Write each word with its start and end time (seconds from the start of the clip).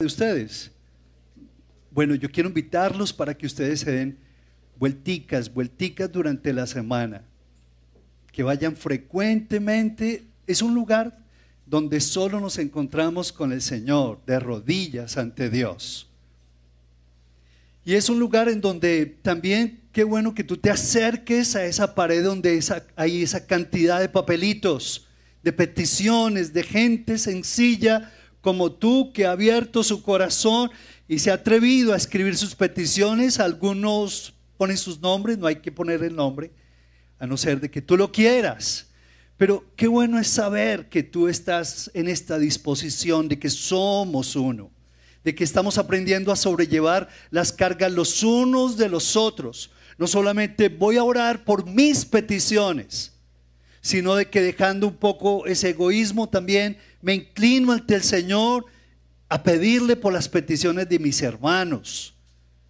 de 0.00 0.06
ustedes. 0.06 0.70
Bueno, 1.90 2.14
yo 2.14 2.30
quiero 2.30 2.48
invitarlos 2.48 3.12
para 3.12 3.36
que 3.36 3.46
ustedes 3.46 3.80
se 3.80 3.90
den 3.90 4.16
vuelticas, 4.78 5.52
vuelticas 5.52 6.12
durante 6.12 6.52
la 6.52 6.68
semana, 6.68 7.24
que 8.30 8.44
vayan 8.44 8.76
frecuentemente. 8.76 10.22
Es 10.46 10.62
un 10.62 10.72
lugar 10.72 11.18
donde 11.66 11.98
solo 12.00 12.38
nos 12.38 12.58
encontramos 12.58 13.32
con 13.32 13.50
el 13.50 13.60
Señor, 13.60 14.20
de 14.24 14.38
rodillas 14.38 15.16
ante 15.16 15.50
Dios. 15.50 16.08
Y 17.84 17.94
es 17.94 18.08
un 18.08 18.20
lugar 18.20 18.48
en 18.48 18.60
donde 18.60 19.04
también, 19.04 19.80
qué 19.90 20.04
bueno 20.04 20.32
que 20.32 20.44
tú 20.44 20.58
te 20.58 20.70
acerques 20.70 21.56
a 21.56 21.64
esa 21.64 21.96
pared 21.96 22.22
donde 22.22 22.62
hay 22.94 23.24
esa 23.24 23.48
cantidad 23.48 23.98
de 23.98 24.08
papelitos, 24.08 25.08
de 25.42 25.52
peticiones, 25.52 26.52
de 26.52 26.62
gente 26.62 27.18
sencilla 27.18 28.12
como 28.40 28.72
tú 28.72 29.12
que 29.12 29.26
ha 29.26 29.32
abierto 29.32 29.82
su 29.82 30.02
corazón 30.02 30.70
y 31.08 31.18
se 31.18 31.30
ha 31.30 31.34
atrevido 31.34 31.92
a 31.92 31.96
escribir 31.96 32.36
sus 32.36 32.54
peticiones. 32.54 33.40
Algunos 33.40 34.34
ponen 34.56 34.76
sus 34.76 35.00
nombres, 35.00 35.38
no 35.38 35.46
hay 35.46 35.56
que 35.56 35.72
poner 35.72 36.02
el 36.02 36.14
nombre, 36.14 36.50
a 37.18 37.26
no 37.26 37.36
ser 37.36 37.60
de 37.60 37.70
que 37.70 37.82
tú 37.82 37.96
lo 37.96 38.12
quieras. 38.12 38.86
Pero 39.36 39.64
qué 39.76 39.86
bueno 39.86 40.18
es 40.18 40.28
saber 40.28 40.88
que 40.88 41.04
tú 41.04 41.28
estás 41.28 41.90
en 41.94 42.08
esta 42.08 42.38
disposición 42.38 43.28
de 43.28 43.38
que 43.38 43.48
somos 43.48 44.34
uno, 44.34 44.70
de 45.22 45.34
que 45.34 45.44
estamos 45.44 45.78
aprendiendo 45.78 46.32
a 46.32 46.36
sobrellevar 46.36 47.08
las 47.30 47.52
cargas 47.52 47.92
los 47.92 48.22
unos 48.24 48.76
de 48.76 48.88
los 48.88 49.14
otros. 49.16 49.70
No 49.96 50.06
solamente 50.06 50.68
voy 50.68 50.96
a 50.96 51.04
orar 51.04 51.44
por 51.44 51.66
mis 51.66 52.04
peticiones, 52.04 53.12
sino 53.88 54.16
de 54.16 54.26
que 54.26 54.42
dejando 54.42 54.86
un 54.86 54.96
poco 54.96 55.46
ese 55.46 55.70
egoísmo 55.70 56.28
también 56.28 56.76
me 57.00 57.14
inclino 57.14 57.72
ante 57.72 57.94
el 57.94 58.02
Señor 58.02 58.66
a 59.30 59.42
pedirle 59.42 59.96
por 59.96 60.12
las 60.12 60.28
peticiones 60.28 60.90
de 60.90 60.98
mis 60.98 61.22
hermanos. 61.22 62.14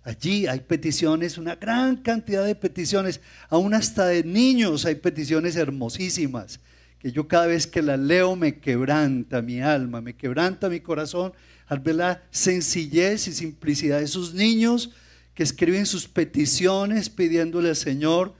Allí 0.04 0.46
hay 0.46 0.60
peticiones, 0.60 1.37
una 1.37 1.56
gran 1.56 1.96
cantidad 1.96 2.45
de 2.45 2.54
peticiones, 2.54 3.20
aún 3.48 3.74
hasta 3.74 4.06
de 4.06 4.23
niños 4.23 4.84
hay 4.84 4.95
peticiones 4.95 5.56
hermosísimas, 5.56 6.60
que 7.01 7.10
yo 7.10 7.26
cada 7.26 7.48
vez 7.48 7.66
que 7.66 7.82
las 7.82 7.98
leo 7.98 8.37
me 8.37 8.60
quebranta 8.60 9.43
mi 9.43 9.60
alma, 9.60 10.00
me 10.00 10.15
quebranta 10.15 10.68
mi 10.68 10.78
corazón 10.78 11.32
al 11.66 11.80
ver 11.80 11.96
la 11.96 12.23
sencillez 12.30 13.26
y 13.26 13.32
simplicidad 13.32 13.98
de 13.98 14.04
esos 14.04 14.34
niños 14.34 14.90
que 15.34 15.43
escriben 15.43 15.84
sus 15.84 16.06
peticiones 16.06 17.10
pidiéndole 17.10 17.71
al 17.71 17.76
Señor 17.76 18.34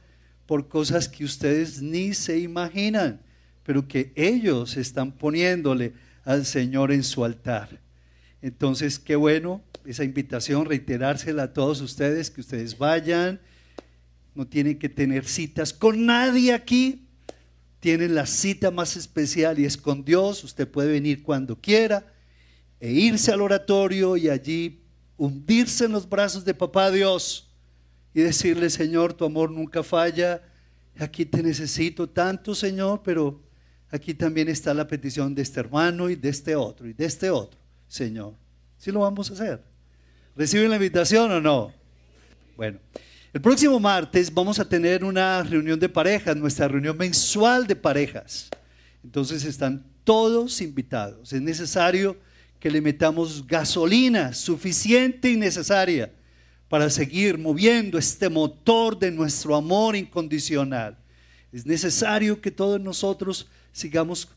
por 0.49 0.67
cosas 0.67 1.11
que 1.11 1.27
ustedes 1.27 1.83
ni 1.83 2.15
se 2.15 2.39
imaginan, 2.39 3.21
pero 3.65 3.87
que 3.87 4.15
ellos 4.17 4.79
están 4.79 5.13
poniéndole 5.13 5.93
al 6.25 6.47
Señor 6.47 6.91
en 6.91 7.05
su 7.05 7.23
altar. 7.23 7.83
Entonces, 8.41 8.99
qué 8.99 9.15
bueno 9.15 9.63
esa 9.85 10.05
invitación, 10.05 10.65
reiterársela 10.65 11.43
a 11.43 11.53
todos 11.53 11.83
ustedes, 11.83 12.31
que 12.31 12.41
ustedes 12.41 12.79
vayan, 12.79 13.39
no 14.35 14.47
tienen 14.47 14.79
que 14.79 14.89
tener 14.89 15.27
citas 15.27 15.75
con 15.75 16.07
nadie 16.07 16.55
aquí, 16.55 17.07
tienen 17.79 18.15
la 18.15 18.25
cita 18.25 18.71
más 18.71 18.97
especial 18.97 19.59
y 19.59 19.67
es 19.67 19.77
con 19.77 20.03
Dios, 20.03 20.43
usted 20.45 20.67
puede 20.67 20.93
venir 20.93 21.23
cuando 21.23 21.61
quiera 21.61 22.11
e 22.81 22.91
irse 22.91 23.33
al 23.33 23.43
oratorio 23.43 24.17
y 24.17 24.31
allí 24.31 24.81
hundirse 25.19 25.85
en 25.85 25.93
los 25.93 26.09
brazos 26.09 26.47
de 26.47 26.55
papá 26.55 26.91
Dios 26.91 27.48
y 28.15 28.23
decirle, 28.23 28.71
Señor, 28.71 29.13
tu 29.15 29.25
amor 29.25 29.51
nunca 29.51 29.83
falla, 29.83 30.43
aquí 30.99 31.25
te 31.25 31.43
necesito 31.43 32.09
tanto, 32.09 32.55
Señor, 32.55 33.03
pero 33.05 33.41
aquí 33.91 34.15
también 34.15 34.49
está 34.49 34.75
la 34.75 34.87
petición 34.87 35.35
de 35.35 35.43
este 35.43 35.61
hermano 35.61 36.11
y 36.11 36.17
de 36.17 36.29
este 36.29 36.57
otro 36.57 36.89
y 36.89 36.93
de 36.93 37.05
este 37.05 37.31
otro, 37.31 37.59
Señor. 37.87 38.35
¿Sí 38.77 38.91
lo 38.91 39.01
vamos 39.01 39.31
a 39.31 39.35
hacer? 39.35 39.63
¿Reciben 40.37 40.71
la 40.71 40.77
invitación 40.77 41.31
o 41.33 41.41
no? 41.41 41.73
Bueno, 42.57 42.79
el 43.33 43.41
próximo 43.41 43.79
martes 43.79 44.33
vamos 44.33 44.59
a 44.59 44.69
tener 44.69 45.05
una 45.05 45.43
reunión 45.43 45.79
de 45.79 45.89
parejas, 45.89 46.37
nuestra 46.37 46.69
reunión 46.69 46.97
mensual 46.97 47.67
de 47.67 47.77
parejas. 47.77 48.49
Entonces 49.05 49.45
están 49.45 49.85
todos 50.05 50.61
invitados. 50.61 51.33
Es 51.33 51.43
necesario 51.43 52.17
que 52.59 52.71
le 52.71 52.81
metamos 52.81 53.47
gasolina 53.47 54.33
suficiente 54.33 55.31
y 55.31 55.37
necesaria 55.37 56.11
para 56.69 56.91
seguir 56.91 57.39
moviendo 57.39 57.99
este 57.99 58.29
motor 58.29 58.99
de 58.99 59.11
nuestro 59.11 59.57
amor 59.57 59.97
incondicional. 59.97 60.99
Es 61.51 61.65
necesario 61.65 62.41
que 62.41 62.51
todos 62.51 62.81
nosotros 62.81 63.49
sigamos 63.73 64.29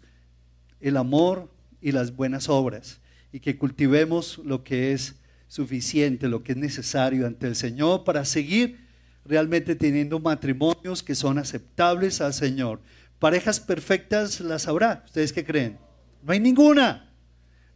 el 0.80 0.97
amor 0.97 1.52
y 1.81 1.92
las 1.92 2.16
buenas 2.16 2.47
obras 2.47 3.00
y 3.34 3.40
que 3.40 3.58
cultivemos 3.58 4.40
lo 4.46 4.64
que 4.64 4.94
es 4.94 5.16
suficiente, 5.47 6.30
lo 6.30 6.44
que 6.44 6.53
es 6.53 6.58
necesario 6.58 7.28
ante 7.28 7.47
el 7.47 7.56
Señor 7.56 8.06
para 8.06 8.24
seguir 8.24 8.80
realmente 9.25 9.75
teniendo 9.75 10.19
matrimonios 10.19 11.03
que 11.03 11.16
son 11.16 11.38
aceptables 11.38 12.22
al 12.22 12.34
Señor. 12.34 12.80
Parejas 13.19 13.59
perfectas 13.59 14.40
las 14.40 14.68
habrá. 14.68 15.03
¿Ustedes 15.06 15.34
qué 15.34 15.44
creen? 15.44 15.78
No 16.24 16.31
hay 16.31 16.40
ninguna. 16.40 17.13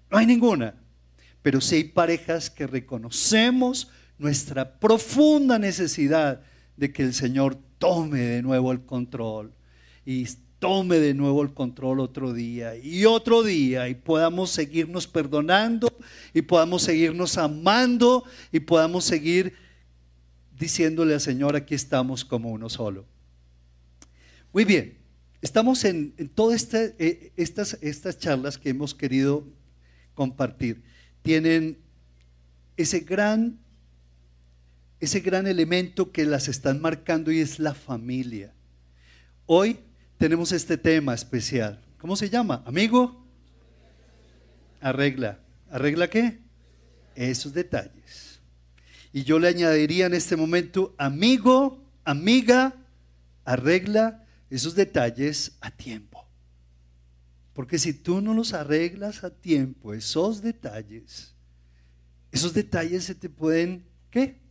No 0.09 0.17
hay 0.17 0.25
ninguna. 0.25 0.75
Pero 1.41 1.61
sí 1.61 1.75
hay 1.75 1.83
parejas 1.83 2.49
que 2.49 2.65
reconocemos 2.65 3.91
nuestra 4.17 4.79
profunda 4.79 5.59
necesidad 5.59 6.41
de 6.77 6.91
que 6.91 7.03
el 7.03 7.13
Señor 7.13 7.57
tome 7.77 8.19
de 8.19 8.41
nuevo 8.41 8.71
el 8.71 8.85
control 8.85 9.53
y 10.05 10.27
tome 10.59 10.97
de 10.97 11.13
nuevo 11.13 11.43
el 11.43 11.53
control 11.53 11.99
otro 11.99 12.33
día 12.33 12.75
y 12.75 13.05
otro 13.05 13.43
día 13.43 13.89
y 13.89 13.95
podamos 13.95 14.51
seguirnos 14.51 15.07
perdonando 15.07 15.95
y 16.33 16.41
podamos 16.41 16.83
seguirnos 16.83 17.37
amando 17.37 18.23
y 18.51 18.59
podamos 18.61 19.05
seguir 19.05 19.53
diciéndole 20.57 21.13
al 21.13 21.21
Señor 21.21 21.55
aquí 21.55 21.75
estamos 21.75 22.23
como 22.23 22.51
uno 22.51 22.69
solo. 22.69 23.05
Muy 24.53 24.63
bien, 24.63 24.97
estamos 25.41 25.83
en, 25.83 26.13
todas 26.33 26.63
este, 26.63 26.95
eh, 26.97 27.31
estas, 27.35 27.77
estas 27.81 28.17
charlas 28.17 28.57
que 28.57 28.69
hemos 28.69 28.95
querido 28.95 29.45
compartir. 30.13 30.81
Tienen 31.21 31.77
ese 32.77 33.01
gran 33.01 33.59
ese 34.99 35.19
gran 35.19 35.47
elemento 35.47 36.11
que 36.11 36.25
las 36.25 36.47
están 36.47 36.81
marcando 36.81 37.31
y 37.31 37.39
es 37.39 37.59
la 37.59 37.73
familia. 37.73 38.53
Hoy 39.45 39.79
tenemos 40.17 40.51
este 40.51 40.77
tema 40.77 41.13
especial. 41.13 41.81
¿Cómo 41.97 42.15
se 42.15 42.29
llama? 42.29 42.63
Amigo, 42.65 43.25
arregla. 44.79 45.39
¿Arregla 45.69 46.09
qué? 46.09 46.39
Esos 47.15 47.53
detalles. 47.53 48.39
Y 49.11 49.23
yo 49.23 49.39
le 49.39 49.47
añadiría 49.47 50.07
en 50.07 50.13
este 50.13 50.35
momento, 50.35 50.93
amigo, 50.97 51.83
amiga, 52.03 52.75
arregla 53.43 54.25
esos 54.49 54.75
detalles 54.75 55.57
a 55.61 55.71
tiempo. 55.71 56.27
Porque 57.53 57.79
si 57.79 57.93
tú 57.93 58.19
no 58.21 58.33
los 58.33 58.53
arreglas 58.53 59.23
a 59.23 59.29
tiempo, 59.29 59.93
esos 59.93 60.41
detalles, 60.41 61.33
esos 62.31 62.53
detalles 62.53 63.05
se 63.05 63.15
te 63.15 63.29
pueden, 63.29 63.85
¿qué? 64.09 64.44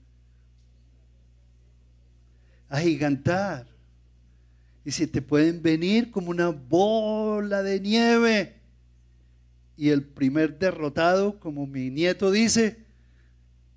Agigantar. 2.77 3.67
Y 4.85 4.91
si 4.91 5.07
te 5.07 5.23
pueden 5.23 5.63
venir 5.63 6.11
como 6.11 6.31
una 6.31 6.49
bola 6.49 7.63
de 7.63 7.81
nieve. 7.81 8.55
Y 9.77 9.89
el 9.89 10.03
primer 10.03 10.59
derrotado, 10.59 11.41
como 11.41 11.67
mi 11.67 11.91
nieto 11.91 12.31
dice, 12.31 12.85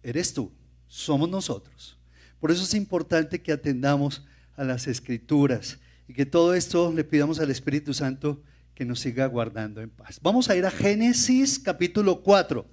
eres 0.04 0.34
tú, 0.34 0.52
somos 0.88 1.30
nosotros. 1.30 1.98
Por 2.40 2.52
eso 2.52 2.64
es 2.64 2.74
importante 2.74 3.42
que 3.42 3.52
atendamos 3.52 4.24
a 4.56 4.64
las 4.64 4.88
escrituras 4.88 5.80
y 6.08 6.14
que 6.14 6.26
todo 6.26 6.54
esto 6.54 6.92
le 6.94 7.04
pidamos 7.04 7.40
al 7.40 7.50
Espíritu 7.50 7.94
Santo 7.94 8.42
que 8.76 8.86
nos 8.86 9.00
siga 9.00 9.26
guardando 9.26 9.82
en 9.82 9.90
paz. 9.90 10.20
Vamos 10.22 10.50
a 10.50 10.56
ir 10.56 10.66
a 10.66 10.72
Génesis 10.72 11.58
capítulo 11.58 12.22
4. 12.22 12.66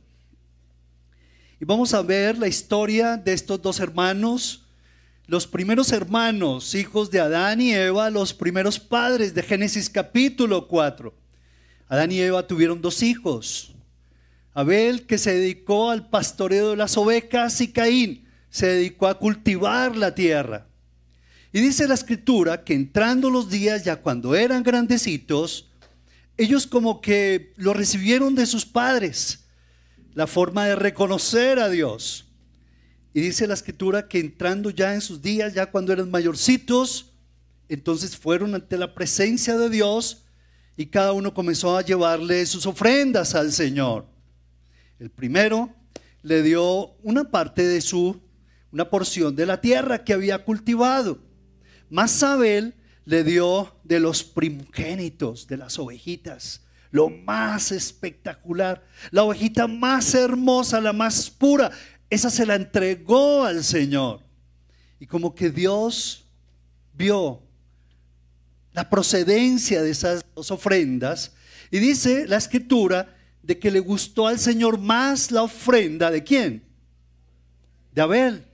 Y 1.61 1.65
vamos 1.65 1.95
a 1.95 2.03
ver 2.03 2.37
la 2.37 2.49
historia 2.49 3.17
de 3.17 3.33
estos 3.33 3.63
dos 3.63 3.81
hermanos 3.81 4.64
los 5.27 5.47
primeros 5.47 5.91
hermanos, 5.93 6.75
hijos 6.75 7.11
de 7.11 7.21
Adán 7.21 7.61
y 7.61 7.73
Eva, 7.73 8.11
los 8.11 8.35
primeros 8.35 8.79
padres 8.79 9.35
de 9.35 9.43
Génesis 9.43 9.89
capítulo 9.89 10.69
4. 10.69 11.15
Adán 11.89 12.13
y 12.13 12.21
Eva 12.21 12.47
tuvieron 12.47 12.83
dos 12.83 13.03
hijos. 13.03 13.73
Abel, 14.53 15.07
que 15.07 15.17
se 15.17 15.35
dedicó 15.35 15.91
al 15.91 16.09
pastoreo 16.09 16.71
de 16.71 16.77
las 16.77 16.97
ovejas, 16.99 17.61
y 17.61 17.73
Caín 17.73 18.29
se 18.51 18.67
dedicó 18.67 19.09
a 19.09 19.19
cultivar 19.19 19.97
la 19.97 20.15
tierra. 20.15 20.67
Y 21.53 21.61
dice 21.61 21.89
la 21.89 21.95
escritura 21.95 22.63
que 22.63 22.75
entrando 22.75 23.31
los 23.31 23.49
días, 23.49 23.83
ya 23.83 23.97
cuando 23.97 24.35
eran 24.35 24.63
grandecitos, 24.63 25.71
ellos 26.37 26.67
como 26.67 27.01
que 27.01 27.53
lo 27.57 27.73
recibieron 27.73 28.35
de 28.35 28.45
sus 28.45 28.67
padres, 28.67 29.45
la 30.13 30.27
forma 30.27 30.67
de 30.67 30.77
reconocer 30.77 31.59
a 31.59 31.71
Dios. 31.71 32.27
Y 33.15 33.21
dice 33.21 33.47
la 33.47 33.55
escritura 33.55 34.09
que 34.09 34.19
entrando 34.19 34.71
ya 34.71 34.93
en 34.93 35.01
sus 35.01 35.23
días, 35.23 35.55
ya 35.55 35.71
cuando 35.71 35.93
eran 35.93 36.11
mayorcitos, 36.11 37.13
entonces 37.69 38.17
fueron 38.17 38.57
ante 38.57 38.77
la 38.77 38.93
presencia 38.93 39.57
de 39.57 39.71
Dios 39.71 40.25
y 40.77 40.87
cada 40.87 41.13
uno 41.13 41.33
comenzó 41.33 41.77
a 41.79 41.83
llevarle 41.83 42.45
sus 42.45 42.67
ofrendas 42.67 43.37
al 43.37 43.53
Señor. 43.53 44.07
El 44.99 45.11
primero 45.11 45.73
le 46.23 46.43
dio 46.43 46.97
una 47.05 47.31
parte 47.31 47.65
de 47.65 47.81
su, 47.81 48.21
una 48.73 48.91
porción 48.91 49.37
de 49.37 49.47
la 49.47 49.61
tierra 49.61 50.03
que 50.03 50.13
había 50.13 50.45
cultivado. 50.45 51.21
Más 51.89 52.21
Abel 52.25 52.75
le 53.05 53.23
dio 53.23 53.77
de 53.85 54.01
los 54.01 54.25
primogénitos, 54.25 55.47
de 55.47 55.59
las 55.59 55.79
ovejitas, 55.79 56.63
lo 56.91 57.11
más 57.11 57.73
espectacular, 57.73 58.85
la 59.11 59.25
ovejita 59.25 59.67
más 59.67 60.15
hermosa, 60.15 60.81
la 60.81 60.93
más 60.93 61.29
pura. 61.29 61.71
Esa 62.15 62.31
se 62.31 62.47
la 62.47 62.55
entregó 62.55 63.43
al 63.43 63.65
Señor. 63.65 64.21
Y 65.01 65.07
como 65.07 65.35
que 65.35 65.51
Dios 65.51 66.25
vio 66.93 67.43
la 68.73 68.89
procedencia 68.89 69.83
de 69.83 69.91
esas 69.91 70.25
dos 70.33 70.53
ofrendas. 70.53 71.33
Y 71.73 71.81
dice 71.81 72.29
la 72.29 72.37
escritura 72.37 73.17
de 73.43 73.59
que 73.59 73.69
le 73.69 73.81
gustó 73.81 74.29
al 74.29 74.39
Señor 74.39 74.79
más 74.79 75.33
la 75.33 75.43
ofrenda 75.43 76.09
de 76.13 76.23
quién? 76.23 76.63
De 77.93 78.03
Abel. 78.03 78.47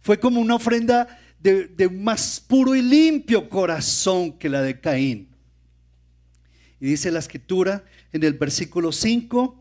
Fue 0.00 0.18
como 0.18 0.40
una 0.40 0.54
ofrenda 0.54 1.20
de, 1.38 1.86
un 1.86 2.02
más 2.02 2.40
puro 2.40 2.74
y 2.74 2.80
limpio 2.80 3.46
corazón 3.50 4.38
que 4.38 4.48
la 4.48 4.62
de 4.62 4.80
Caín. 4.80 5.28
Y 6.80 6.86
dice 6.86 7.10
la 7.10 7.18
escritura 7.18 7.84
en 8.10 8.24
el 8.24 8.32
versículo 8.32 8.90
5, 8.90 9.59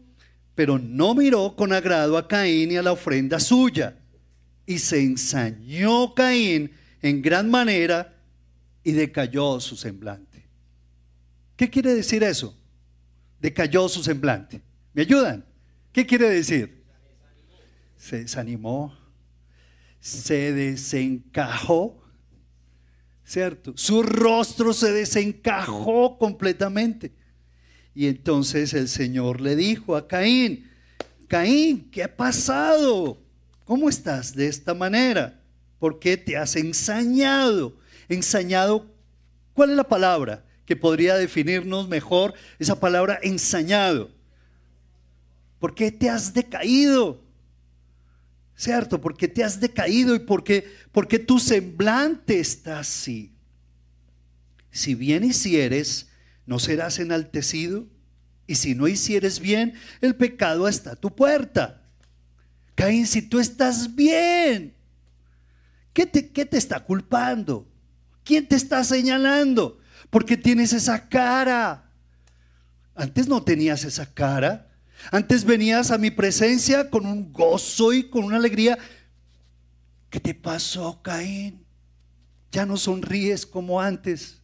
pero 0.59 0.77
no 0.77 1.15
miró 1.15 1.55
con 1.55 1.71
agrado 1.71 2.17
a 2.17 2.27
Caín 2.27 2.69
y 2.69 2.75
a 2.75 2.83
la 2.83 2.91
ofrenda 2.91 3.39
suya. 3.39 3.97
Y 4.65 4.79
se 4.79 5.01
ensañó 5.01 6.13
Caín 6.13 6.73
en 7.01 7.21
gran 7.21 7.49
manera 7.49 8.13
y 8.83 8.91
decayó 8.91 9.61
su 9.61 9.77
semblante. 9.77 10.45
¿Qué 11.55 11.69
quiere 11.69 11.95
decir 11.95 12.23
eso? 12.23 12.57
Decayó 13.39 13.87
su 13.87 14.03
semblante. 14.03 14.61
¿Me 14.91 15.03
ayudan? 15.03 15.45
¿Qué 15.93 16.05
quiere 16.05 16.29
decir? 16.29 16.83
Se 17.95 18.17
desanimó, 18.17 18.93
se 20.01 20.51
desencajó, 20.51 22.03
¿cierto? 23.23 23.71
Su 23.77 24.03
rostro 24.03 24.73
se 24.73 24.91
desencajó 24.91 26.17
completamente. 26.17 27.13
Y 27.93 28.07
entonces 28.07 28.73
el 28.73 28.87
Señor 28.87 29.41
le 29.41 29.55
dijo 29.55 29.95
a 29.95 30.07
Caín, 30.07 30.69
Caín, 31.27 31.89
¿qué 31.91 32.03
ha 32.03 32.15
pasado? 32.15 33.17
¿Cómo 33.65 33.89
estás 33.89 34.35
de 34.35 34.47
esta 34.47 34.73
manera? 34.73 35.39
¿Por 35.79 35.99
qué 35.99 36.17
te 36.17 36.37
has 36.37 36.55
ensañado? 36.55 37.77
Ensañado, 38.07 38.87
¿cuál 39.53 39.71
es 39.71 39.75
la 39.75 39.87
palabra 39.87 40.43
que 40.65 40.75
podría 40.75 41.15
definirnos 41.15 41.87
mejor 41.87 42.33
esa 42.57 42.79
palabra 42.79 43.19
ensañado? 43.21 44.09
¿Por 45.59 45.75
qué 45.75 45.91
te 45.91 46.09
has 46.09 46.33
decaído? 46.33 47.21
¿Cierto? 48.55 48.99
¿Por 48.99 49.15
qué 49.15 49.27
te 49.27 49.43
has 49.43 49.59
decaído 49.59 50.15
y 50.15 50.19
por 50.19 50.43
qué, 50.43 50.65
por 50.91 51.07
qué 51.07 51.19
tu 51.19 51.39
semblante 51.39 52.39
está 52.39 52.79
así? 52.79 53.31
Si 54.71 54.95
bien 54.95 55.23
hicieres, 55.23 56.08
¿no 56.49 56.57
serás 56.57 56.97
enaltecido? 56.97 57.85
Y 58.47 58.55
si 58.55 58.73
no 58.73 58.87
hicieres 58.87 59.39
bien, 59.39 59.75
el 60.01 60.15
pecado 60.15 60.67
está 60.67 60.93
a 60.93 60.95
tu 60.95 61.15
puerta. 61.15 61.83
Caín, 62.73 63.05
si 63.05 63.21
tú 63.21 63.39
estás 63.39 63.93
bien, 63.93 64.75
¿qué 65.93 66.07
te, 66.07 66.31
qué 66.31 66.45
te 66.45 66.57
está 66.57 66.79
culpando? 66.83 67.71
¿Quién 68.23 68.47
te 68.47 68.55
está 68.55 68.83
señalando? 68.83 69.79
Porque 70.09 70.37
tienes 70.37 70.73
esa 70.73 71.07
cara. 71.07 71.91
Antes 72.95 73.27
no 73.27 73.43
tenías 73.43 73.83
esa 73.83 74.11
cara. 74.11 74.71
Antes 75.11 75.45
venías 75.45 75.91
a 75.91 75.99
mi 75.99 76.09
presencia 76.09 76.89
con 76.89 77.05
un 77.05 77.31
gozo 77.31 77.93
y 77.93 78.09
con 78.09 78.23
una 78.23 78.37
alegría. 78.37 78.79
¿Qué 80.09 80.19
te 80.19 80.33
pasó, 80.33 80.99
Caín? 81.03 81.63
Ya 82.51 82.65
no 82.65 82.75
sonríes 82.75 83.45
como 83.45 83.79
antes. 83.79 84.38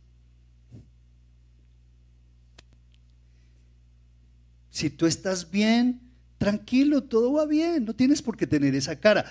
Si 4.76 4.90
tú 4.90 5.06
estás 5.06 5.50
bien, 5.50 6.02
tranquilo, 6.38 7.02
todo 7.02 7.32
va 7.32 7.46
bien, 7.46 7.86
no 7.86 7.96
tienes 7.96 8.22
por 8.22 8.36
qué 8.36 8.46
tener 8.46 8.76
esa 8.76 9.00
cara. 9.00 9.24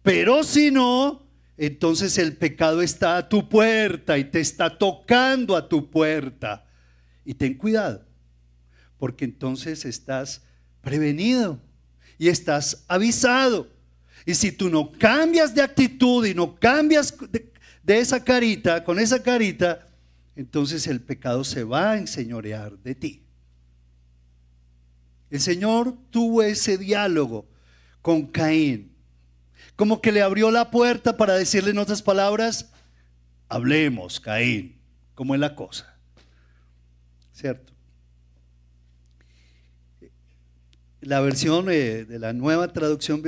Pero 0.00 0.44
si 0.44 0.70
no, 0.70 1.26
entonces 1.56 2.18
el 2.18 2.36
pecado 2.36 2.82
está 2.82 3.16
a 3.16 3.28
tu 3.28 3.48
puerta 3.48 4.16
y 4.16 4.22
te 4.22 4.38
está 4.38 4.78
tocando 4.78 5.56
a 5.56 5.68
tu 5.68 5.90
puerta. 5.90 6.64
Y 7.24 7.34
ten 7.34 7.54
cuidado, 7.54 8.06
porque 8.96 9.24
entonces 9.24 9.84
estás 9.84 10.42
prevenido 10.82 11.58
y 12.16 12.28
estás 12.28 12.84
avisado. 12.86 13.72
Y 14.24 14.34
si 14.34 14.52
tú 14.52 14.68
no 14.68 14.92
cambias 14.92 15.52
de 15.52 15.62
actitud 15.62 16.24
y 16.24 16.32
no 16.32 16.54
cambias 16.54 17.12
de, 17.82 17.98
esa 17.98 18.22
carita, 18.22 18.84
con 18.84 19.00
esa 19.00 19.20
carita, 19.20 19.84
entonces 20.36 20.86
el 20.86 21.00
pecado 21.00 21.42
se 21.42 21.64
va 21.64 21.90
a 21.90 21.98
enseñorear 21.98 22.78
de 22.78 22.94
ti. 22.94 23.21
El 25.32 25.40
Señor 25.40 25.96
tuvo 26.10 26.42
ese 26.42 26.78
diálogo 26.78 27.48
con 28.02 28.26
Caín 28.26 28.92
como 29.76 30.00
que 30.02 30.12
le 30.12 30.22
abrió 30.22 30.50
la 30.50 30.70
puerta 30.70 31.16
para 31.16 31.34
decirle 31.34 31.70
en 31.70 31.78
otras 31.78 32.02
palabras, 32.02 32.70
hablemos, 33.48 34.20
Caín, 34.20 34.78
¿cómo 35.14 35.34
es 35.34 35.40
la 35.40 35.54
cosa? 35.56 35.96
¿Cierto? 37.32 37.72
La 41.00 41.20
versión 41.20 41.68
eh, 41.70 42.04
de 42.04 42.18
la 42.18 42.32
nueva 42.32 42.72
traducción 42.72 43.22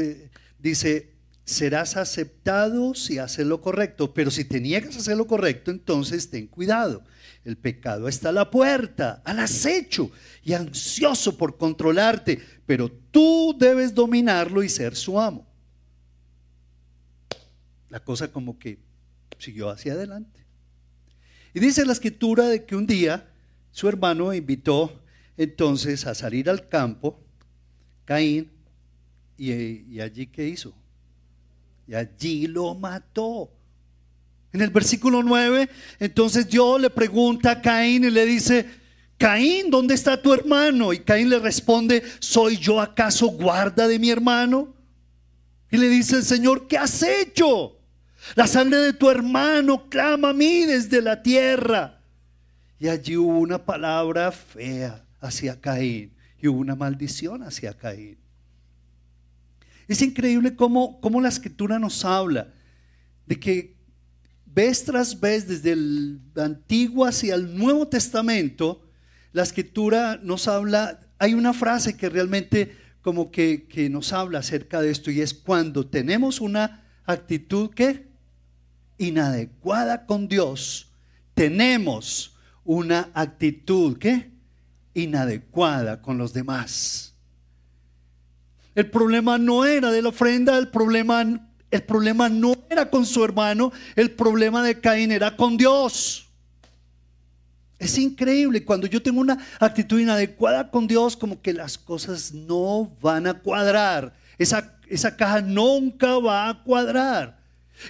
dice, 0.59 1.15
serás 1.45 1.97
aceptado 1.97 2.95
si 2.95 3.19
haces 3.19 3.47
lo 3.47 3.61
correcto, 3.61 4.15
pero 4.15 4.31
si 4.31 4.45
te 4.45 4.61
niegas 4.61 4.95
a 4.97 4.99
hacer 4.99 5.17
lo 5.17 5.27
correcto, 5.27 5.71
entonces 5.71 6.31
ten 6.31 6.47
cuidado. 6.47 7.03
El 7.45 7.57
pecado 7.57 8.09
está 8.09 8.31
a 8.31 8.33
la 8.33 8.51
puerta, 8.51 9.23
al 9.25 9.39
acecho 9.39 10.11
y 10.43 10.55
ansioso 10.55 11.37
por 11.37 11.59
controlarte, 11.59 12.41
pero 12.65 12.91
tú 12.91 13.55
debes 13.59 13.95
dominarlo 13.95 14.63
y 14.63 14.69
ser 14.69 14.97
su 14.97 15.21
amo 15.21 15.47
la 17.95 18.01
cosa 18.01 18.33
como 18.33 18.59
que 18.59 18.81
siguió 19.39 19.71
hacia 19.71 19.93
adelante. 19.93 20.45
Y 21.55 21.61
dice 21.61 21.87
la 21.87 21.93
escritura 21.93 22.49
de 22.49 22.65
que 22.65 22.75
un 22.75 22.89
día 22.89 23.33
su 23.71 23.89
hermano 23.89 24.35
invitó 24.35 25.01
entonces 25.37 26.05
a 26.05 26.17
salir 26.17 26.51
al 26.51 26.69
campo, 26.69 27.23
Caín, 28.05 28.51
y, 29.39 30.01
allí 30.01 30.27
qué 30.27 30.49
hizo? 30.49 30.75
Y 31.87 31.95
allí 31.95 32.49
lo 32.49 32.75
mató. 32.75 33.53
En 34.55 34.61
el 34.61 34.71
versículo 34.71 35.25
9, 35.25 35.69
entonces 35.99 36.49
Dios 36.49 36.81
le 36.81 36.89
pregunta 36.89 37.51
a 37.51 37.61
Caín 37.61 38.05
y 38.05 38.11
le 38.11 38.25
dice, 38.25 38.65
Caín, 39.19 39.69
¿dónde 39.69 39.95
está 39.95 40.23
tu 40.23 40.33
hermano? 40.33 40.93
Y 40.93 41.01
Caín 41.01 41.29
le 41.29 41.41
responde, 41.41 42.05
¿soy 42.21 42.57
yo 42.57 42.81
acaso 42.81 43.27
guarda 43.27 43.89
de 43.89 43.99
mi 43.99 44.11
hermano? 44.11 44.73
Y 45.73 45.77
le 45.77 45.89
dice 45.89 46.19
el 46.19 46.23
Señor, 46.23 46.69
¿qué 46.69 46.79
has 46.79 47.03
hecho? 47.03 47.81
La 48.37 48.47
sangre 48.47 48.79
de 48.79 48.93
tu 48.93 49.11
hermano 49.11 49.91
clama 49.91 50.29
a 50.29 50.35
mí 50.35 50.65
desde 50.67 51.03
la 51.03 51.21
tierra. 51.21 52.01
Y 52.79 52.87
allí 52.87 53.17
hubo 53.17 53.41
una 53.41 53.59
palabra 53.59 54.31
fea 54.31 55.05
hacia 55.21 55.61
Caín 55.61 56.15
y 56.41 56.47
hubo 56.47 56.61
una 56.61 56.77
maldición 56.77 57.43
hacia 57.43 57.77
Caín. 57.77 58.19
Es 59.89 60.01
increíble 60.01 60.55
cómo, 60.55 61.01
cómo 61.01 61.21
la 61.21 61.29
escritura 61.29 61.81
nos 61.81 62.05
habla 62.05 62.55
de 63.27 63.41
que 63.41 63.74
vez 64.55 64.85
tras 64.85 65.19
vez, 65.19 65.49
desde 65.49 65.73
el 65.73 66.21
Antiguo 66.37 67.05
hacia 67.05 67.35
el 67.35 67.57
Nuevo 67.57 67.89
Testamento, 67.89 68.83
la 69.33 69.43
escritura 69.43 70.21
nos 70.23 70.47
habla, 70.47 71.01
hay 71.19 71.35
una 71.35 71.53
frase 71.53 71.97
que 71.97 72.09
realmente 72.09 72.77
como 73.03 73.31
que, 73.31 73.67
que 73.67 73.91
nos 73.91 74.13
habla 74.13 74.39
acerca 74.39 74.81
de 74.81 74.91
esto 74.91 75.11
y 75.11 75.21
es 75.21 75.35
cuando 75.35 75.87
tenemos 75.87 76.41
una 76.41 76.85
actitud 77.05 77.71
que 77.71 78.09
inadecuada 78.97 80.07
con 80.07 80.29
Dios, 80.29 80.93
tenemos 81.35 82.37
una 82.65 83.11
actitud 83.13 83.99
que 83.99 84.31
inadecuada 84.95 86.01
con 86.01 86.17
los 86.17 86.33
demás. 86.33 87.15
El 88.75 88.91
problema 88.91 89.39
no 89.39 89.65
era 89.65 89.91
de 89.91 90.03
la 90.03 90.09
ofrenda, 90.09 90.57
el 90.59 90.69
problema, 90.69 91.49
el 91.75 91.83
problema 91.83 92.29
no 92.29 92.55
era 92.71 92.89
con 92.89 93.05
su 93.05 93.25
hermano, 93.25 93.73
el 93.97 94.13
problema 94.13 94.63
de 94.63 94.79
Caín 94.79 95.11
era 95.11 95.35
con 95.37 95.57
Dios. 95.57 96.29
Es 97.81 97.99
increíble, 97.99 98.65
cuando 98.65 98.87
yo 98.87 99.03
tengo 99.03 99.21
una 99.21 99.45
actitud 99.59 99.99
inadecuada 99.99 100.71
con 100.71 100.87
Dios, 100.87 101.17
como 101.17 101.43
que 101.43 101.53
las 101.53 101.77
cosas 101.77 102.33
no 102.33 102.93
van 103.03 103.27
a 103.27 103.35
cuadrar. 103.35 104.15
Esa, 104.39 104.79
esa 104.89 105.17
caja 105.17 105.41
nunca 105.41 106.17
va 106.21 106.49
a 106.49 106.63
cuadrar. 106.63 107.41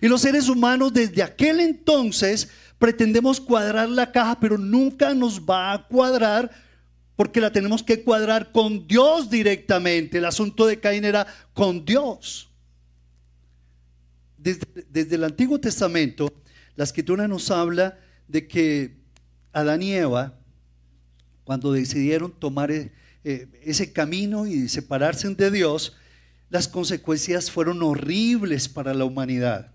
Y 0.00 0.08
los 0.08 0.22
seres 0.22 0.48
humanos 0.48 0.94
desde 0.94 1.22
aquel 1.22 1.60
entonces 1.60 2.48
pretendemos 2.78 3.38
cuadrar 3.38 3.90
la 3.90 4.10
caja, 4.10 4.40
pero 4.40 4.56
nunca 4.56 5.12
nos 5.12 5.42
va 5.42 5.74
a 5.74 5.86
cuadrar 5.86 6.50
porque 7.16 7.42
la 7.42 7.52
tenemos 7.52 7.82
que 7.82 8.02
cuadrar 8.02 8.50
con 8.50 8.86
Dios 8.88 9.28
directamente. 9.28 10.16
El 10.16 10.24
asunto 10.24 10.66
de 10.66 10.80
Caín 10.80 11.04
era 11.04 11.26
con 11.52 11.84
Dios. 11.84 12.48
Desde, 14.44 15.14
el 15.14 15.24
Antiguo 15.24 15.58
Testamento, 15.58 16.30
la 16.76 16.84
escritura 16.84 17.26
nos 17.26 17.50
habla 17.50 17.98
de 18.28 18.46
que 18.46 18.94
Adán 19.54 19.82
y 19.82 19.94
Eva, 19.94 20.38
cuando 21.44 21.72
decidieron 21.72 22.30
tomar 22.30 22.70
eh, 22.70 22.92
ese 23.24 23.90
camino 23.94 24.46
y 24.46 24.68
separarse 24.68 25.34
de 25.34 25.50
Dios, 25.50 25.96
las 26.50 26.68
consecuencias 26.68 27.50
fueron 27.50 27.82
horribles 27.82 28.68
para 28.68 28.92
la 28.92 29.06
humanidad. 29.06 29.72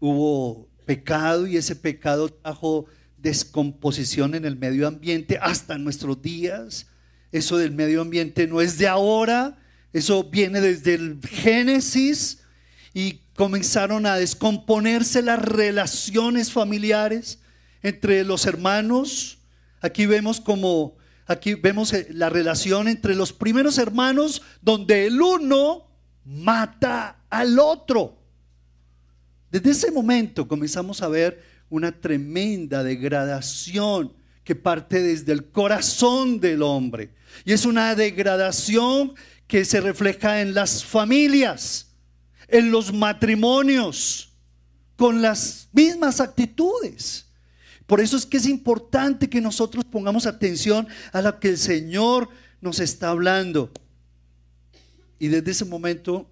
Hubo 0.00 0.68
pecado 0.84 1.46
y 1.46 1.56
ese 1.56 1.76
pecado 1.76 2.28
trajo 2.28 2.86
descomposición 3.16 4.34
en 4.34 4.44
el 4.44 4.56
medio 4.56 4.88
ambiente 4.88 5.38
hasta 5.40 5.78
nuestros 5.78 6.20
días. 6.20 6.88
Eso 7.30 7.58
del 7.58 7.70
medio 7.70 8.00
ambiente 8.00 8.48
no 8.48 8.60
es 8.60 8.76
de 8.76 8.88
ahora, 8.88 9.62
eso 9.92 10.24
viene 10.24 10.60
desde 10.60 10.94
el 10.94 11.20
Génesis 11.22 12.40
y 12.92 13.20
comenzaron 13.36 14.06
a 14.06 14.16
descomponerse 14.16 15.22
las 15.22 15.40
relaciones 15.40 16.50
familiares 16.50 17.38
entre 17.82 18.24
los 18.24 18.46
hermanos. 18.46 19.38
Aquí 19.80 20.06
vemos 20.06 20.40
como 20.40 20.96
aquí 21.26 21.54
vemos 21.54 21.92
eh, 21.92 22.08
la 22.10 22.30
relación 22.30 22.88
entre 22.88 23.14
los 23.14 23.32
primeros 23.32 23.78
hermanos 23.78 24.42
donde 24.62 25.06
el 25.06 25.20
uno 25.20 25.86
mata 26.24 27.24
al 27.30 27.58
otro. 27.58 28.18
Desde 29.50 29.70
ese 29.70 29.90
momento 29.90 30.48
comenzamos 30.48 31.02
a 31.02 31.08
ver 31.08 31.42
una 31.68 31.92
tremenda 31.92 32.82
degradación 32.82 34.12
que 34.44 34.54
parte 34.54 35.02
desde 35.02 35.32
el 35.32 35.50
corazón 35.50 36.40
del 36.40 36.62
hombre. 36.62 37.10
Y 37.44 37.52
es 37.52 37.66
una 37.66 37.94
degradación 37.94 39.14
que 39.46 39.64
se 39.64 39.80
refleja 39.80 40.40
en 40.40 40.54
las 40.54 40.84
familias, 40.84 41.85
en 42.48 42.70
los 42.70 42.92
matrimonios, 42.92 44.32
con 44.96 45.22
las 45.22 45.68
mismas 45.72 46.20
actitudes. 46.20 47.26
Por 47.86 48.00
eso 48.00 48.16
es 48.16 48.26
que 48.26 48.38
es 48.38 48.46
importante 48.46 49.28
que 49.28 49.40
nosotros 49.40 49.84
pongamos 49.84 50.26
atención 50.26 50.88
a 51.12 51.22
lo 51.22 51.38
que 51.38 51.50
el 51.50 51.58
Señor 51.58 52.28
nos 52.60 52.80
está 52.80 53.10
hablando. 53.10 53.70
Y 55.18 55.28
desde 55.28 55.52
ese 55.52 55.64
momento 55.64 56.28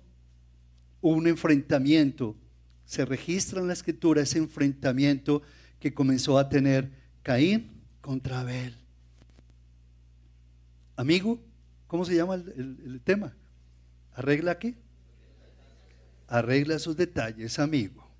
hubo 1.00 1.14
un 1.16 1.26
enfrentamiento 1.26 2.37
se 2.85 3.04
registra 3.04 3.61
en 3.61 3.66
la 3.66 3.73
escritura 3.73 4.23
ese 4.23 4.38
enfrentamiento 4.38 5.42
que 5.80 5.94
comenzó 5.94 6.38
a 6.38 6.49
tener 6.49 6.90
Caín 7.23 7.83
contra 8.00 8.40
Abel. 8.40 8.76
Amigo, 10.97 11.40
¿cómo 11.87 12.04
se 12.04 12.14
llama 12.14 12.35
el, 12.35 13.00
tema? 13.02 13.35
¿Arregla 14.12 14.59
qué? 14.59 14.76
Arregla 16.26 16.78
sus 16.78 16.97
detalles, 16.97 17.59
amigo. 17.59 18.11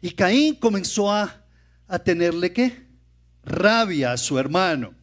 Y 0.00 0.10
Caín 0.10 0.56
comenzó 0.56 1.10
a, 1.10 1.44
a 1.86 1.98
tenerle 1.98 2.52
qué? 2.52 2.86
Rabia 3.44 4.12
a 4.12 4.16
su 4.16 4.38
hermano. 4.38 4.94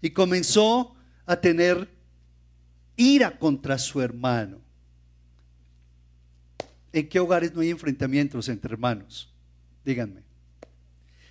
Y 0.00 0.10
comenzó 0.10 0.94
a 1.26 1.36
tener 1.36 1.88
ira 2.96 3.38
contra 3.38 3.78
su 3.78 4.00
hermano. 4.00 4.60
¿En 6.92 7.08
qué 7.08 7.18
hogares 7.18 7.54
no 7.54 7.60
hay 7.60 7.70
enfrentamientos 7.70 8.48
entre 8.48 8.72
hermanos? 8.72 9.32
Díganme. 9.84 10.22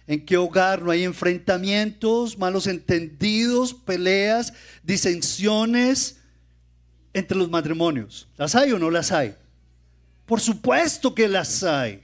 ¿En 0.06 0.26
qué 0.26 0.36
hogar 0.36 0.82
no 0.82 0.92
hay 0.92 1.04
enfrentamientos, 1.04 2.38
malos 2.38 2.68
entendidos, 2.68 3.74
peleas, 3.74 4.54
disensiones 4.84 6.20
entre 7.14 7.38
los 7.38 7.50
matrimonios? 7.50 8.28
¿Las 8.38 8.56
hay 8.56 8.74
o 8.74 8.80
no 8.80 8.90
las 8.90 9.14
hay? 9.14 9.36
Por 10.26 10.40
supuesto 10.40 11.14
que 11.14 11.28
las 11.28 11.64
hay. 11.64 12.02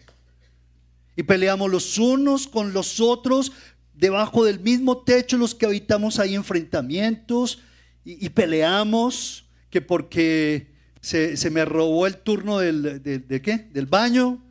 Y 1.15 1.23
peleamos 1.23 1.69
los 1.69 1.97
unos 1.97 2.47
con 2.47 2.73
los 2.73 2.99
otros, 2.99 3.51
debajo 3.93 4.45
del 4.45 4.59
mismo 4.59 4.99
techo 5.03 5.37
los 5.37 5.53
que 5.53 5.65
habitamos 5.65 6.19
hay 6.19 6.35
enfrentamientos 6.35 7.61
y, 8.05 8.29
peleamos 8.29 9.45
que 9.69 9.81
porque 9.81 10.67
se, 11.01 11.49
me 11.51 11.65
robó 11.65 12.07
el 12.07 12.17
turno 12.17 12.59
del, 12.59 13.03
de, 13.03 13.41
qué? 13.41 13.57
del 13.71 13.85
baño 13.85 14.41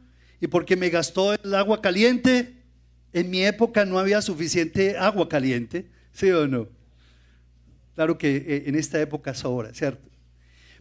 y 0.40 0.46
porque 0.46 0.76
me 0.76 0.90
gastó 0.90 1.32
el 1.32 1.54
agua 1.54 1.80
caliente. 1.80 2.54
En 3.12 3.30
mi 3.30 3.42
época 3.44 3.86
no 3.86 3.98
había 3.98 4.20
suficiente 4.20 4.98
agua 4.98 5.28
caliente, 5.28 5.86
¿sí 6.12 6.30
o 6.30 6.46
no? 6.46 6.68
Claro 7.94 8.18
que 8.18 8.36
eh, 8.36 8.62
en 8.66 8.76
esta 8.76 9.00
época 9.00 9.32
ahora, 9.42 9.72
¿cierto? 9.72 10.08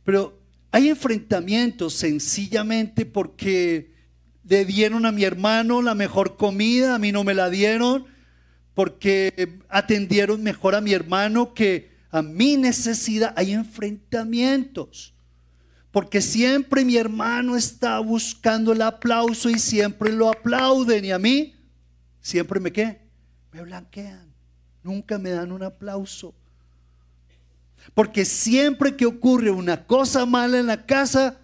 Pero 0.03 0.37
hay 0.71 0.89
enfrentamientos 0.89 1.93
sencillamente 1.93 3.05
porque 3.05 3.93
le 4.43 4.65
dieron 4.65 5.05
a 5.05 5.11
mi 5.11 5.23
hermano 5.23 5.81
la 5.81 5.95
mejor 5.95 6.37
comida, 6.37 6.95
a 6.95 6.99
mí 6.99 7.11
no 7.11 7.23
me 7.23 7.33
la 7.33 7.49
dieron, 7.49 8.05
porque 8.73 9.59
atendieron 9.69 10.43
mejor 10.43 10.75
a 10.75 10.81
mi 10.81 10.93
hermano 10.93 11.53
que 11.53 11.91
a 12.11 12.21
mi 12.21 12.57
necesidad. 12.57 13.33
Hay 13.35 13.53
enfrentamientos. 13.53 15.13
Porque 15.91 16.21
siempre 16.21 16.85
mi 16.85 16.97
hermano 16.97 17.55
está 17.55 17.99
buscando 17.99 18.71
el 18.71 18.81
aplauso 18.81 19.49
y 19.49 19.57
siempre 19.57 20.11
lo 20.11 20.29
aplauden. 20.29 21.05
Y 21.05 21.11
a 21.11 21.17
mí, 21.17 21.55
siempre 22.21 22.59
me 22.59 22.71
qué? 22.71 23.01
Me 23.51 23.61
blanquean. 23.61 24.33
Nunca 24.83 25.17
me 25.17 25.31
dan 25.31 25.51
un 25.51 25.63
aplauso. 25.63 26.35
Porque 27.93 28.25
siempre 28.25 28.95
que 28.95 29.05
ocurre 29.05 29.51
una 29.51 29.85
cosa 29.85 30.25
mala 30.25 30.59
en 30.59 30.67
la 30.67 30.85
casa, 30.85 31.39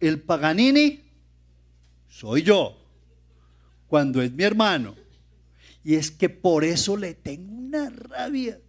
el 0.00 0.20
Paganini 0.20 1.04
soy 2.08 2.42
yo. 2.42 2.78
Cuando 3.88 4.22
es 4.22 4.32
mi 4.32 4.42
hermano. 4.44 4.94
Y 5.84 5.94
es 5.94 6.10
que 6.10 6.28
por 6.28 6.64
eso 6.64 6.96
le 6.96 7.14
tengo 7.14 7.52
una 7.52 7.90
rabia. 7.90 8.60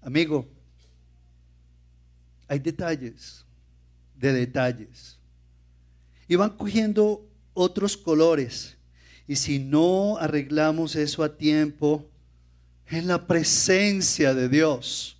Amigo, 0.00 0.48
hay 2.46 2.58
detalles 2.58 3.44
de 4.16 4.32
detalles. 4.32 5.18
Y 6.26 6.36
van 6.36 6.56
cogiendo 6.56 7.26
otros 7.54 7.96
colores. 7.96 8.76
Y 9.26 9.36
si 9.36 9.58
no 9.58 10.16
arreglamos 10.16 10.96
eso 10.96 11.22
a 11.22 11.36
tiempo, 11.36 12.08
en 12.90 13.06
la 13.06 13.26
presencia 13.26 14.34
de 14.34 14.48
Dios, 14.48 15.16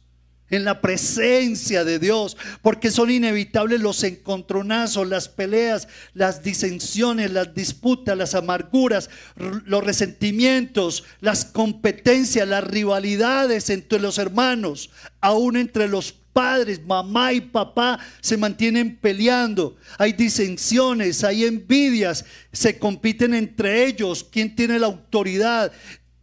en 0.50 0.64
la 0.64 0.80
presencia 0.80 1.84
de 1.84 1.98
Dios, 1.98 2.36
porque 2.62 2.90
son 2.90 3.10
inevitables 3.10 3.80
los 3.80 4.02
encontronazos, 4.02 5.06
las 5.06 5.28
peleas, 5.28 5.88
las 6.14 6.42
disensiones, 6.42 7.30
las 7.32 7.54
disputas, 7.54 8.16
las 8.16 8.34
amarguras, 8.34 9.10
los 9.36 9.84
resentimientos, 9.84 11.04
las 11.20 11.44
competencias, 11.44 12.48
las 12.48 12.64
rivalidades 12.64 13.68
entre 13.68 14.00
los 14.00 14.18
hermanos, 14.18 14.90
aún 15.20 15.56
entre 15.56 15.86
los 15.88 16.14
padres, 16.38 16.80
mamá 16.86 17.32
y 17.32 17.40
papá 17.40 17.98
se 18.20 18.36
mantienen 18.36 18.96
peleando, 18.96 19.76
hay 19.98 20.12
disensiones, 20.12 21.24
hay 21.24 21.44
envidias, 21.44 22.24
se 22.52 22.78
compiten 22.78 23.34
entre 23.34 23.86
ellos, 23.86 24.24
quién 24.30 24.54
tiene 24.54 24.78
la 24.78 24.86
autoridad. 24.86 25.72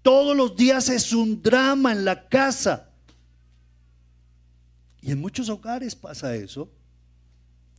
Todos 0.06 0.38
los 0.38 0.56
días 0.56 0.88
es 0.90 1.14
un 1.14 1.42
drama 1.42 1.92
en 1.92 2.06
la 2.06 2.30
casa. 2.30 2.92
Y 5.02 5.10
en 5.10 5.20
muchos 5.20 5.50
hogares 5.50 5.96
pasa 5.96 6.36
eso. 6.36 6.70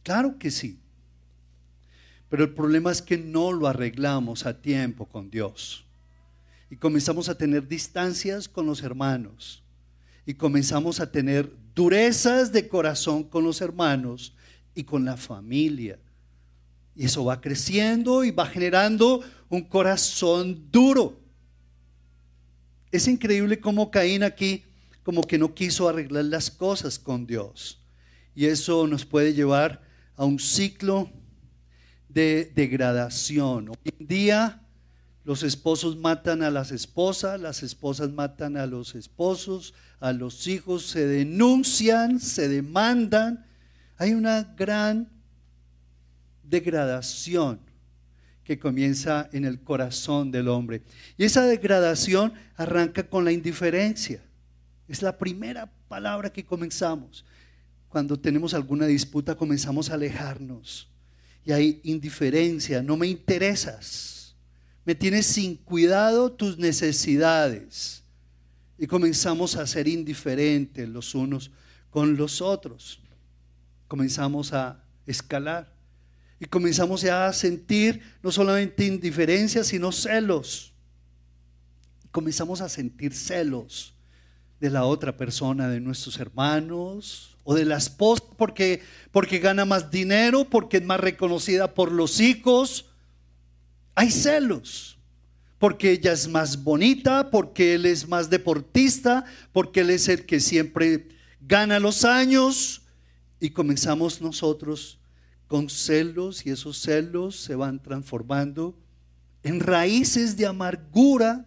Claro 0.02 0.36
que 0.36 0.50
sí. 0.50 0.80
Pero 2.28 2.42
el 2.42 2.52
problema 2.52 2.90
es 2.90 3.00
que 3.00 3.16
no 3.16 3.52
lo 3.52 3.68
arreglamos 3.68 4.44
a 4.44 4.60
tiempo 4.60 5.06
con 5.06 5.30
Dios. 5.30 5.84
Y 6.68 6.74
comenzamos 6.74 7.28
a 7.28 7.38
tener 7.38 7.68
distancias 7.68 8.48
con 8.48 8.66
los 8.66 8.82
hermanos. 8.82 9.62
Y 10.26 10.34
comenzamos 10.34 10.98
a 10.98 11.12
tener 11.12 11.54
durezas 11.76 12.50
de 12.50 12.66
corazón 12.66 13.22
con 13.22 13.44
los 13.44 13.60
hermanos 13.60 14.34
y 14.74 14.82
con 14.82 15.04
la 15.04 15.16
familia. 15.16 16.00
Y 16.96 17.04
eso 17.04 17.24
va 17.24 17.40
creciendo 17.40 18.24
y 18.24 18.32
va 18.32 18.46
generando 18.46 19.22
un 19.48 19.62
corazón 19.62 20.66
duro. 20.72 21.24
Es 22.96 23.08
increíble 23.08 23.60
cómo 23.60 23.90
Caín 23.90 24.22
aquí 24.22 24.64
como 25.02 25.20
que 25.20 25.36
no 25.36 25.52
quiso 25.52 25.86
arreglar 25.86 26.24
las 26.24 26.50
cosas 26.50 26.98
con 26.98 27.26
Dios. 27.26 27.78
Y 28.34 28.46
eso 28.46 28.86
nos 28.86 29.04
puede 29.04 29.34
llevar 29.34 29.82
a 30.16 30.24
un 30.24 30.38
ciclo 30.38 31.10
de 32.08 32.50
degradación. 32.54 33.68
Hoy 33.68 33.92
en 33.98 34.06
día 34.06 34.62
los 35.24 35.42
esposos 35.42 35.98
matan 35.98 36.42
a 36.42 36.50
las 36.50 36.70
esposas, 36.70 37.38
las 37.38 37.62
esposas 37.62 38.12
matan 38.12 38.56
a 38.56 38.64
los 38.64 38.94
esposos, 38.94 39.74
a 40.00 40.14
los 40.14 40.46
hijos 40.46 40.86
se 40.86 41.06
denuncian, 41.06 42.18
se 42.18 42.48
demandan. 42.48 43.44
Hay 43.98 44.14
una 44.14 44.54
gran 44.56 45.10
degradación 46.42 47.60
que 48.46 48.60
comienza 48.60 49.28
en 49.32 49.44
el 49.44 49.60
corazón 49.60 50.30
del 50.30 50.46
hombre. 50.46 50.82
Y 51.18 51.24
esa 51.24 51.44
degradación 51.44 52.32
arranca 52.54 53.02
con 53.02 53.24
la 53.24 53.32
indiferencia. 53.32 54.22
Es 54.86 55.02
la 55.02 55.18
primera 55.18 55.68
palabra 55.88 56.32
que 56.32 56.44
comenzamos. 56.44 57.24
Cuando 57.88 58.16
tenemos 58.16 58.54
alguna 58.54 58.86
disputa 58.86 59.34
comenzamos 59.34 59.90
a 59.90 59.94
alejarnos. 59.94 60.88
Y 61.44 61.50
hay 61.50 61.80
indiferencia, 61.82 62.82
no 62.84 62.96
me 62.96 63.08
interesas. 63.08 64.36
Me 64.84 64.94
tienes 64.94 65.26
sin 65.26 65.56
cuidado 65.56 66.30
tus 66.30 66.56
necesidades. 66.56 68.04
Y 68.78 68.86
comenzamos 68.86 69.56
a 69.56 69.66
ser 69.66 69.88
indiferentes 69.88 70.88
los 70.88 71.16
unos 71.16 71.50
con 71.90 72.16
los 72.16 72.40
otros. 72.40 73.00
Comenzamos 73.88 74.52
a 74.52 74.84
escalar. 75.04 75.75
Y 76.38 76.44
comenzamos 76.44 77.00
ya 77.00 77.26
a 77.26 77.32
sentir 77.32 78.02
no 78.22 78.30
solamente 78.30 78.84
indiferencia, 78.84 79.64
sino 79.64 79.90
celos. 79.90 80.74
Comenzamos 82.10 82.60
a 82.60 82.68
sentir 82.68 83.14
celos 83.14 83.94
de 84.60 84.70
la 84.70 84.84
otra 84.84 85.16
persona, 85.16 85.68
de 85.68 85.80
nuestros 85.80 86.18
hermanos 86.18 87.36
o 87.44 87.54
de 87.54 87.64
la 87.64 87.76
esposa, 87.76 88.24
porque, 88.36 88.82
porque 89.12 89.38
gana 89.38 89.64
más 89.64 89.90
dinero, 89.90 90.48
porque 90.48 90.78
es 90.78 90.84
más 90.84 91.00
reconocida 91.00 91.72
por 91.74 91.92
los 91.92 92.20
hijos. 92.20 92.86
Hay 93.94 94.10
celos, 94.10 94.98
porque 95.58 95.92
ella 95.92 96.12
es 96.12 96.28
más 96.28 96.62
bonita, 96.62 97.30
porque 97.30 97.74
él 97.74 97.86
es 97.86 98.08
más 98.08 98.28
deportista, 98.28 99.24
porque 99.52 99.80
él 99.80 99.90
es 99.90 100.08
el 100.08 100.26
que 100.26 100.40
siempre 100.40 101.08
gana 101.40 101.78
los 101.78 102.04
años. 102.04 102.82
Y 103.40 103.50
comenzamos 103.50 104.20
nosotros 104.20 104.98
con 105.48 105.70
celos 105.70 106.44
y 106.44 106.50
esos 106.50 106.78
celos 106.80 107.36
se 107.36 107.54
van 107.54 107.82
transformando 107.82 108.76
en 109.42 109.60
raíces 109.60 110.36
de 110.36 110.46
amargura. 110.46 111.46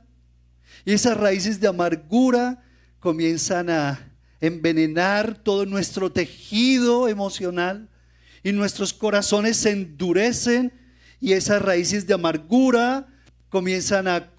Y 0.86 0.94
esas 0.94 1.18
raíces 1.18 1.60
de 1.60 1.68
amargura 1.68 2.64
comienzan 3.00 3.70
a 3.70 4.14
envenenar 4.40 5.38
todo 5.44 5.66
nuestro 5.66 6.12
tejido 6.12 7.08
emocional 7.10 7.90
y 8.44 8.52
nuestros 8.54 8.94
corazones 8.94 9.58
se 9.58 9.72
endurecen 9.72 10.72
y 11.20 11.34
esas 11.34 11.62
raíces 11.62 12.08
de 12.08 12.14
amargura 12.14 13.08
comienzan 13.50 14.08
a, 14.08 14.32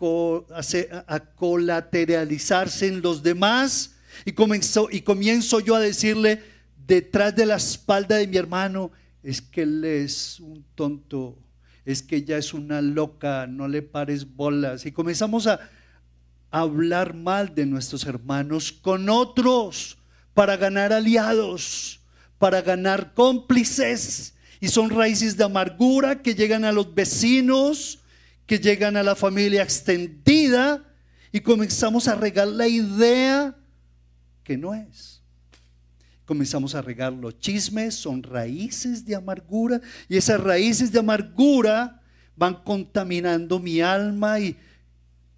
colateralizarse 1.37 2.87
en 2.87 3.03
los 3.03 3.23
demás 3.23 3.97
y, 4.25 4.31
y 4.97 5.01
comienzo 5.03 5.61
yo 5.61 5.75
a 5.75 5.81
decirle 5.81 6.43
detrás 6.87 7.37
de 7.37 7.45
la 7.47 7.57
espalda 7.57 8.17
de 8.17 8.27
mi 8.27 8.37
hermano, 8.37 8.91
es 9.23 9.43
que 9.43 9.63
él 9.63 9.85
es 9.85 10.41
un 10.41 10.65
tonto, 10.75 11.39
es 11.85 12.03
que 12.03 12.17
ella 12.17 12.39
es 12.39 12.55
una 12.55 12.81
loca, 12.81 13.47
no 13.47 13.69
le 13.69 13.83
pares 13.83 14.35
bolas. 14.35 14.87
Y 14.87 14.93
comenzamos 14.93 15.47
a 15.47 15.61
hablar 16.51 17.15
mal 17.15 17.55
de 17.55 17.67
nuestros 17.67 18.05
hermanos 18.07 18.73
con 18.73 19.09
otros 19.09 19.99
para 20.35 20.57
ganar 20.57 20.93
aliados, 20.93 22.01
para 22.39 22.63
ganar 22.63 23.15
cómplices. 23.15 24.35
Y 24.61 24.69
son 24.69 24.91
raíces 24.91 25.37
de 25.37 25.45
amargura 25.45 26.23
que 26.23 26.35
llegan 26.35 26.65
a 26.65 26.73
los 26.73 26.95
vecinos, 26.95 28.01
que 28.47 28.59
llegan 28.59 28.97
a 28.97 29.03
la 29.03 29.17
familia 29.17 29.63
extendida 29.63 30.85
y 31.33 31.41
comenzamos 31.41 32.09
a 32.09 32.15
regar 32.15 32.49
la 32.49 32.67
idea 32.67 33.57
que 34.43 34.57
no 34.57 34.75
es 34.75 35.20
comenzamos 36.31 36.77
a 36.77 36.81
regar 36.81 37.13
los 37.13 37.41
chismes, 37.41 37.97
son 37.97 38.23
raíces 38.23 39.05
de 39.05 39.17
amargura 39.17 39.81
y 40.09 40.17
esas 40.17 40.41
raíces 40.41 40.93
de 40.93 41.01
amargura 41.01 42.01
van 42.37 42.55
contaminando 42.63 43.59
mi 43.59 43.81
alma 43.81 44.39
y, 44.39 44.57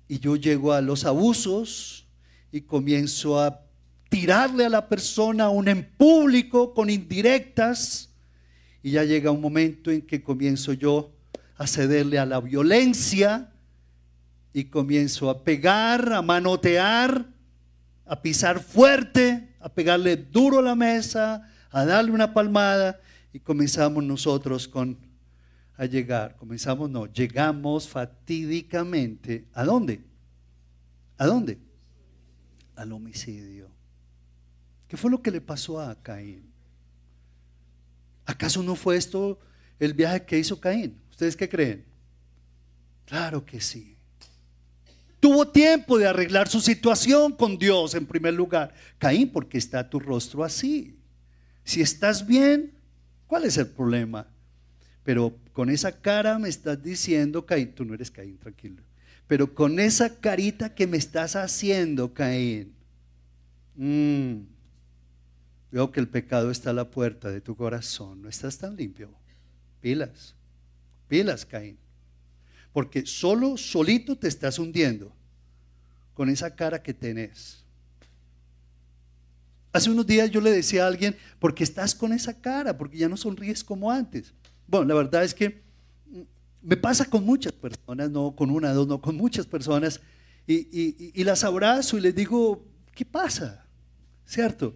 y 0.06 0.18
yo 0.18 0.36
llego 0.36 0.70
a 0.70 0.82
los 0.82 1.06
abusos 1.06 2.06
y 2.52 2.60
comienzo 2.60 3.40
a 3.40 3.62
tirarle 4.10 4.66
a 4.66 4.68
la 4.68 4.86
persona 4.86 5.44
aún 5.44 5.66
en 5.68 5.82
público 5.82 6.74
con 6.74 6.90
indirectas 6.90 8.10
y 8.82 8.90
ya 8.90 9.04
llega 9.04 9.30
un 9.30 9.40
momento 9.40 9.90
en 9.90 10.02
que 10.02 10.22
comienzo 10.22 10.74
yo 10.74 11.10
a 11.56 11.66
cederle 11.66 12.18
a 12.18 12.26
la 12.26 12.38
violencia 12.38 13.50
y 14.52 14.64
comienzo 14.64 15.30
a 15.30 15.42
pegar, 15.42 16.12
a 16.12 16.20
manotear, 16.20 17.30
a 18.04 18.20
pisar 18.20 18.60
fuerte 18.60 19.51
a 19.62 19.68
pegarle 19.68 20.16
duro 20.16 20.58
a 20.58 20.62
la 20.62 20.74
mesa, 20.74 21.48
a 21.70 21.84
darle 21.84 22.10
una 22.10 22.34
palmada 22.34 23.00
y 23.32 23.40
comenzamos 23.40 24.04
nosotros 24.04 24.68
con 24.68 24.98
a 25.76 25.86
llegar. 25.86 26.36
Comenzamos, 26.36 26.90
no, 26.90 27.06
llegamos 27.06 27.88
fatídicamente. 27.88 29.46
¿A 29.52 29.64
dónde? 29.64 30.04
¿A 31.18 31.26
dónde? 31.26 31.58
Al 32.76 32.92
homicidio. 32.92 33.70
¿Qué 34.88 34.96
fue 34.96 35.10
lo 35.10 35.22
que 35.22 35.30
le 35.30 35.40
pasó 35.40 35.80
a 35.80 35.94
Caín? 36.02 36.52
¿Acaso 38.26 38.62
no 38.62 38.76
fue 38.76 38.96
esto 38.96 39.38
el 39.78 39.94
viaje 39.94 40.24
que 40.24 40.38
hizo 40.38 40.60
Caín? 40.60 41.00
¿Ustedes 41.10 41.36
qué 41.36 41.48
creen? 41.48 41.84
Claro 43.06 43.44
que 43.44 43.60
sí. 43.60 43.91
Tuvo 45.22 45.46
tiempo 45.46 45.98
de 45.98 46.08
arreglar 46.08 46.48
su 46.48 46.60
situación 46.60 47.30
con 47.30 47.56
Dios 47.56 47.94
en 47.94 48.06
primer 48.06 48.34
lugar. 48.34 48.74
Caín, 48.98 49.30
¿por 49.30 49.48
qué 49.48 49.56
está 49.56 49.88
tu 49.88 50.00
rostro 50.00 50.42
así? 50.42 50.98
Si 51.62 51.80
estás 51.80 52.26
bien, 52.26 52.72
¿cuál 53.28 53.44
es 53.44 53.56
el 53.56 53.68
problema? 53.68 54.26
Pero 55.04 55.38
con 55.52 55.70
esa 55.70 56.00
cara 56.00 56.40
me 56.40 56.48
estás 56.48 56.82
diciendo, 56.82 57.46
Caín, 57.46 57.72
tú 57.72 57.84
no 57.84 57.94
eres 57.94 58.10
Caín, 58.10 58.36
tranquilo. 58.36 58.82
Pero 59.28 59.54
con 59.54 59.78
esa 59.78 60.18
carita 60.18 60.74
que 60.74 60.88
me 60.88 60.96
estás 60.96 61.36
haciendo, 61.36 62.12
Caín, 62.12 62.74
mm, 63.76 64.38
veo 65.70 65.92
que 65.92 66.00
el 66.00 66.08
pecado 66.08 66.50
está 66.50 66.70
a 66.70 66.72
la 66.72 66.90
puerta 66.90 67.30
de 67.30 67.40
tu 67.40 67.54
corazón. 67.54 68.22
No 68.22 68.28
estás 68.28 68.58
tan 68.58 68.74
limpio. 68.74 69.14
Pilas, 69.80 70.34
pilas, 71.06 71.46
Caín. 71.46 71.78
Porque 72.72 73.06
solo, 73.06 73.56
solito 73.56 74.16
te 74.16 74.28
estás 74.28 74.58
hundiendo 74.58 75.12
con 76.14 76.28
esa 76.28 76.54
cara 76.54 76.82
que 76.82 76.94
tenés. 76.94 77.64
Hace 79.72 79.90
unos 79.90 80.06
días 80.06 80.30
yo 80.30 80.40
le 80.40 80.50
decía 80.50 80.84
a 80.84 80.88
alguien, 80.88 81.16
¿por 81.38 81.54
qué 81.54 81.64
estás 81.64 81.94
con 81.94 82.12
esa 82.12 82.40
cara? 82.40 82.76
Porque 82.76 82.98
ya 82.98 83.08
no 83.08 83.16
sonríes 83.16 83.64
como 83.64 83.90
antes. 83.90 84.34
Bueno, 84.66 84.86
la 84.86 84.94
verdad 84.94 85.24
es 85.24 85.34
que 85.34 85.62
mm, 86.10 86.20
me 86.62 86.76
pasa 86.76 87.06
con 87.06 87.24
muchas 87.24 87.52
personas, 87.52 88.10
no 88.10 88.34
con 88.36 88.50
una, 88.50 88.72
dos, 88.72 88.86
no, 88.86 89.00
con 89.00 89.16
muchas 89.16 89.46
personas, 89.46 90.00
y, 90.46 91.12
y 91.18 91.24
las 91.24 91.44
abrazo 91.44 91.96
y 91.96 92.00
les 92.00 92.14
digo, 92.14 92.66
¿qué 92.94 93.04
pasa? 93.04 93.64
¿Cierto? 94.26 94.74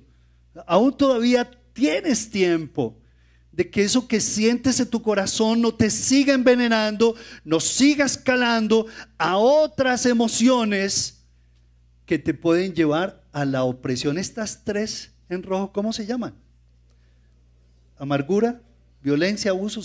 Aún 0.67 0.97
todavía 0.97 1.51
tienes 1.73 2.31
tiempo 2.31 2.99
de 3.57 3.71
que 3.71 3.83
eso 3.83 4.07
que 4.07 4.21
sientes 4.21 4.79
en 4.81 4.91
tu 4.91 5.01
corazón 5.01 5.63
no 5.63 5.75
te 5.75 5.89
siga 5.89 6.35
envenenando, 6.35 7.17
no 7.43 7.59
siga 7.59 8.05
escalando 8.05 8.87
a 9.17 9.39
otras 9.39 10.05
emociones 10.05 11.25
que 12.05 12.19
te 12.19 12.35
pueden 12.35 12.75
llevar 12.75 13.25
a 13.33 13.47
la 13.47 13.65
opresión. 13.65 14.19
Estas 14.19 14.63
tres 14.63 15.11
en 15.31 15.43
rojo, 15.43 15.73
¿cómo 15.73 15.95
se 15.95 16.05
llaman? 16.05 16.35
Amargura, 17.97 18.61
violencia, 19.03 19.53
abuso, 19.53 19.81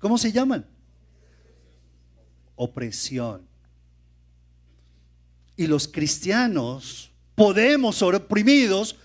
¿cómo 0.00 0.18
se 0.18 0.32
llaman? 0.32 0.66
Opresión. 2.56 3.46
Y 5.56 5.68
los 5.68 5.86
cristianos 5.86 7.12
podemos 7.36 7.94
ser 7.94 8.16
oprimidos 8.16 8.96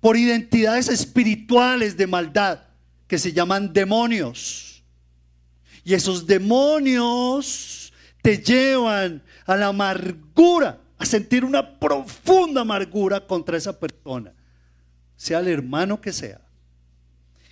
por 0.00 0.16
identidades 0.16 0.88
espirituales 0.88 1.98
de 1.98 2.06
maldad 2.06 2.65
que 3.06 3.18
se 3.18 3.32
llaman 3.32 3.72
demonios. 3.72 4.82
Y 5.84 5.94
esos 5.94 6.26
demonios 6.26 7.92
te 8.22 8.38
llevan 8.38 9.22
a 9.46 9.56
la 9.56 9.68
amargura, 9.68 10.80
a 10.98 11.06
sentir 11.06 11.44
una 11.44 11.78
profunda 11.78 12.62
amargura 12.62 13.24
contra 13.24 13.56
esa 13.56 13.78
persona, 13.78 14.32
sea 15.16 15.38
el 15.38 15.48
hermano 15.48 16.00
que 16.00 16.12
sea. 16.12 16.40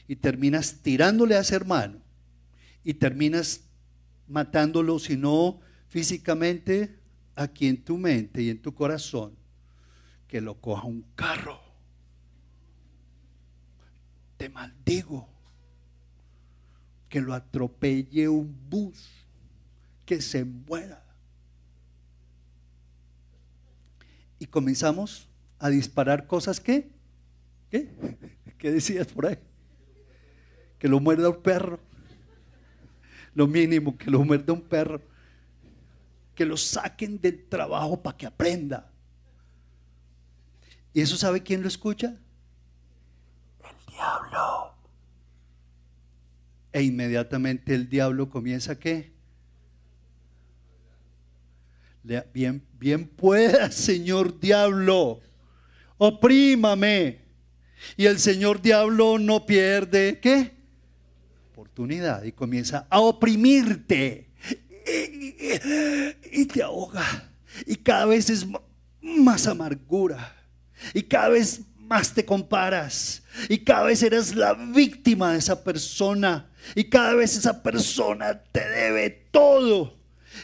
Y 0.08 0.16
terminas 0.16 0.80
tirándole 0.82 1.36
a 1.36 1.40
ese 1.40 1.54
hermano 1.54 1.98
y 2.82 2.94
terminas 2.94 3.60
matándolo, 4.26 4.98
si 4.98 5.16
no 5.16 5.60
físicamente, 5.88 6.98
aquí 7.36 7.68
en 7.68 7.82
tu 7.82 7.96
mente 7.96 8.42
y 8.42 8.50
en 8.50 8.60
tu 8.60 8.74
corazón, 8.74 9.36
que 10.26 10.40
lo 10.40 10.60
coja 10.60 10.84
un 10.84 11.04
carro. 11.14 11.60
Te 14.36 14.48
maldigo 14.48 15.33
que 17.14 17.20
lo 17.20 17.32
atropelle 17.32 18.28
un 18.28 18.52
bus, 18.68 19.08
que 20.04 20.20
se 20.20 20.44
muera. 20.44 21.00
Y 24.40 24.46
comenzamos 24.46 25.28
a 25.60 25.68
disparar 25.68 26.26
cosas 26.26 26.58
que, 26.58 26.90
¿qué? 27.70 27.88
¿Qué 28.58 28.72
decías 28.72 29.06
por 29.06 29.26
ahí? 29.26 29.38
Que 30.76 30.88
lo 30.88 30.98
muerda 30.98 31.28
un 31.28 31.40
perro. 31.40 31.78
lo 33.32 33.46
mínimo, 33.46 33.96
que 33.96 34.10
lo 34.10 34.24
muerda 34.24 34.52
un 34.52 34.62
perro. 34.62 35.00
Que 36.34 36.44
lo 36.44 36.56
saquen 36.56 37.20
del 37.20 37.44
trabajo 37.48 38.02
para 38.02 38.16
que 38.16 38.26
aprenda. 38.26 38.90
¿Y 40.92 41.00
eso 41.00 41.16
sabe 41.16 41.44
quién 41.44 41.62
lo 41.62 41.68
escucha? 41.68 42.16
El 43.62 43.94
diablo. 43.94 44.63
E 46.74 46.82
inmediatamente 46.82 47.72
el 47.72 47.88
diablo 47.88 48.28
comienza 48.28 48.76
qué? 48.76 49.12
Bien, 52.34 52.60
bien 52.80 53.06
pueda, 53.06 53.70
señor 53.70 54.40
diablo, 54.40 55.20
oprímame. 55.98 57.20
Y 57.96 58.06
el 58.06 58.18
señor 58.18 58.60
diablo 58.60 59.20
no 59.20 59.46
pierde, 59.46 60.18
¿qué? 60.20 60.50
Oportunidad 61.52 62.24
y 62.24 62.32
comienza 62.32 62.88
a 62.90 62.98
oprimirte. 62.98 64.30
Y, 66.32 66.44
te 66.46 66.60
ahoga. 66.60 67.30
Y 67.66 67.76
cada 67.76 68.06
vez 68.06 68.30
es 68.30 68.44
más 69.00 69.46
amargura. 69.46 70.36
Y 70.92 71.04
cada 71.04 71.28
vez 71.28 71.60
más 71.86 72.12
te 72.12 72.24
comparas. 72.24 73.22
Y 73.48 73.58
cada 73.58 73.84
vez 73.84 74.02
eres 74.02 74.34
la 74.34 74.54
víctima 74.54 75.32
de 75.32 75.38
esa 75.38 75.62
persona. 75.62 76.50
Y 76.74 76.84
cada 76.84 77.14
vez 77.14 77.36
esa 77.36 77.62
persona 77.62 78.42
te 78.52 78.68
debe 78.68 79.10
todo. 79.30 79.96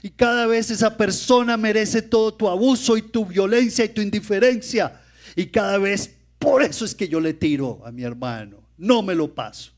Y 0.02 0.10
cada 0.10 0.46
vez 0.46 0.70
esa 0.70 0.96
persona 0.96 1.56
merece 1.56 2.02
todo 2.02 2.34
tu 2.34 2.48
abuso 2.48 2.96
y 2.96 3.02
tu 3.02 3.26
violencia 3.26 3.84
y 3.84 3.88
tu 3.88 4.00
indiferencia. 4.00 5.00
Y 5.36 5.46
cada 5.46 5.78
vez, 5.78 6.16
por 6.38 6.62
eso 6.62 6.84
es 6.84 6.94
que 6.94 7.08
yo 7.08 7.20
le 7.20 7.34
tiro 7.34 7.82
a 7.84 7.90
mi 7.90 8.02
hermano. 8.02 8.62
No 8.76 9.02
me 9.02 9.14
lo 9.14 9.34
paso. 9.34 9.72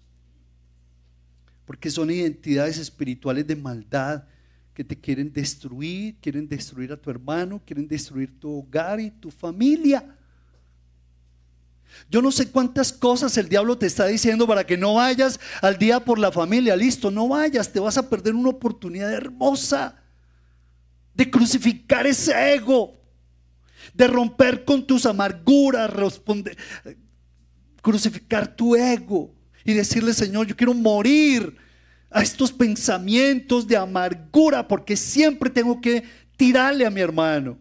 Porque 1.64 1.90
son 1.90 2.10
identidades 2.10 2.78
espirituales 2.78 3.46
de 3.46 3.56
maldad 3.56 4.24
que 4.74 4.84
te 4.84 4.98
quieren 4.98 5.32
destruir, 5.32 6.16
quieren 6.20 6.48
destruir 6.48 6.92
a 6.92 6.96
tu 6.96 7.10
hermano, 7.10 7.60
quieren 7.64 7.86
destruir 7.86 8.38
tu 8.38 8.58
hogar 8.58 9.00
y 9.00 9.10
tu 9.10 9.30
familia. 9.30 10.16
Yo 12.10 12.20
no 12.22 12.30
sé 12.30 12.50
cuántas 12.50 12.92
cosas 12.92 13.36
el 13.38 13.48
diablo 13.48 13.78
te 13.78 13.86
está 13.86 14.06
diciendo 14.06 14.46
para 14.46 14.66
que 14.66 14.76
no 14.76 14.94
vayas 14.94 15.40
al 15.60 15.78
día 15.78 16.00
por 16.00 16.18
la 16.18 16.30
familia. 16.32 16.76
Listo, 16.76 17.10
no 17.10 17.28
vayas, 17.28 17.72
te 17.72 17.80
vas 17.80 17.96
a 17.98 18.08
perder 18.08 18.34
una 18.34 18.50
oportunidad 18.50 19.12
hermosa 19.12 19.96
de 21.14 21.30
crucificar 21.30 22.06
ese 22.06 22.54
ego, 22.54 23.00
de 23.94 24.06
romper 24.06 24.64
con 24.64 24.86
tus 24.86 25.06
amarguras, 25.06 25.90
crucificar 27.80 28.54
tu 28.54 28.76
ego 28.76 29.34
y 29.64 29.72
decirle, 29.72 30.14
Señor, 30.14 30.46
yo 30.46 30.56
quiero 30.56 30.74
morir 30.74 31.56
a 32.10 32.22
estos 32.22 32.52
pensamientos 32.52 33.66
de 33.66 33.76
amargura 33.76 34.66
porque 34.68 34.96
siempre 34.96 35.50
tengo 35.50 35.80
que 35.80 36.04
tirarle 36.36 36.86
a 36.86 36.90
mi 36.90 37.00
hermano, 37.00 37.58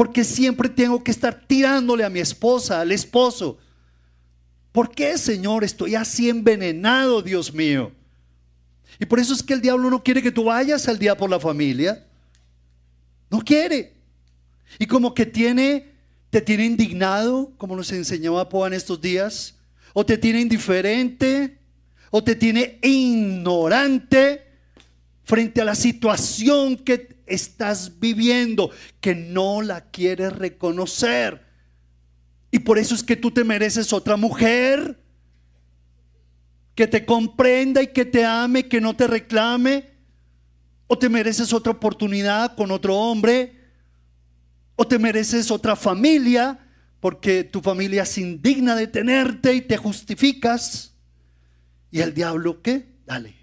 porque 0.00 0.24
siempre 0.24 0.70
tengo 0.70 1.04
que 1.04 1.10
estar 1.10 1.46
tirándole 1.46 2.04
a 2.04 2.08
mi 2.08 2.20
esposa, 2.20 2.80
al 2.80 2.90
esposo. 2.90 3.58
¿Por 4.72 4.92
qué, 4.92 5.18
Señor, 5.18 5.62
estoy 5.62 5.94
así 5.94 6.30
envenenado, 6.30 7.20
Dios 7.20 7.52
mío? 7.52 7.92
Y 8.98 9.04
por 9.04 9.20
eso 9.20 9.34
es 9.34 9.42
que 9.42 9.52
el 9.52 9.60
diablo 9.60 9.90
no 9.90 10.02
quiere 10.02 10.22
que 10.22 10.32
tú 10.32 10.44
vayas 10.44 10.88
al 10.88 10.98
día 10.98 11.18
por 11.18 11.28
la 11.28 11.38
familia. 11.38 12.02
No 13.28 13.40
quiere. 13.40 13.92
Y 14.78 14.86
como 14.86 15.12
que 15.12 15.26
tiene, 15.26 15.92
te 16.30 16.40
tiene 16.40 16.64
indignado, 16.64 17.52
como 17.58 17.76
nos 17.76 17.92
enseñaba 17.92 18.48
Poa 18.48 18.68
en 18.68 18.72
estos 18.72 19.02
días, 19.02 19.56
o 19.92 20.06
te 20.06 20.16
tiene 20.16 20.40
indiferente, 20.40 21.58
o 22.10 22.24
te 22.24 22.34
tiene 22.34 22.78
ignorante 22.80 24.49
frente 25.30 25.60
a 25.60 25.64
la 25.64 25.76
situación 25.76 26.76
que 26.76 27.22
estás 27.26 28.00
viviendo, 28.00 28.70
que 29.00 29.14
no 29.14 29.62
la 29.62 29.90
quieres 29.90 30.32
reconocer. 30.32 31.46
Y 32.50 32.58
por 32.58 32.78
eso 32.78 32.96
es 32.96 33.04
que 33.04 33.14
tú 33.14 33.30
te 33.30 33.44
mereces 33.44 33.92
otra 33.92 34.16
mujer 34.16 34.98
que 36.74 36.88
te 36.88 37.04
comprenda 37.04 37.80
y 37.80 37.86
que 37.88 38.04
te 38.04 38.24
ame, 38.24 38.66
que 38.66 38.80
no 38.80 38.96
te 38.96 39.06
reclame, 39.06 39.90
¿O 40.92 40.98
te 40.98 41.08
mereces 41.08 41.52
otra 41.52 41.70
oportunidad 41.70 42.56
con 42.56 42.72
otro 42.72 42.96
hombre? 42.96 43.54
¿O 44.74 44.84
te 44.84 44.98
mereces 44.98 45.48
otra 45.52 45.76
familia 45.76 46.58
porque 46.98 47.44
tu 47.44 47.60
familia 47.60 48.02
es 48.02 48.18
indigna 48.18 48.74
de 48.74 48.88
tenerte 48.88 49.54
y 49.54 49.60
te 49.60 49.76
justificas? 49.76 50.96
¿Y 51.92 52.00
el 52.00 52.12
diablo 52.12 52.60
qué? 52.60 52.88
Dale. 53.06 53.36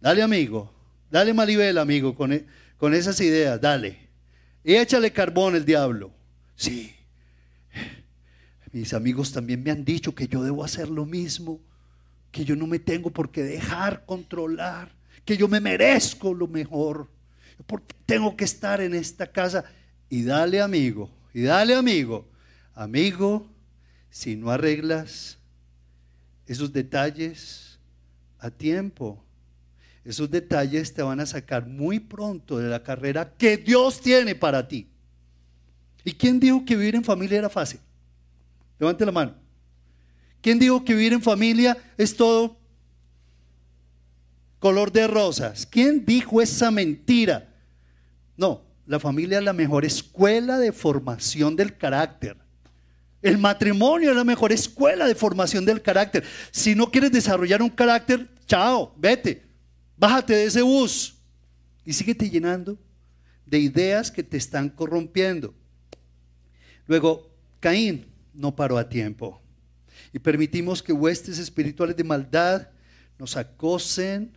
Dale 0.00 0.22
amigo. 0.22 0.73
Dale 1.14 1.32
Maribel 1.32 1.78
amigo 1.78 2.12
con, 2.16 2.32
e, 2.32 2.44
con 2.76 2.92
esas 2.92 3.20
ideas. 3.20 3.60
Dale. 3.60 3.96
Y 4.64 4.74
échale 4.74 5.12
carbón 5.12 5.54
el 5.54 5.64
diablo. 5.64 6.12
Sí. 6.56 6.92
Mis 8.72 8.92
amigos 8.92 9.30
también 9.30 9.62
me 9.62 9.70
han 9.70 9.84
dicho 9.84 10.12
que 10.12 10.26
yo 10.26 10.42
debo 10.42 10.64
hacer 10.64 10.88
lo 10.88 11.06
mismo, 11.06 11.60
que 12.32 12.44
yo 12.44 12.56
no 12.56 12.66
me 12.66 12.80
tengo 12.80 13.10
por 13.10 13.30
qué 13.30 13.44
dejar 13.44 14.04
controlar 14.04 14.90
que 15.24 15.36
yo 15.36 15.46
me 15.46 15.60
merezco 15.60 16.34
lo 16.34 16.48
mejor, 16.48 17.08
porque 17.64 17.94
tengo 18.06 18.36
que 18.36 18.44
estar 18.44 18.80
en 18.80 18.92
esta 18.92 19.30
casa. 19.30 19.64
Y 20.10 20.24
dale 20.24 20.60
amigo, 20.60 21.08
y 21.32 21.42
dale 21.42 21.76
amigo, 21.76 22.28
amigo, 22.74 23.48
si 24.10 24.34
no 24.34 24.50
arreglas 24.50 25.38
esos 26.48 26.72
detalles 26.72 27.78
a 28.40 28.50
tiempo, 28.50 29.23
esos 30.04 30.30
detalles 30.30 30.92
te 30.92 31.02
van 31.02 31.20
a 31.20 31.26
sacar 31.26 31.66
muy 31.66 32.00
pronto 32.00 32.58
de 32.58 32.68
la 32.68 32.82
carrera 32.82 33.32
que 33.36 33.56
Dios 33.56 34.00
tiene 34.00 34.34
para 34.34 34.68
ti. 34.68 34.88
¿Y 36.04 36.12
quién 36.12 36.38
dijo 36.38 36.64
que 36.64 36.76
vivir 36.76 36.94
en 36.94 37.04
familia 37.04 37.38
era 37.38 37.48
fácil? 37.48 37.80
Levante 38.78 39.06
la 39.06 39.12
mano. 39.12 39.34
¿Quién 40.42 40.58
dijo 40.58 40.84
que 40.84 40.94
vivir 40.94 41.14
en 41.14 41.22
familia 41.22 41.76
es 41.96 42.14
todo 42.14 42.58
color 44.64 44.90
de 44.90 45.06
rosas. 45.06 45.66
¿Quién 45.66 46.06
dijo 46.06 46.40
esa 46.40 46.70
mentira? 46.70 47.52
No, 48.34 48.62
la 48.86 48.98
familia 48.98 49.36
es 49.36 49.44
la 49.44 49.52
mejor 49.52 49.84
escuela 49.84 50.56
de 50.56 50.72
formación 50.72 51.54
del 51.54 51.76
carácter. 51.76 52.38
El 53.20 53.36
matrimonio 53.36 54.08
es 54.08 54.16
la 54.16 54.24
mejor 54.24 54.52
escuela 54.52 55.06
de 55.06 55.14
formación 55.14 55.66
del 55.66 55.82
carácter. 55.82 56.24
Si 56.50 56.74
no 56.74 56.90
quieres 56.90 57.12
desarrollar 57.12 57.60
un 57.60 57.68
carácter, 57.68 58.26
chao, 58.46 58.94
vete, 58.96 59.43
bájate 59.96 60.34
de 60.34 60.44
ese 60.46 60.62
bus 60.62 61.16
y 61.84 61.92
síguete 61.92 62.28
llenando 62.28 62.78
de 63.46 63.58
ideas 63.58 64.10
que 64.10 64.22
te 64.22 64.36
están 64.36 64.68
corrompiendo. 64.68 65.54
Luego, 66.86 67.30
Caín 67.60 68.06
no 68.32 68.54
paró 68.54 68.78
a 68.78 68.88
tiempo 68.88 69.40
y 70.12 70.18
permitimos 70.18 70.82
que 70.82 70.92
huestes 70.92 71.38
espirituales 71.38 71.96
de 71.96 72.04
maldad 72.04 72.68
nos 73.18 73.36
acosen, 73.36 74.32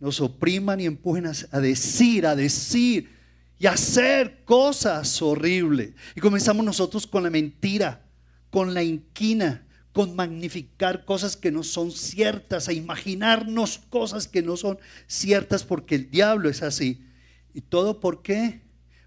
nos 0.00 0.20
opriman 0.20 0.80
y 0.80 0.86
empujen 0.86 1.26
a, 1.26 1.60
decir, 1.60 2.26
a 2.26 2.36
decir 2.36 3.10
y 3.58 3.66
a 3.66 3.72
hacer 3.72 4.44
cosas 4.44 5.20
horribles. 5.20 5.92
Y 6.14 6.20
comenzamos 6.20 6.64
nosotros 6.64 7.06
con 7.06 7.22
la 7.22 7.30
mentira, 7.30 8.04
con 8.50 8.74
la 8.74 8.82
inquina, 8.82 9.66
con 9.98 10.14
magnificar 10.14 11.04
cosas 11.04 11.36
que 11.36 11.50
no 11.50 11.64
son 11.64 11.90
ciertas, 11.90 12.68
a 12.68 12.72
imaginarnos 12.72 13.80
cosas 13.90 14.28
que 14.28 14.42
no 14.42 14.56
son 14.56 14.78
ciertas 15.08 15.64
porque 15.64 15.96
el 15.96 16.08
diablo 16.08 16.48
es 16.48 16.62
así. 16.62 17.04
¿Y 17.52 17.62
todo 17.62 17.98
por 17.98 18.22
qué? 18.22 18.60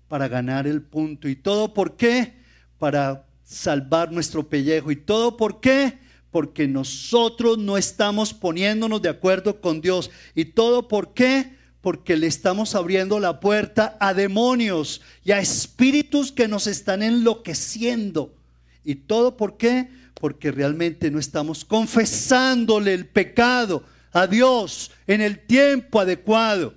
Para 0.10 0.27
ganar 0.27 0.67
el 0.67 0.82
punto. 0.82 1.30
¿Y 1.30 1.38
todo 1.38 1.73
por 1.73 1.95
qué? 1.95 2.34
Para 2.77 3.25
salvar 3.45 4.12
nuestro 4.12 4.49
pellejo. 4.49 4.91
¿Y 4.91 4.97
todo 4.97 5.38
por 5.38 5.62
qué? 5.62 5.97
porque 6.30 6.67
nosotros 6.67 7.58
no 7.58 7.77
estamos 7.77 8.34
poniéndonos 8.34 9.01
de 9.01 9.08
acuerdo 9.08 9.62
con 9.62 9.80
Dios. 9.80 10.12
¿Y 10.36 10.43
todo 10.43 10.89
por 10.89 11.13
qué? 11.13 11.56
Porque 11.80 12.17
le 12.17 12.27
estamos 12.27 12.75
abriendo 12.75 13.21
la 13.21 13.39
puerta 13.39 13.95
a 14.01 14.13
demonios 14.13 14.99
y 15.23 15.32
a 15.32 15.39
espíritus 15.39 16.34
que 16.34 16.49
nos 16.49 16.67
están 16.67 17.01
enloqueciendo. 17.01 18.40
¿Y 18.84 18.96
todo 18.96 19.38
por 19.38 19.58
qué? 19.58 19.89
Porque 20.15 20.52
realmente 20.52 21.12
no 21.12 21.20
estamos 21.20 21.65
confesándole 21.65 22.94
el 22.94 23.08
pecado 23.08 23.84
a 24.12 24.28
Dios 24.28 24.91
en 25.08 25.22
el 25.22 25.39
tiempo 25.39 26.00
adecuado. 26.00 26.74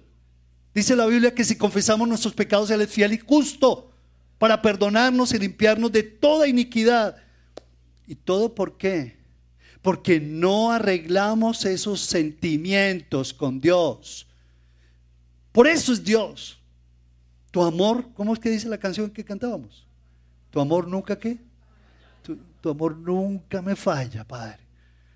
Dice 0.75 0.97
la 0.97 1.07
Biblia 1.07 1.35
que 1.35 1.45
si 1.45 1.57
confesamos 1.57 2.09
nuestros 2.09 2.35
pecados, 2.35 2.71
Él 2.71 2.81
es 2.81 2.90
fiel 2.90 3.12
y 3.12 3.19
justo 3.19 3.93
para 4.38 4.61
perdonarnos 4.61 5.33
y 5.33 5.38
limpiarnos 5.38 5.93
de 5.93 6.03
toda 6.03 6.49
iniquidad. 6.49 7.17
¿Y 8.07 8.14
todo 8.14 8.55
por 8.55 8.77
qué? 8.77 9.25
porque 9.85 10.19
no 10.19 10.73
arreglamos 10.73 11.67
esos 11.67 12.01
sentimientos 12.01 13.35
con 13.35 13.61
Dios. 13.61 14.27
Por 15.53 15.67
eso 15.67 15.93
es 15.93 16.03
Dios. 16.03 16.59
Tu 17.51 17.62
amor, 17.62 18.09
¿cómo 18.14 18.33
es 18.33 18.38
que 18.38 18.49
dice 18.49 18.67
la 18.67 18.79
canción 18.79 19.11
que 19.11 19.23
cantábamos? 19.23 19.87
Tu 20.49 20.59
amor 20.59 20.88
nunca 20.88 21.19
qué? 21.19 21.37
Tu, 22.64 22.70
amor 22.70 22.96
nunca 22.96 23.61
me 23.61 23.77
falla, 23.77 24.27
Padre. 24.27 24.61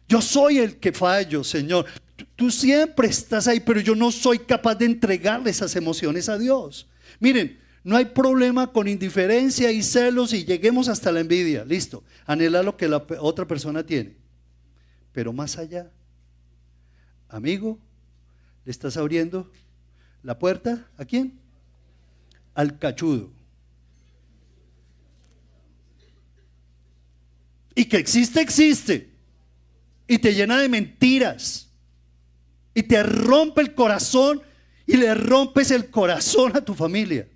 Yo 0.06 0.20
soy 0.20 0.58
el 0.58 0.76
que 0.76 0.92
fallo, 0.92 1.42
Señor. 1.42 1.86
tú 2.36 2.50
siempre 2.50 3.08
estás 3.08 3.48
ahí, 3.48 3.60
pero 3.60 3.80
yo 3.80 3.94
no 3.94 4.12
soy 4.12 4.40
capaz 4.40 4.74
de 4.74 4.84
entregarle 4.84 5.48
esas 5.48 5.74
emociones 5.74 6.28
a 6.28 6.36
Dios. 6.36 6.90
Miren, 7.20 7.58
no 7.84 7.96
hay 7.96 8.04
problema 8.04 8.70
con 8.70 8.86
indiferencia 8.86 9.72
y 9.72 9.82
celos 9.82 10.34
y 10.34 10.44
lleguemos 10.44 10.88
hasta 10.88 11.10
la 11.10 11.20
envidia. 11.20 11.64
Listo, 11.64 12.04
anhela 12.26 12.62
lo 12.62 12.76
que 12.76 12.86
la 12.86 12.98
otra 13.18 13.48
persona 13.48 13.82
tiene. 13.82 14.14
Pero 15.12 15.32
más 15.32 15.56
allá, 15.56 15.90
amigo, 17.30 17.78
le 18.66 18.72
estás 18.72 18.98
abriendo 18.98 19.50
la 20.22 20.38
puerta 20.38 20.86
a 20.98 21.06
quién? 21.06 21.40
Al 22.52 22.78
cachudo. 22.78 23.37
Y 27.78 27.84
que 27.84 27.98
existe, 27.98 28.40
existe. 28.40 29.08
Y 30.08 30.18
te 30.18 30.34
llena 30.34 30.58
de 30.58 30.68
mentiras. 30.68 31.68
Y 32.74 32.82
te 32.82 33.00
rompe 33.04 33.60
el 33.60 33.72
corazón 33.72 34.42
y 34.84 34.96
le 34.96 35.14
rompes 35.14 35.70
el 35.70 35.88
corazón 35.88 36.56
a 36.56 36.60
tu 36.60 36.74
familia. 36.74 37.28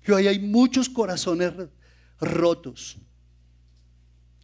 Que 0.00 0.12
hoy 0.12 0.28
hay 0.28 0.38
muchos 0.38 0.88
corazones 0.88 1.52
rotos. 2.20 2.98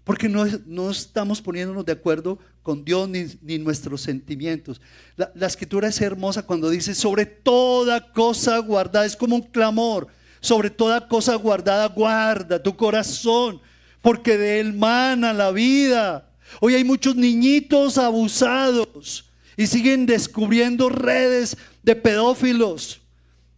Porque 0.03 0.29
no, 0.29 0.47
no, 0.67 0.91
estamos 0.91 1.41
poniéndonos 1.41 1.87
de 1.87 1.93
acuerdo 1.93 2.41
con 2.65 2.85
Dios 2.85 3.09
ni, 3.09 3.59
nuestros 3.59 4.01
sentimientos. 4.01 4.81
La, 5.15 5.31
la, 5.37 5.47
escritura 5.47 5.87
es 5.87 6.01
hermosa 6.01 6.43
cuando 6.45 6.69
dice, 6.71 6.93
sobre 6.93 7.25
toda 7.25 8.13
cosa 8.13 8.59
guardada, 8.59 9.07
es 9.07 9.15
como 9.15 9.37
un 9.37 9.43
clamor, 9.43 10.09
sobre 10.41 10.71
toda 10.71 11.07
cosa 11.07 11.37
guardada, 11.37 11.87
guarda 11.87 12.61
tu 12.61 12.77
corazón, 12.77 13.63
porque 14.05 14.37
de 14.37 14.61
él 14.61 14.75
mana 14.75 15.33
la 15.33 15.51
vida. 15.51 16.31
Hoy 16.61 16.75
hay 16.75 16.85
muchos 16.85 17.17
niñitos 17.17 17.97
abusados 17.97 19.31
y 19.57 19.67
siguen 19.67 20.05
descubriendo 20.05 20.91
redes 20.91 21.57
de 21.83 21.97
pedófilos 21.97 23.01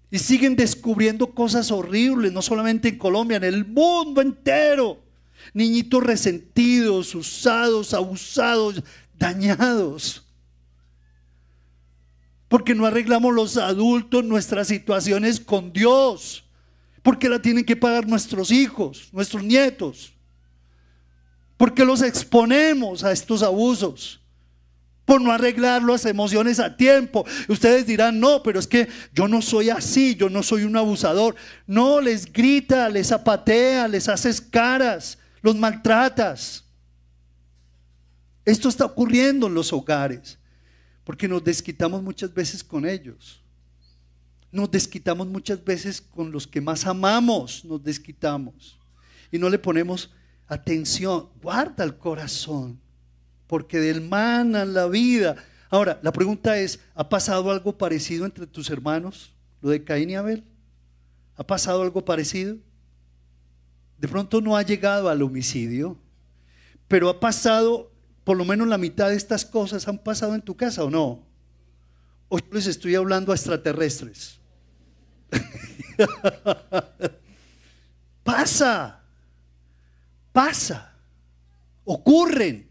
y 0.09 0.21
siguen 0.21 0.55
descubriendo 0.55 1.35
cosas 1.35 1.73
horribles, 1.73 2.33
no 2.33 2.43
solamente 2.43 2.91
en 2.91 2.97
Colombia, 2.97 3.39
en 3.39 3.43
el 3.43 3.67
mundo 3.67 4.21
entero. 4.21 5.03
Niñitos 5.53 6.01
resentidos, 6.05 7.13
usados, 7.17 7.93
abusados, 7.93 8.85
dañados. 9.19 10.29
Porque 12.47 12.73
no 12.73 12.87
arreglamos 12.87 13.35
los 13.35 13.57
adultos 13.57 14.25
nuestras 14.25 14.69
situaciones 14.69 15.41
con 15.41 15.73
Dios. 15.73 16.45
Porque 17.03 17.29
la 17.29 17.43
tienen 17.43 17.65
que 17.65 17.75
pagar 17.75 18.07
nuestros 18.07 18.53
hijos, 18.53 19.09
nuestros 19.11 19.43
nietos. 19.43 20.13
Porque 21.57 21.85
los 21.85 22.03
exponemos 22.03 23.05
a 23.05 23.13
estos 23.13 23.43
abusos 23.43 24.21
por 25.07 25.23
no 25.23 25.33
arreglar 25.33 25.83
las 25.83 26.05
emociones 26.05 26.59
a 26.59 26.77
tiempo. 26.77 27.25
Ustedes 27.49 27.87
dirán, 27.87 28.21
no, 28.21 28.43
pero 28.43 28.59
es 28.59 28.67
que 28.67 28.89
yo 29.15 29.29
no 29.29 29.41
soy 29.41 29.71
así, 29.71 30.17
yo 30.17 30.29
no 30.29 30.43
soy 30.43 30.65
un 30.65 30.77
abusador. 30.77 31.37
No, 31.67 32.01
les 32.01 32.31
grita, 32.31 32.89
les 32.91 33.07
zapatea, 33.07 33.89
les 33.89 34.09
haces 34.09 34.41
caras, 34.41 35.17
los 35.41 35.55
maltratas. 35.55 36.65
Esto 38.45 38.69
está 38.69 38.85
ocurriendo 38.85 39.47
en 39.47 39.55
los 39.55 39.73
hogares, 39.73 40.39
porque 41.05 41.29
nos 41.29 41.43
desquitamos 41.43 42.03
muchas 42.03 42.35
veces 42.35 42.63
con 42.63 42.85
ellos. 42.85 43.41
Nos 44.51 44.71
desquitamos 44.71 45.27
muchas 45.29 45.63
veces 45.65 46.01
con 46.01 46.33
los 46.33 46.47
que 46.47 46.61
más 46.61 46.85
amamos, 46.85 47.65
nos 47.65 47.83
desquitamos. 47.83 48.79
Y 49.31 49.39
no 49.39 49.49
le 49.49 49.59
ponemos 49.59 50.11
atención, 50.49 51.29
guarda 51.43 51.85
el 51.85 51.97
corazón, 51.97 52.81
porque 53.47 53.79
del 53.79 54.01
mana 54.01 54.65
la 54.65 54.87
vida. 54.87 55.37
Ahora, 55.71 55.99
la 56.03 56.13
pregunta 56.13 56.59
es, 56.59 56.81
¿ha 56.95 57.09
pasado 57.09 57.51
algo 57.51 57.77
parecido 57.77 58.25
entre 58.25 58.47
tus 58.47 58.71
hermanos? 58.71 59.33
Lo 59.61 59.71
de 59.71 59.83
Caín 59.83 60.11
y 60.11 60.17
Abel. 60.17 60.45
¿Ha 61.37 61.45
pasado 61.45 61.83
algo 61.83 62.05
parecido? 62.05 62.57
De 63.99 64.09
pronto 64.09 64.41
no 64.41 64.57
ha 64.57 64.63
llegado 64.63 65.09
al 65.09 65.23
homicidio, 65.23 65.99
pero 66.87 67.09
ha 67.09 67.19
pasado, 67.19 67.91
por 68.25 68.37
lo 68.37 68.45
menos 68.45 68.69
la 68.69 68.79
mitad 68.79 69.09
de 69.09 69.17
estas 69.17 69.45
cosas 69.45 69.89
han 69.89 69.99
pasado 69.99 70.35
en 70.35 70.43
tu 70.43 70.57
casa 70.57 70.85
o 70.85 70.91
no. 70.91 71.27
Hoy 72.29 72.43
les 72.53 72.67
estoy 72.67 72.95
hablando 72.95 73.33
a 73.33 73.35
extraterrestres. 73.35 74.39
Pasa 78.25 79.06
pasa, 80.37 80.93
ocurren. 81.87 82.69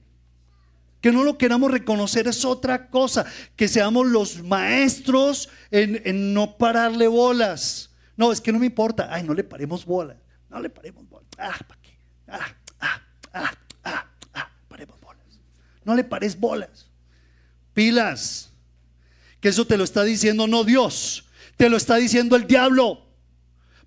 Que 1.02 1.12
no 1.12 1.24
lo 1.24 1.36
queramos 1.36 1.72
reconocer 1.72 2.28
es 2.28 2.46
otra 2.46 2.92
cosa. 2.92 3.26
Que 3.56 3.68
seamos 3.68 4.06
los 4.06 4.44
maestros 4.44 5.50
en, 5.72 6.34
no 6.36 6.60
pararle 6.60 7.08
bolas. 7.08 7.90
No, 8.18 8.32
es 8.32 8.40
que 8.40 8.52
no 8.52 8.60
me 8.60 8.68
importa. 8.68 9.08
Ay, 9.12 9.24
no 9.24 9.34
le 9.34 9.44
paremos 9.44 9.84
bolas. 9.84 10.18
No 10.48 10.60
le 10.60 10.70
paremos 10.70 11.10
bolas. 11.10 11.28
Ah, 11.40 11.58
¿para 11.68 11.82
qué? 11.82 11.98
Ah, 12.28 12.56
ah, 12.80 13.02
ah, 13.34 13.52
ah, 13.84 14.06
ah, 14.36 14.52
paremos 14.68 15.00
bolas. 15.02 15.26
No 15.84 15.96
le 15.96 16.04
pares 16.04 16.40
bolas. 16.40 16.88
Pilas. 17.74 18.52
Que 19.40 19.50
eso 19.50 19.66
te 19.66 19.78
lo 19.78 19.84
está 19.84 20.04
diciendo 20.04 20.46
no 20.46 20.64
Dios. 20.64 21.26
Te 21.58 21.70
lo 21.70 21.78
está 21.78 21.96
diciendo 21.96 22.36
el 22.36 22.46
diablo. 22.46 23.05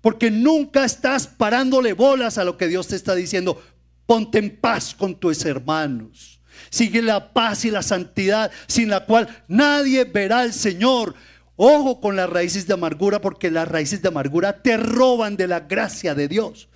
Porque 0.01 0.31
nunca 0.31 0.85
estás 0.85 1.27
parándole 1.27 1.93
bolas 1.93 2.37
a 2.37 2.43
lo 2.43 2.57
que 2.57 2.67
Dios 2.67 2.87
te 2.87 2.95
está 2.95 3.15
diciendo. 3.15 3.61
Ponte 4.05 4.39
en 4.39 4.55
paz 4.57 4.95
con 4.95 5.19
tus 5.19 5.45
hermanos. 5.45 6.39
Sigue 6.69 7.01
la 7.01 7.33
paz 7.33 7.65
y 7.65 7.71
la 7.71 7.81
santidad 7.81 8.51
sin 8.67 8.89
la 8.89 9.05
cual 9.05 9.43
nadie 9.47 10.05
verá 10.05 10.39
al 10.41 10.53
Señor. 10.53 11.15
Ojo 11.55 11.99
con 11.99 12.15
las 12.15 12.29
raíces 12.29 12.67
de 12.67 12.73
amargura 12.73 13.19
porque 13.19 13.51
las 13.51 13.67
raíces 13.67 14.01
de 14.01 14.07
amargura 14.07 14.61
te 14.61 14.77
roban 14.77 15.35
de 15.35 15.47
la 15.47 15.61
gracia 15.61 16.15
de 16.15 16.27
Dios. 16.27 16.69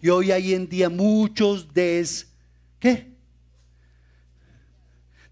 Y 0.00 0.08
hoy 0.08 0.32
hay 0.32 0.54
en 0.54 0.68
día 0.68 0.88
muchos 0.88 1.74
des 1.74 2.28
¿qué? 2.78 3.10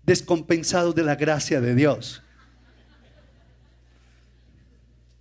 Descompensados 0.02 0.94
de 0.94 1.04
la 1.04 1.16
gracia 1.16 1.60
de 1.60 1.74
Dios. 1.74 2.22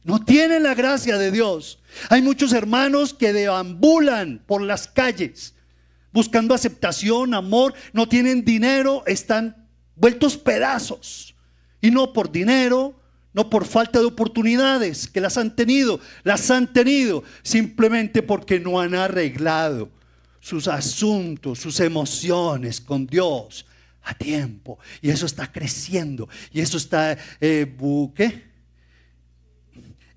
No 0.08 0.24
tienen 0.24 0.64
la 0.64 0.74
gracia 0.74 1.18
de 1.18 1.32
Dios. 1.32 1.80
Hay 2.10 2.22
muchos 2.22 2.54
hermanos 2.54 3.14
que 3.14 3.34
deambulan 3.34 4.42
por 4.48 4.62
las 4.62 4.88
calles 4.88 5.54
buscando 6.14 6.54
aceptación, 6.54 7.34
amor, 7.34 7.74
no 7.92 8.08
tienen 8.08 8.46
dinero, 8.46 9.04
están 9.06 9.68
vueltos 9.98 10.38
pedazos. 10.38 11.36
Y 11.82 11.92
no 11.92 12.14
por 12.14 12.32
dinero, 12.32 12.98
no 13.34 13.50
por 13.50 13.66
falta 13.66 14.00
de 14.00 14.06
oportunidades 14.06 15.10
que 15.10 15.20
las 15.20 15.38
han 15.38 15.58
tenido, 15.58 16.00
las 16.24 16.50
han 16.52 16.72
tenido 16.72 17.26
simplemente 17.44 18.24
porque 18.24 18.62
no 18.62 18.80
han 18.80 18.96
arreglado 18.96 19.92
sus 20.40 20.70
asuntos, 20.70 21.60
sus 21.60 21.82
emociones 21.82 22.80
con 22.80 23.08
Dios 23.08 23.66
a 24.04 24.14
tiempo. 24.14 24.80
Y 25.02 25.10
eso 25.10 25.26
está 25.26 25.52
creciendo 25.52 26.30
y 26.54 26.62
eso 26.62 26.78
está 26.78 27.18
eh, 27.42 27.66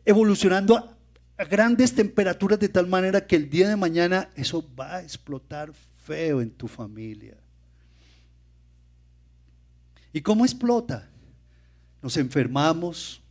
evolucionando 0.04 0.76
a, 0.76 1.44
grandes 1.44 1.94
temperaturas 1.94 2.58
de 2.60 2.68
tal 2.68 2.86
manera 2.86 3.26
que 3.26 3.36
el 3.36 3.48
día 3.48 3.68
de 3.68 3.76
mañana 3.76 4.28
eso 4.36 4.62
va 4.78 4.96
a 4.96 5.02
explotar 5.02 5.72
feo 6.04 6.42
en 6.42 6.50
tu 6.50 6.68
familia. 6.68 7.38
¿Y 10.12 10.20
cómo 10.20 10.44
explota? 10.44 11.08
Nos 12.02 12.16
enfermamos, 12.16 13.22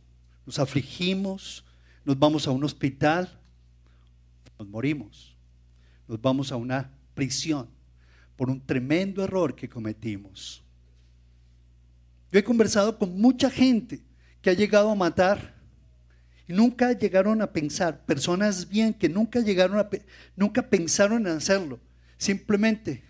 nos 0.44 0.58
afligimos, 0.58 1.64
nos 2.04 2.18
vamos 2.18 2.48
a 2.48 2.50
un 2.50 2.64
hospital, 2.64 3.38
nos 4.58 4.66
morimos, 4.66 5.36
nos 6.08 6.20
vamos 6.20 6.50
a 6.50 6.56
una 6.56 6.90
prisión 7.14 7.68
por 8.36 8.50
un 8.50 8.64
tremendo 8.64 9.22
error 9.22 9.54
que 9.54 9.68
cometimos. 9.68 10.64
Yo 12.32 12.38
he 12.38 12.44
conversado 12.44 12.96
con 12.96 13.20
mucha 13.20 13.50
gente 13.50 14.02
que 14.40 14.50
ha 14.50 14.54
llegado 14.54 14.90
a 14.90 14.94
matar 14.94 15.59
nunca 16.50 16.92
llegaron 16.92 17.42
a 17.42 17.52
pensar, 17.52 18.04
personas 18.04 18.68
bien 18.68 18.92
que 18.94 19.08
nunca 19.08 19.40
llegaron 19.40 19.78
a, 19.78 19.88
nunca 20.36 20.68
pensaron 20.68 21.26
en 21.26 21.36
hacerlo, 21.36 21.80
simplemente 22.18 23.02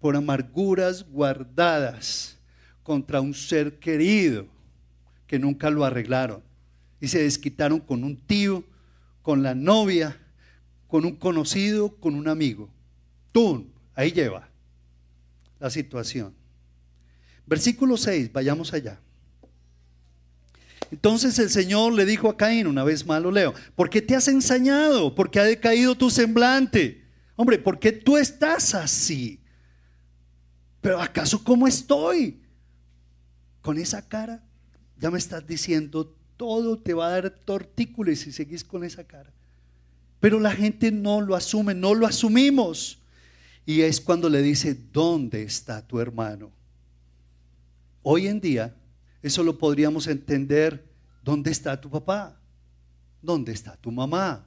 por 0.00 0.16
amarguras 0.16 1.08
guardadas 1.08 2.38
contra 2.82 3.20
un 3.20 3.34
ser 3.34 3.78
querido 3.78 4.46
que 5.26 5.38
nunca 5.38 5.70
lo 5.70 5.84
arreglaron 5.84 6.42
y 7.00 7.08
se 7.08 7.22
desquitaron 7.22 7.80
con 7.80 8.04
un 8.04 8.16
tío, 8.16 8.64
con 9.22 9.42
la 9.42 9.54
novia, 9.54 10.18
con 10.88 11.04
un 11.04 11.16
conocido, 11.16 11.96
con 11.96 12.14
un 12.14 12.28
amigo. 12.28 12.68
Tú, 13.30 13.66
ahí 13.94 14.12
lleva 14.12 14.48
la 15.58 15.70
situación. 15.70 16.34
Versículo 17.46 17.96
6, 17.96 18.32
vayamos 18.32 18.72
allá. 18.74 19.00
Entonces 20.92 21.36
el 21.40 21.50
Señor 21.50 21.92
le 21.94 22.04
dijo 22.04 22.28
a 22.28 22.36
Caín, 22.36 22.68
una 22.68 22.84
vez 22.84 23.04
más 23.04 23.20
lo 23.20 23.32
leo, 23.32 23.52
¿por 23.74 23.90
qué 23.90 24.00
te 24.00 24.14
has 24.14 24.28
ensañado? 24.28 25.12
¿Por 25.12 25.32
qué 25.32 25.40
ha 25.40 25.44
decaído 25.44 25.96
tu 25.96 26.08
semblante? 26.10 27.02
Hombre, 27.34 27.58
¿por 27.58 27.80
qué 27.80 27.90
tú 27.90 28.16
estás 28.16 28.74
así? 28.74 29.40
Pero 30.80 31.00
¿acaso 31.00 31.42
cómo 31.42 31.66
estoy? 31.66 32.42
con 33.62 33.78
esa 33.78 34.06
cara, 34.06 34.42
ya 34.98 35.10
me 35.10 35.18
estás 35.18 35.46
diciendo 35.46 36.14
todo, 36.36 36.78
te 36.78 36.92
va 36.92 37.06
a 37.06 37.10
dar 37.10 37.30
tortícolis 37.30 38.20
si 38.20 38.32
seguís 38.32 38.64
con 38.64 38.84
esa 38.84 39.04
cara. 39.04 39.32
Pero 40.20 40.38
la 40.38 40.52
gente 40.52 40.92
no 40.92 41.20
lo 41.20 41.34
asume, 41.34 41.74
no 41.74 41.94
lo 41.94 42.06
asumimos. 42.06 42.98
Y 43.64 43.82
es 43.82 44.00
cuando 44.00 44.28
le 44.28 44.42
dice, 44.42 44.76
¿dónde 44.92 45.44
está 45.44 45.86
tu 45.86 46.00
hermano? 46.00 46.50
Hoy 48.02 48.26
en 48.26 48.40
día, 48.40 48.74
eso 49.22 49.42
lo 49.42 49.56
podríamos 49.56 50.06
entender, 50.06 50.84
¿dónde 51.22 51.50
está 51.50 51.80
tu 51.80 51.88
papá? 51.88 52.40
¿Dónde 53.20 53.52
está 53.52 53.76
tu 53.76 53.92
mamá? 53.92 54.44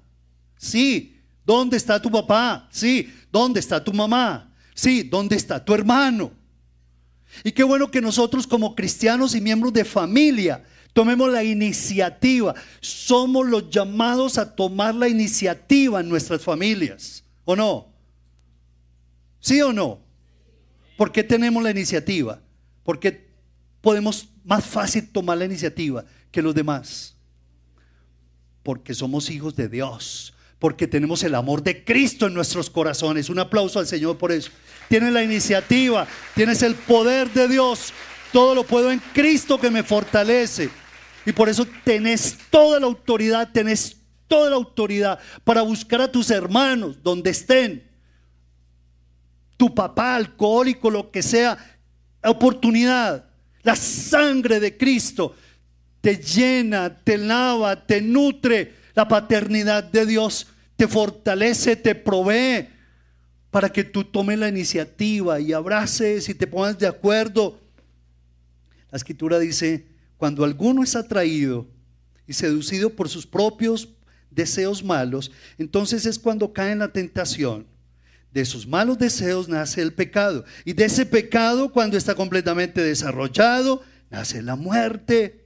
Sí, 0.58 1.22
¿dónde 1.46 1.78
está 1.78 2.02
tu 2.02 2.12
papá? 2.12 2.68
Sí, 2.72 3.12
¿dónde 3.32 3.60
está 3.60 3.84
tu 3.84 3.94
mamá? 3.94 4.54
Sí, 4.74 5.04
¿dónde 5.04 5.36
está 5.38 5.64
tu 5.64 5.74
hermano? 5.74 6.32
Y 7.44 7.52
qué 7.52 7.64
bueno 7.64 7.90
que 7.90 8.02
nosotros 8.02 8.46
como 8.46 8.76
cristianos 8.76 9.36
y 9.36 9.42
miembros 9.42 9.74
de 9.74 9.86
familia 9.86 10.64
tomemos 10.94 11.32
la 11.32 11.44
iniciativa. 11.44 12.56
Somos 12.82 13.48
los 13.48 13.70
llamados 13.70 14.38
a 14.38 14.56
tomar 14.56 14.96
la 14.96 15.08
iniciativa 15.08 16.00
en 16.02 16.10
nuestras 16.10 16.42
familias, 16.42 17.24
¿o 17.44 17.56
no? 17.56 17.94
¿Sí 19.40 19.62
o 19.62 19.72
no? 19.72 20.00
¿Por 20.98 21.12
qué 21.12 21.24
tenemos 21.24 21.62
la 21.62 21.72
iniciativa? 21.72 22.42
Porque 22.84 23.25
podemos 23.86 24.30
más 24.44 24.66
fácil 24.66 25.08
tomar 25.12 25.38
la 25.38 25.46
iniciativa 25.46 26.04
que 26.32 26.42
los 26.42 26.56
demás. 26.56 27.16
Porque 28.64 28.96
somos 28.96 29.30
hijos 29.30 29.56
de 29.56 29.70
Dios 29.70 30.34
porque 30.58 30.88
tenemos 30.88 31.22
el 31.22 31.36
amor 31.36 31.62
de 31.62 31.84
Cristo 31.84 32.26
en 32.26 32.34
nuestros 32.34 32.72
corazones. 32.72 33.30
Un 33.30 33.38
aplauso 33.38 33.78
al 33.78 33.86
Señor 33.86 34.18
por 34.18 34.32
eso. 34.32 34.50
Tienes 34.90 35.14
la 35.14 35.22
iniciativa, 35.22 36.08
tienes 36.34 36.64
el 36.64 36.74
poder 36.74 37.32
de 37.32 37.48
Dios. 37.48 37.94
Todo 38.34 38.56
lo 38.56 38.64
puedo 38.64 38.92
en 38.92 39.00
Cristo 39.14 39.60
que 39.60 39.70
me 39.70 39.84
fortalece. 39.84 40.72
Y 41.24 41.34
por 41.34 41.50
eso 41.50 41.68
tenés 41.84 42.40
toda 42.50 42.80
la 42.80 42.88
autoridad, 42.88 43.52
tenés 43.52 43.98
toda 44.28 44.50
la 44.50 44.56
autoridad 44.56 45.20
para 45.44 45.62
buscar 45.62 46.02
a 46.02 46.12
tus 46.12 46.32
hermanos 46.32 46.98
donde 47.04 47.30
estén. 47.30 47.88
Tu 49.58 49.76
papá, 49.76 50.16
alcohólico, 50.16 50.90
lo 50.90 51.12
que 51.12 51.22
sea, 51.22 51.80
oportunidad. 52.24 53.25
La 53.66 53.76
sangre 53.76 54.62
de 54.62 54.78
Cristo 54.78 55.36
te 56.00 56.16
llena, 56.16 56.98
te 57.04 57.18
lava, 57.18 57.86
te 57.86 58.00
nutre 58.00 58.86
la 58.96 59.08
paternidad 59.08 59.84
de 59.84 60.06
Dios 60.06 60.48
te 60.76 60.88
fortalece, 60.88 61.76
te 61.76 61.96
provee 61.96 62.70
para 63.50 63.70
que 63.70 63.84
tú 63.84 64.04
tomes 64.04 64.38
la 64.38 64.50
iniciativa 64.50 65.40
y 65.40 65.54
abraces 65.54 66.28
y 66.28 66.34
te 66.34 66.48
pongas 66.48 66.78
de 66.78 66.88
acuerdo. 66.88 67.60
La 68.92 68.98
escritura 68.98 69.40
dice, 69.40 69.86
cuando 70.18 70.44
alguno 70.44 70.84
es 70.84 70.96
atraído 70.96 71.68
y 72.28 72.34
seducido 72.34 72.90
por 72.90 73.08
sus 73.08 73.26
propios 73.26 73.90
deseos 74.30 74.84
malos, 74.84 75.32
entonces 75.58 76.06
es 76.06 76.20
cuando 76.20 76.52
cae 76.52 76.74
en 76.74 76.80
la 76.80 76.92
tentación. 76.92 77.66
De 78.36 78.44
sus 78.44 78.68
malos 78.68 78.98
deseos 78.98 79.48
nace 79.48 79.82
el 79.82 79.94
pecado. 79.94 80.44
Y 80.66 80.74
de 80.74 80.84
ese 80.84 81.06
pecado, 81.06 81.72
cuando 81.72 81.96
está 81.96 82.16
completamente 82.16 82.82
desarrollado, 82.82 83.82
nace 84.10 84.42
la 84.42 84.58
muerte. 84.58 85.46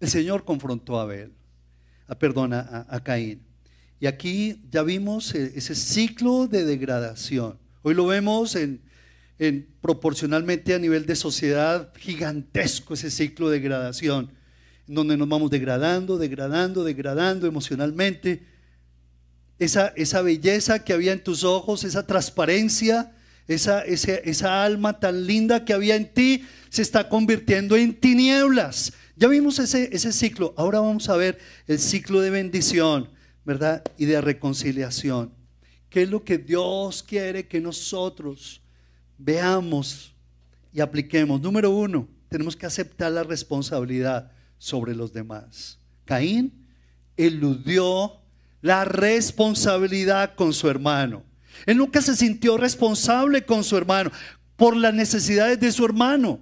El 0.00 0.08
Señor 0.10 0.44
confrontó 0.44 0.98
a 0.98 1.04
Abel, 1.04 1.32
a, 2.06 2.14
perdona, 2.14 2.84
a, 2.90 3.02
Caín. 3.02 3.40
Y 4.00 4.04
aquí 4.04 4.60
ya 4.70 4.82
vimos 4.82 5.34
e, 5.34 5.56
ese 5.56 5.74
ciclo 5.74 6.46
de 6.46 6.66
degradación. 6.66 7.58
Hoy 7.80 7.94
lo 7.94 8.06
vemos 8.06 8.56
en, 8.56 8.82
en, 9.38 9.66
proporcionalmente 9.80 10.74
a 10.74 10.78
nivel 10.78 11.06
de 11.06 11.16
sociedad 11.16 11.90
gigantesco 11.96 12.92
ese 12.92 13.10
ciclo 13.10 13.48
de 13.48 13.60
degradación, 13.60 14.30
donde 14.86 15.16
nos 15.16 15.26
vamos 15.26 15.50
degradando, 15.50 16.18
degradando, 16.18 16.84
degradando 16.84 17.46
emocionalmente. 17.46 18.52
Esa, 19.58 19.88
esa 19.96 20.20
belleza 20.22 20.84
que 20.84 20.92
había 20.92 21.12
en 21.12 21.22
tus 21.22 21.44
ojos, 21.44 21.84
esa 21.84 22.06
transparencia, 22.06 23.12
esa, 23.46 23.82
esa 23.82 24.64
alma 24.64 24.98
tan 24.98 25.26
linda 25.26 25.64
que 25.64 25.72
había 25.72 25.96
en 25.96 26.12
ti, 26.12 26.44
se 26.70 26.82
está 26.82 27.08
convirtiendo 27.08 27.76
en 27.76 27.94
tinieblas 27.94 28.92
ya 29.16 29.28
vimos 29.28 29.60
ese, 29.60 29.94
ese 29.94 30.12
ciclo, 30.12 30.54
ahora 30.56 30.80
vamos 30.80 31.08
a 31.08 31.16
ver 31.16 31.38
el 31.68 31.78
ciclo 31.78 32.20
de 32.20 32.30
bendición, 32.30 33.10
¿verdad? 33.44 33.84
Y 33.96 34.06
de 34.06 34.20
reconciliación. 34.20 35.32
¿Qué 35.88 36.02
es 36.02 36.08
lo 36.08 36.24
que 36.24 36.38
Dios 36.38 37.04
quiere 37.04 37.46
que 37.46 37.60
nosotros 37.60 38.60
veamos 39.16 40.16
y 40.72 40.80
apliquemos? 40.80 41.40
Número 41.40 41.70
uno, 41.70 42.08
tenemos 42.28 42.56
que 42.56 42.66
aceptar 42.66 43.12
la 43.12 43.22
responsabilidad 43.22 44.32
sobre 44.58 44.96
los 44.96 45.12
demás. 45.12 45.78
Caín 46.04 46.66
eludió 47.16 48.20
la 48.64 48.86
responsabilidad 48.86 50.34
con 50.36 50.54
su 50.54 50.70
hermano. 50.70 51.22
Él 51.66 51.76
nunca 51.76 52.00
se 52.00 52.16
sintió 52.16 52.56
responsable 52.56 53.44
con 53.44 53.62
su 53.62 53.76
hermano 53.76 54.10
por 54.56 54.74
las 54.74 54.94
necesidades 54.94 55.60
de 55.60 55.70
su 55.70 55.84
hermano. 55.84 56.40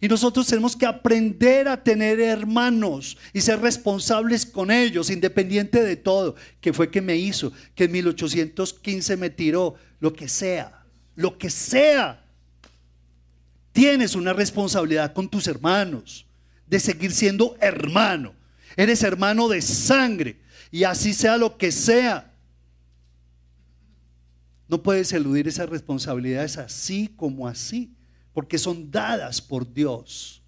Y 0.00 0.08
nosotros 0.08 0.46
tenemos 0.46 0.74
que 0.74 0.86
aprender 0.86 1.68
a 1.68 1.84
tener 1.84 2.18
hermanos 2.18 3.18
y 3.34 3.42
ser 3.42 3.60
responsables 3.60 4.46
con 4.46 4.70
ellos, 4.70 5.10
independiente 5.10 5.82
de 5.82 5.96
todo, 5.96 6.34
que 6.62 6.72
fue 6.72 6.90
que 6.90 7.02
me 7.02 7.16
hizo, 7.16 7.52
que 7.74 7.84
en 7.84 7.92
1815 7.92 9.18
me 9.18 9.28
tiró, 9.28 9.74
lo 10.00 10.14
que 10.14 10.28
sea, 10.28 10.82
lo 11.14 11.36
que 11.36 11.50
sea. 11.50 12.24
Tienes 13.72 14.14
una 14.14 14.32
responsabilidad 14.32 15.12
con 15.12 15.28
tus 15.28 15.46
hermanos, 15.46 16.24
de 16.66 16.80
seguir 16.80 17.12
siendo 17.12 17.54
hermano. 17.60 18.32
Eres 18.78 19.02
hermano 19.02 19.48
de 19.48 19.60
sangre 19.60 20.47
y 20.70 20.84
así 20.84 21.14
sea 21.14 21.36
lo 21.36 21.56
que 21.56 21.72
sea. 21.72 22.32
No 24.68 24.82
puedes 24.82 25.12
eludir 25.12 25.48
esas 25.48 25.68
responsabilidades 25.68 26.58
así 26.58 27.08
como 27.16 27.48
así 27.48 27.94
porque 28.32 28.58
son 28.58 28.90
dadas 28.90 29.40
por 29.40 29.72
Dios. 29.72 30.42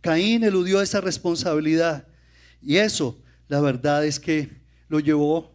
Caín 0.00 0.42
eludió 0.42 0.80
esa 0.80 1.00
responsabilidad 1.00 2.06
y 2.62 2.76
eso, 2.76 3.20
la 3.46 3.60
verdad 3.60 4.04
es 4.04 4.18
que 4.18 4.50
lo 4.88 5.00
llevó 5.00 5.52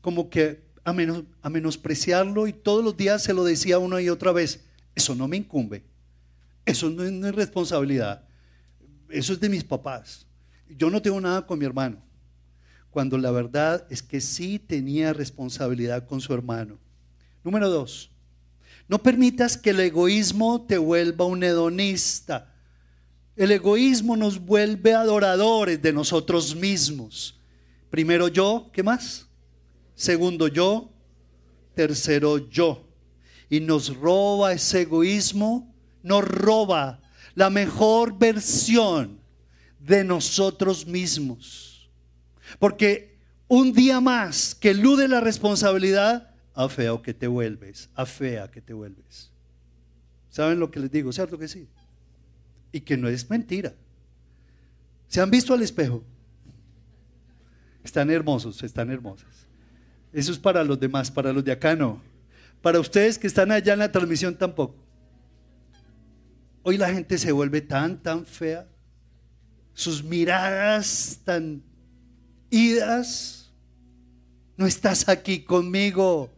como 0.00 0.30
que 0.30 0.62
a, 0.84 0.92
menos, 0.92 1.24
a 1.42 1.50
menospreciarlo 1.50 2.46
y 2.46 2.52
todos 2.52 2.84
los 2.84 2.96
días 2.96 3.22
se 3.22 3.34
lo 3.34 3.44
decía 3.44 3.78
una 3.78 4.00
y 4.00 4.08
otra 4.08 4.32
vez, 4.32 4.64
eso 4.94 5.14
no 5.14 5.28
me 5.28 5.36
incumbe, 5.36 5.84
eso 6.64 6.90
no 6.90 7.04
es, 7.04 7.12
no 7.12 7.28
es 7.28 7.34
responsabilidad, 7.34 8.24
eso 9.10 9.32
es 9.32 9.40
de 9.40 9.48
mis 9.48 9.62
papás, 9.62 10.26
yo 10.68 10.90
no 10.90 11.00
tengo 11.00 11.20
nada 11.20 11.46
con 11.46 11.58
mi 11.58 11.64
hermano, 11.64 12.02
cuando 12.92 13.16
la 13.16 13.30
verdad 13.30 13.86
es 13.88 14.02
que 14.02 14.20
sí 14.20 14.58
tenía 14.58 15.14
responsabilidad 15.14 16.06
con 16.06 16.20
su 16.20 16.34
hermano. 16.34 16.78
Número 17.42 17.70
dos, 17.70 18.10
no 18.86 19.02
permitas 19.02 19.56
que 19.56 19.70
el 19.70 19.80
egoísmo 19.80 20.66
te 20.66 20.76
vuelva 20.76 21.24
un 21.24 21.42
hedonista. 21.42 22.54
El 23.34 23.50
egoísmo 23.50 24.14
nos 24.14 24.38
vuelve 24.38 24.92
adoradores 24.92 25.80
de 25.80 25.90
nosotros 25.90 26.54
mismos. 26.54 27.40
Primero 27.88 28.28
yo, 28.28 28.68
¿qué 28.74 28.82
más? 28.82 29.26
Segundo 29.94 30.46
yo, 30.46 30.92
tercero 31.74 32.50
yo. 32.50 32.86
Y 33.48 33.60
nos 33.60 33.96
roba 33.96 34.52
ese 34.52 34.82
egoísmo, 34.82 35.74
nos 36.02 36.26
roba 36.26 37.00
la 37.34 37.48
mejor 37.48 38.18
versión 38.18 39.18
de 39.78 40.04
nosotros 40.04 40.86
mismos. 40.86 41.71
Porque 42.58 43.18
un 43.48 43.72
día 43.72 44.00
más 44.00 44.54
que 44.54 44.70
elude 44.70 45.08
la 45.08 45.20
responsabilidad, 45.20 46.30
a 46.54 46.68
feo 46.68 47.02
que 47.02 47.14
te 47.14 47.26
vuelves, 47.26 47.88
a 47.94 48.06
fea 48.06 48.50
que 48.50 48.60
te 48.60 48.72
vuelves. 48.72 49.30
¿Saben 50.30 50.58
lo 50.58 50.70
que 50.70 50.80
les 50.80 50.90
digo? 50.90 51.12
¿Cierto 51.12 51.38
que 51.38 51.48
sí? 51.48 51.68
Y 52.72 52.80
que 52.80 52.96
no 52.96 53.08
es 53.08 53.28
mentira. 53.28 53.74
¿Se 55.08 55.20
han 55.20 55.30
visto 55.30 55.52
al 55.52 55.62
espejo? 55.62 56.02
Están 57.84 58.10
hermosos, 58.10 58.62
están 58.62 58.90
hermosas. 58.90 59.46
Eso 60.12 60.32
es 60.32 60.38
para 60.38 60.64
los 60.64 60.78
demás, 60.78 61.10
para 61.10 61.32
los 61.32 61.44
de 61.44 61.52
acá 61.52 61.74
no. 61.74 62.00
Para 62.62 62.80
ustedes 62.80 63.18
que 63.18 63.26
están 63.26 63.50
allá 63.50 63.72
en 63.72 63.80
la 63.80 63.92
transmisión 63.92 64.36
tampoco. 64.36 64.76
Hoy 66.62 66.78
la 66.78 66.90
gente 66.90 67.18
se 67.18 67.32
vuelve 67.32 67.60
tan, 67.60 68.00
tan 68.02 68.24
fea. 68.24 68.68
Sus 69.74 70.04
miradas 70.04 71.20
tan 71.24 71.62
idas. 72.52 73.50
No 74.56 74.66
estás 74.66 75.08
aquí 75.08 75.40
conmigo. 75.42 76.30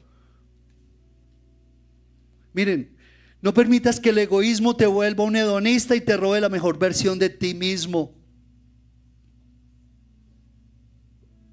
Miren, 2.55 2.97
no 3.43 3.53
permitas 3.53 4.01
que 4.01 4.11
el 4.11 4.19
egoísmo 4.19 4.75
te 4.75 4.87
vuelva 4.87 5.25
un 5.25 5.37
hedonista 5.37 5.95
y 5.95 6.01
te 6.01 6.17
robe 6.17 6.41
la 6.41 6.49
mejor 6.49 6.79
versión 6.79 7.19
de 7.19 7.29
ti 7.29 7.53
mismo. 7.53 8.15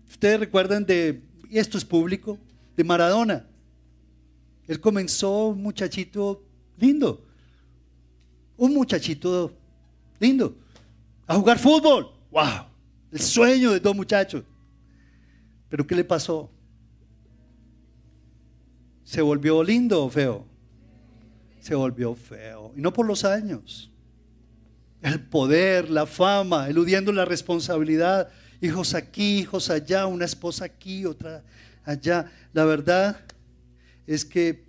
Ustedes 0.08 0.40
recuerdan 0.40 0.86
de, 0.86 1.22
y 1.50 1.58
esto 1.58 1.78
es 1.78 1.84
público, 1.84 2.38
de 2.78 2.84
Maradona. 2.84 3.48
Él 4.68 4.80
comenzó 4.80 5.48
un 5.48 5.64
muchachito 5.64 6.46
lindo. 6.78 7.26
Un 8.56 8.74
muchachito 8.76 9.52
lindo. 10.20 10.56
A 11.26 11.36
jugar 11.36 11.58
fútbol. 11.58 12.12
¡Wow! 12.30 12.68
El 13.12 13.20
sueño 13.20 13.72
de 13.72 13.80
dos 13.80 13.96
muchachos. 13.96 14.44
Pero 15.72 15.88
¿qué 15.88 15.96
le 15.96 16.04
pasó? 16.04 16.52
¿Se 19.06 19.22
volvió 19.22 19.64
lindo 19.64 20.04
o 20.04 20.10
feo? 20.10 20.46
Se 21.62 21.74
volvió 21.74 22.14
feo. 22.14 22.74
Y 22.76 22.82
no 22.82 22.92
por 22.92 23.08
los 23.08 23.24
años. 23.24 23.90
El 25.02 25.22
poder, 25.22 25.90
la 25.90 26.06
fama, 26.06 26.68
eludiendo 26.68 27.14
la 27.14 27.24
responsabilidad. 27.24 28.30
Hijos 28.60 28.94
aquí, 28.94 29.40
hijos 29.40 29.70
allá, 29.70 30.08
una 30.08 30.26
esposa 30.26 30.66
aquí, 30.66 31.06
otra 31.06 31.42
allá. 31.86 32.30
La 32.52 32.66
verdad 32.66 33.26
es 34.06 34.26
que 34.26 34.66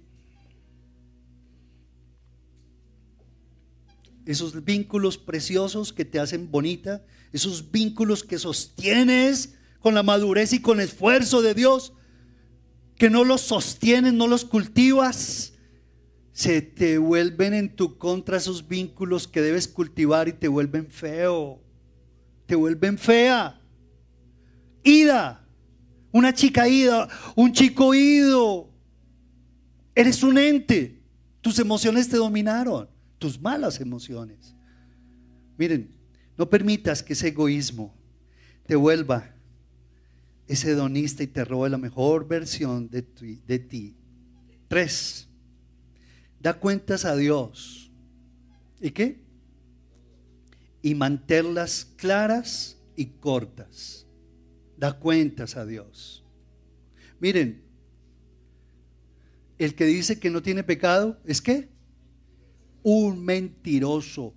esos 4.25 4.65
vínculos 4.65 5.19
preciosos 5.19 5.93
que 5.93 6.05
te 6.05 6.21
hacen 6.21 6.49
bonita, 6.49 7.05
esos 7.33 7.73
vínculos 7.73 8.23
que 8.23 8.39
sostienes 8.39 9.57
con 9.83 9.95
la 9.95 10.03
madurez 10.03 10.53
y 10.53 10.61
con 10.61 10.81
esfuerzo 10.81 11.43
de 11.43 11.55
Dios, 11.55 11.93
que 12.97 13.11
no 13.11 13.25
los 13.25 13.41
sostienes, 13.41 14.13
no 14.13 14.29
los 14.29 14.45
cultivas, 14.45 15.55
se 16.33 16.63
te 16.63 16.99
vuelven 16.99 17.53
en 17.53 17.75
tu 17.75 17.99
contra 17.99 18.37
esos 18.37 18.67
vínculos 18.69 19.27
que 19.27 19.43
debes 19.43 19.69
cultivar 19.69 20.29
y 20.29 20.33
te 20.33 20.49
vuelven 20.49 20.87
feo, 20.87 21.61
te 22.47 22.55
vuelven 22.55 22.97
fea. 22.97 23.61
Ida, 24.85 25.47
una 26.13 26.33
chica 26.33 26.69
ida, 26.69 27.09
un 27.35 27.53
chico 27.53 27.95
ido. 27.95 28.71
Eres 29.95 30.23
un 30.23 30.39
ente. 30.39 31.03
Tus 31.41 31.59
emociones 31.59 32.09
te 32.09 32.17
dominaron, 32.17 32.89
tus 33.19 33.41
malas 33.41 33.81
emociones. 33.81 34.55
Miren, 35.59 35.93
no 36.39 36.49
permitas 36.49 37.03
que 37.03 37.13
ese 37.15 37.29
egoísmo 37.29 37.95
te 38.65 38.77
vuelva 38.77 39.35
ese 40.47 40.71
hedonista 40.71 41.23
y 41.23 41.27
te 41.27 41.45
robe 41.45 41.71
la 41.71 41.79
mejor 41.79 42.27
versión 42.27 42.89
de, 42.91 43.03
ti. 43.03 43.97
Tres, 44.69 45.29
da 46.41 46.55
cuentas 46.55 47.05
a 47.05 47.17
Dios. 47.17 47.91
¿Y 48.81 48.91
qué? 48.91 49.23
Y 50.83 50.95
mantenerlas 50.95 51.85
claras 51.97 52.77
y 52.97 53.07
cortas. 53.07 54.07
Da 54.77 54.99
cuentas 54.99 55.57
a 55.57 55.65
Dios. 55.65 56.25
Miren, 57.21 57.63
el 59.59 59.75
que 59.75 59.85
dice 59.85 60.19
que 60.19 60.31
no 60.31 60.43
tiene 60.43 60.65
pecado 60.65 61.21
es 61.25 61.41
qué? 61.41 61.69
Un 62.83 63.25
mentiroso. 63.25 64.35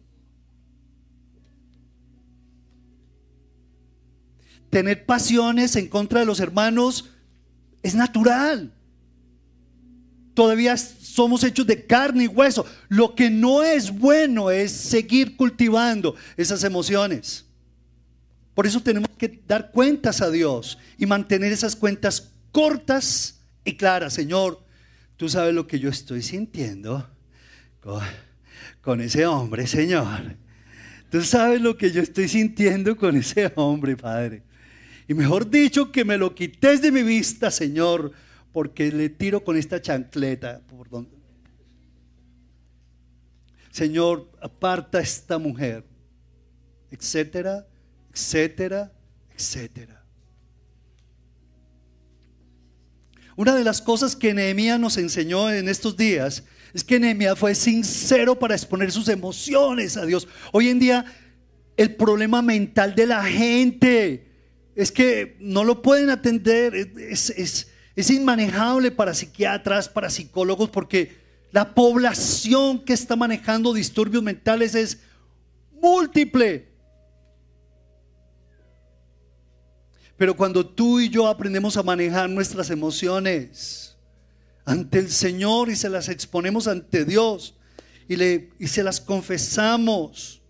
Tener 4.69 5.05
pasiones 5.05 5.75
en 5.75 5.87
contra 5.87 6.19
de 6.19 6.25
los 6.25 6.39
hermanos 6.39 7.11
es 7.83 7.95
natural. 7.95 8.73
Todavía 10.33 10.75
somos 10.75 11.43
hechos 11.43 11.65
de 11.65 11.85
carne 11.85 12.25
y 12.25 12.27
hueso. 12.27 12.65
Lo 12.89 13.15
que 13.15 13.29
no 13.29 13.63
es 13.63 13.89
bueno 13.89 14.51
es 14.51 14.71
seguir 14.71 15.37
cultivando 15.37 16.15
esas 16.35 16.63
emociones. 16.65 17.45
Por 18.53 18.67
eso 18.67 18.81
tenemos 18.81 19.09
que 19.17 19.41
dar 19.47 19.71
cuentas 19.71 20.21
a 20.21 20.29
Dios 20.29 20.77
y 20.97 21.05
mantener 21.05 21.53
esas 21.53 21.75
cuentas 21.75 22.31
cortas 22.51 23.39
y 23.63 23.75
claras. 23.75 24.13
Señor, 24.13 24.61
tú 25.15 25.29
sabes 25.29 25.53
lo 25.53 25.67
que 25.67 25.79
yo 25.79 25.89
estoy 25.89 26.21
sintiendo 26.21 27.09
con, 27.81 28.01
con 28.81 28.99
ese 28.99 29.25
hombre, 29.25 29.67
Señor. 29.67 30.35
Tú 31.09 31.21
sabes 31.21 31.61
lo 31.61 31.77
que 31.77 31.91
yo 31.91 32.01
estoy 32.01 32.27
sintiendo 32.27 32.97
con 32.97 33.15
ese 33.15 33.51
hombre, 33.55 33.95
Padre. 33.95 34.43
Y 35.07 35.13
mejor 35.13 35.49
dicho, 35.49 35.91
que 35.91 36.03
me 36.03 36.17
lo 36.17 36.33
quites 36.33 36.81
de 36.81 36.91
mi 36.91 37.03
vista, 37.03 37.51
Señor, 37.51 38.11
porque 38.51 38.91
le 38.91 39.09
tiro 39.09 39.43
con 39.43 39.57
esta 39.57 39.81
chancleta. 39.81 40.61
Por. 40.67 40.87
Señor, 43.75 44.31
aparta 44.41 44.99
a 44.99 45.01
esta 45.01 45.37
mujer, 45.37 45.83
etcétera, 46.89 47.67
etcétera, 48.13 48.93
etcétera. 49.37 50.01
Una 53.35 53.53
de 53.53 53.65
las 53.65 53.81
cosas 53.81 54.15
que 54.15 54.33
Nehemías 54.33 54.79
nos 54.79 54.97
enseñó 54.97 55.51
en 55.51 55.67
estos 55.67 55.97
días 55.97 56.45
es 56.73 56.85
que 56.85 57.01
Nehemías 57.01 57.37
fue 57.37 57.53
sincero 57.53 58.39
para 58.39 58.55
exponer 58.55 58.93
sus 58.93 59.09
emociones 59.09 59.97
a 59.97 60.05
Dios. 60.05 60.25
Hoy 60.53 60.69
en 60.69 60.79
día 60.79 61.05
el 61.75 61.95
problema 61.95 62.41
mental 62.41 62.95
de 62.95 63.05
la 63.05 63.25
gente 63.25 64.34
es 64.75 64.91
que 64.91 65.37
no 65.39 65.63
lo 65.63 65.81
pueden 65.81 66.09
atender, 66.09 66.75
es, 66.75 67.67
inmanejable 68.09 68.91
para 68.91 69.13
psiquiatras, 69.13 69.87
para 69.87 70.09
psicólogos, 70.09 70.69
porque 70.69 71.17
la 71.51 71.73
población 71.73 72.83
que 72.83 72.91
está 72.91 73.15
manejando 73.15 73.73
disturbios 73.73 74.21
mentales 74.21 74.75
es 74.75 74.99
múltiple. 75.81 76.67
Pero 80.17 80.35
cuando 80.35 80.65
tú 80.65 80.99
y 80.99 81.09
yo 81.09 81.27
aprendemos 81.27 81.77
a 81.77 81.83
manejar 81.83 82.29
nuestras 82.29 82.69
emociones 82.69 83.95
ante 84.65 84.99
el 84.99 85.09
Señor 85.09 85.69
y 85.69 85.75
se 85.75 85.89
las 85.89 86.09
exponemos 86.09 86.67
ante 86.67 87.05
Dios 87.05 87.55
y, 88.09 88.17
le, 88.17 88.49
y 88.59 88.67
se 88.67 88.83
las 88.83 88.99
confesamos, 88.99 90.41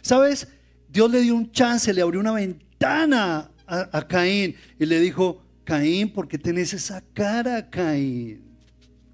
¿sabes? 0.00 0.48
Dios 0.88 1.10
le 1.10 1.20
dio 1.20 1.34
un 1.34 1.52
chance, 1.52 1.92
le 1.92 2.00
abrió 2.00 2.20
una 2.20 2.32
ventana 2.32 3.50
a, 3.68 4.06
Caín 4.08 4.56
y 4.78 4.86
le 4.86 5.00
dijo, 5.00 5.42
Caín, 5.64 6.10
¿por 6.10 6.26
qué 6.26 6.38
tenés 6.38 6.72
esa 6.72 7.02
cara, 7.12 7.68
Caín? 7.68 8.42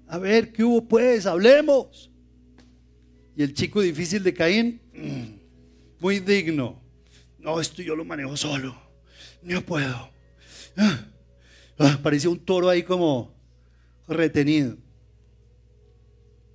A 0.07 0.17
ver, 0.17 0.51
¿qué 0.53 0.63
hubo 0.63 0.87
pues? 0.87 1.25
Hablemos. 1.25 2.09
Y 3.35 3.43
el 3.43 3.53
chico 3.53 3.81
difícil 3.81 4.23
de 4.23 4.33
Caín, 4.33 4.81
mm, 4.93 5.99
muy 5.99 6.19
digno. 6.19 6.81
No, 7.39 7.59
esto 7.59 7.81
yo 7.81 7.95
lo 7.95 8.05
manejo 8.05 8.37
solo. 8.37 8.75
No 9.41 9.61
puedo. 9.61 10.09
Ah, 10.77 11.05
ah, 11.77 11.99
parecía 12.01 12.29
un 12.29 12.39
toro 12.39 12.69
ahí 12.69 12.83
como 12.83 13.33
retenido. 14.07 14.77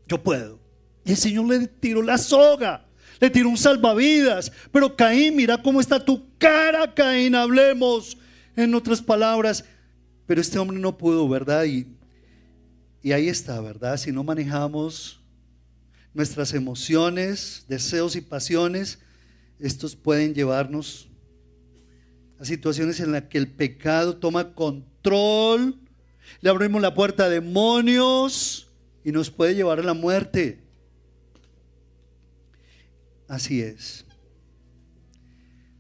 Yo 0.09 0.23
puedo. 0.23 0.59
Y 1.05 1.13
el 1.13 1.17
Señor 1.17 1.47
le 1.47 1.67
tiró 1.67 2.03
la 2.03 2.19
soga 2.19 2.87
le 3.21 3.31
tiró 3.31 3.49
un 3.49 3.59
salvavidas. 3.59 4.51
Pero 4.73 4.97
Caín, 4.97 5.37
mira 5.37 5.63
cómo 5.63 5.81
está 5.81 6.05
tu 6.05 6.37
cara, 6.39 6.93
Caín, 6.95 7.35
hablemos 7.35 8.17
en 8.57 8.75
otras 8.75 9.03
palabras. 9.03 9.65
Pero 10.27 10.41
este 10.41 10.59
hombre 10.59 10.79
no 10.79 10.97
pudo, 10.97 11.29
¿verdad? 11.29 11.65
Y, 11.65 11.87
y 13.03 13.13
ahí 13.13 13.29
está, 13.29 13.61
¿verdad? 13.61 13.97
Si 13.99 14.11
no 14.11 14.25
manejamos 14.25 15.21
nuestras 16.15 16.55
emociones, 16.55 17.65
deseos 17.69 18.17
y 18.17 18.21
pasiones, 18.21 18.99
estos 19.59 19.95
pueden 19.95 20.35
llevarnos 20.35 21.09
a 22.39 22.45
situaciones 22.45 23.01
en 23.01 23.13
las 23.13 23.25
que 23.25 23.39
el 23.39 23.49
pecado 23.49 24.17
toma 24.17 24.55
control, 24.55 25.79
le 26.41 26.51
abrimos 26.51 26.81
la 26.81 26.95
puerta 26.95 27.25
a 27.25 27.29
demonios 27.29 28.69
y 29.05 29.13
nos 29.13 29.31
puede 29.31 29.55
llevar 29.55 29.79
a 29.81 29.83
la 29.83 29.95
muerte. 29.95 30.70
Así 33.31 33.63
es. 33.63 34.05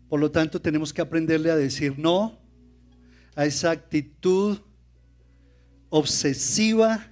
Por 0.08 0.20
lo 0.20 0.30
tanto, 0.30 0.62
tenemos 0.62 0.92
que 0.92 1.02
aprenderle 1.02 1.50
a 1.50 1.56
decir 1.56 1.98
no 1.98 2.38
a 3.34 3.44
esa 3.44 3.72
actitud 3.72 4.60
obsesiva 5.88 7.10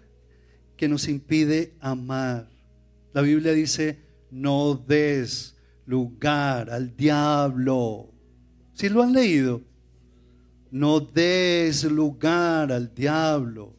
que 0.77 0.89
nos 0.89 1.09
impide 1.09 1.77
amar. 1.81 2.49
La 3.13 3.23
Biblia 3.23 3.53
dice, 3.53 3.99
no 4.31 4.77
des 4.77 5.57
lugar 5.87 6.71
al 6.71 6.97
diablo. 6.97 8.15
Si 8.75 8.89
lo 8.89 9.03
han 9.03 9.13
leído? 9.13 9.61
No 10.71 11.01
des 11.01 11.83
lugar 11.83 12.71
al 12.71 12.95
diablo. 12.95 13.75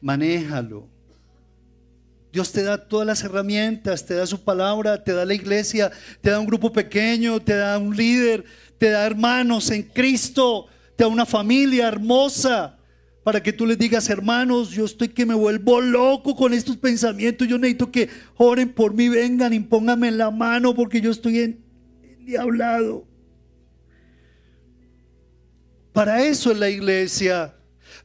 Manéjalo. 0.00 0.91
Dios 2.32 2.50
te 2.50 2.62
da 2.62 2.78
todas 2.78 3.06
las 3.06 3.22
herramientas, 3.22 4.06
te 4.06 4.14
da 4.14 4.26
su 4.26 4.42
palabra, 4.42 5.04
te 5.04 5.12
da 5.12 5.26
la 5.26 5.34
iglesia, 5.34 5.92
te 6.22 6.30
da 6.30 6.40
un 6.40 6.46
grupo 6.46 6.72
pequeño, 6.72 7.40
te 7.42 7.54
da 7.54 7.76
un 7.76 7.94
líder, 7.94 8.42
te 8.78 8.88
da 8.88 9.04
hermanos 9.04 9.70
en 9.70 9.82
Cristo, 9.82 10.66
te 10.96 11.04
da 11.04 11.08
una 11.08 11.26
familia 11.26 11.88
hermosa 11.88 12.78
para 13.22 13.42
que 13.42 13.52
tú 13.52 13.66
les 13.66 13.78
digas, 13.78 14.08
hermanos, 14.08 14.70
yo 14.70 14.86
estoy 14.86 15.08
que 15.08 15.26
me 15.26 15.34
vuelvo 15.34 15.82
loco 15.82 16.34
con 16.34 16.54
estos 16.54 16.78
pensamientos, 16.78 17.46
yo 17.46 17.58
necesito 17.58 17.92
que 17.92 18.08
oren 18.38 18.72
por 18.72 18.94
mí, 18.94 19.10
vengan 19.10 19.52
y 19.52 19.60
pónganme 19.60 20.08
en 20.08 20.16
la 20.16 20.30
mano 20.30 20.74
porque 20.74 21.02
yo 21.02 21.10
estoy 21.10 21.38
en, 21.38 21.64
diablado. 22.20 23.06
Para 25.92 26.24
eso 26.24 26.50
es 26.50 26.58
la 26.58 26.70
iglesia, 26.70 27.54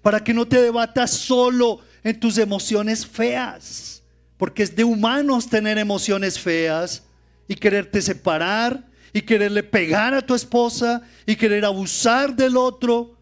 para 0.02 0.22
que 0.22 0.34
no 0.34 0.46
te 0.46 0.62
debatas 0.62 1.12
solo 1.12 1.80
en 2.04 2.20
tus 2.20 2.38
emociones 2.38 3.08
feas 3.08 3.98
porque 4.38 4.64
es 4.64 4.76
de 4.76 4.84
humanos 4.84 5.50
tener 5.50 5.78
emociones 5.78 6.40
feas 6.40 7.04
y 7.48 7.56
quererte 7.56 8.02
separar 8.02 8.88
y 9.14 9.22
quererle 9.22 9.64
pegar 9.64 10.14
a 10.14 10.26
tu 10.26 10.36
esposa 10.36 11.02
y 11.26 11.36
querer 11.36 11.66
abusar 11.66 12.36
del 12.36 12.56
otro. 12.56 13.18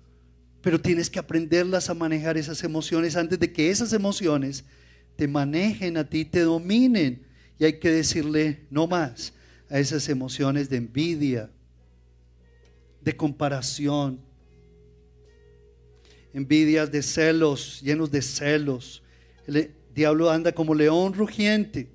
Pero 0.61 0.81
tienes 0.81 1.09
que 1.09 1.19
aprenderlas 1.19 1.89
a 1.89 1.93
manejar 1.93 2.37
esas 2.37 2.63
emociones 2.63 3.15
antes 3.15 3.39
de 3.39 3.51
que 3.53 3.69
esas 3.69 3.93
emociones 3.93 4.65
te 5.15 5.27
manejen 5.27 5.97
a 5.97 6.09
ti, 6.09 6.25
te 6.25 6.41
dominen. 6.41 7.25
Y 7.57 7.65
hay 7.65 7.79
que 7.79 7.91
decirle 7.91 8.65
no 8.69 8.87
más 8.87 9.33
a 9.69 9.79
esas 9.79 10.09
emociones 10.09 10.69
de 10.69 10.77
envidia, 10.77 11.49
de 12.99 13.15
comparación, 13.15 14.19
envidias 16.33 16.91
de 16.91 17.01
celos, 17.01 17.79
llenos 17.81 18.11
de 18.11 18.21
celos. 18.21 19.03
Diablo 19.95 20.29
anda 20.29 20.51
como 20.51 20.75
león 20.75 21.13
rugiente. 21.13 21.89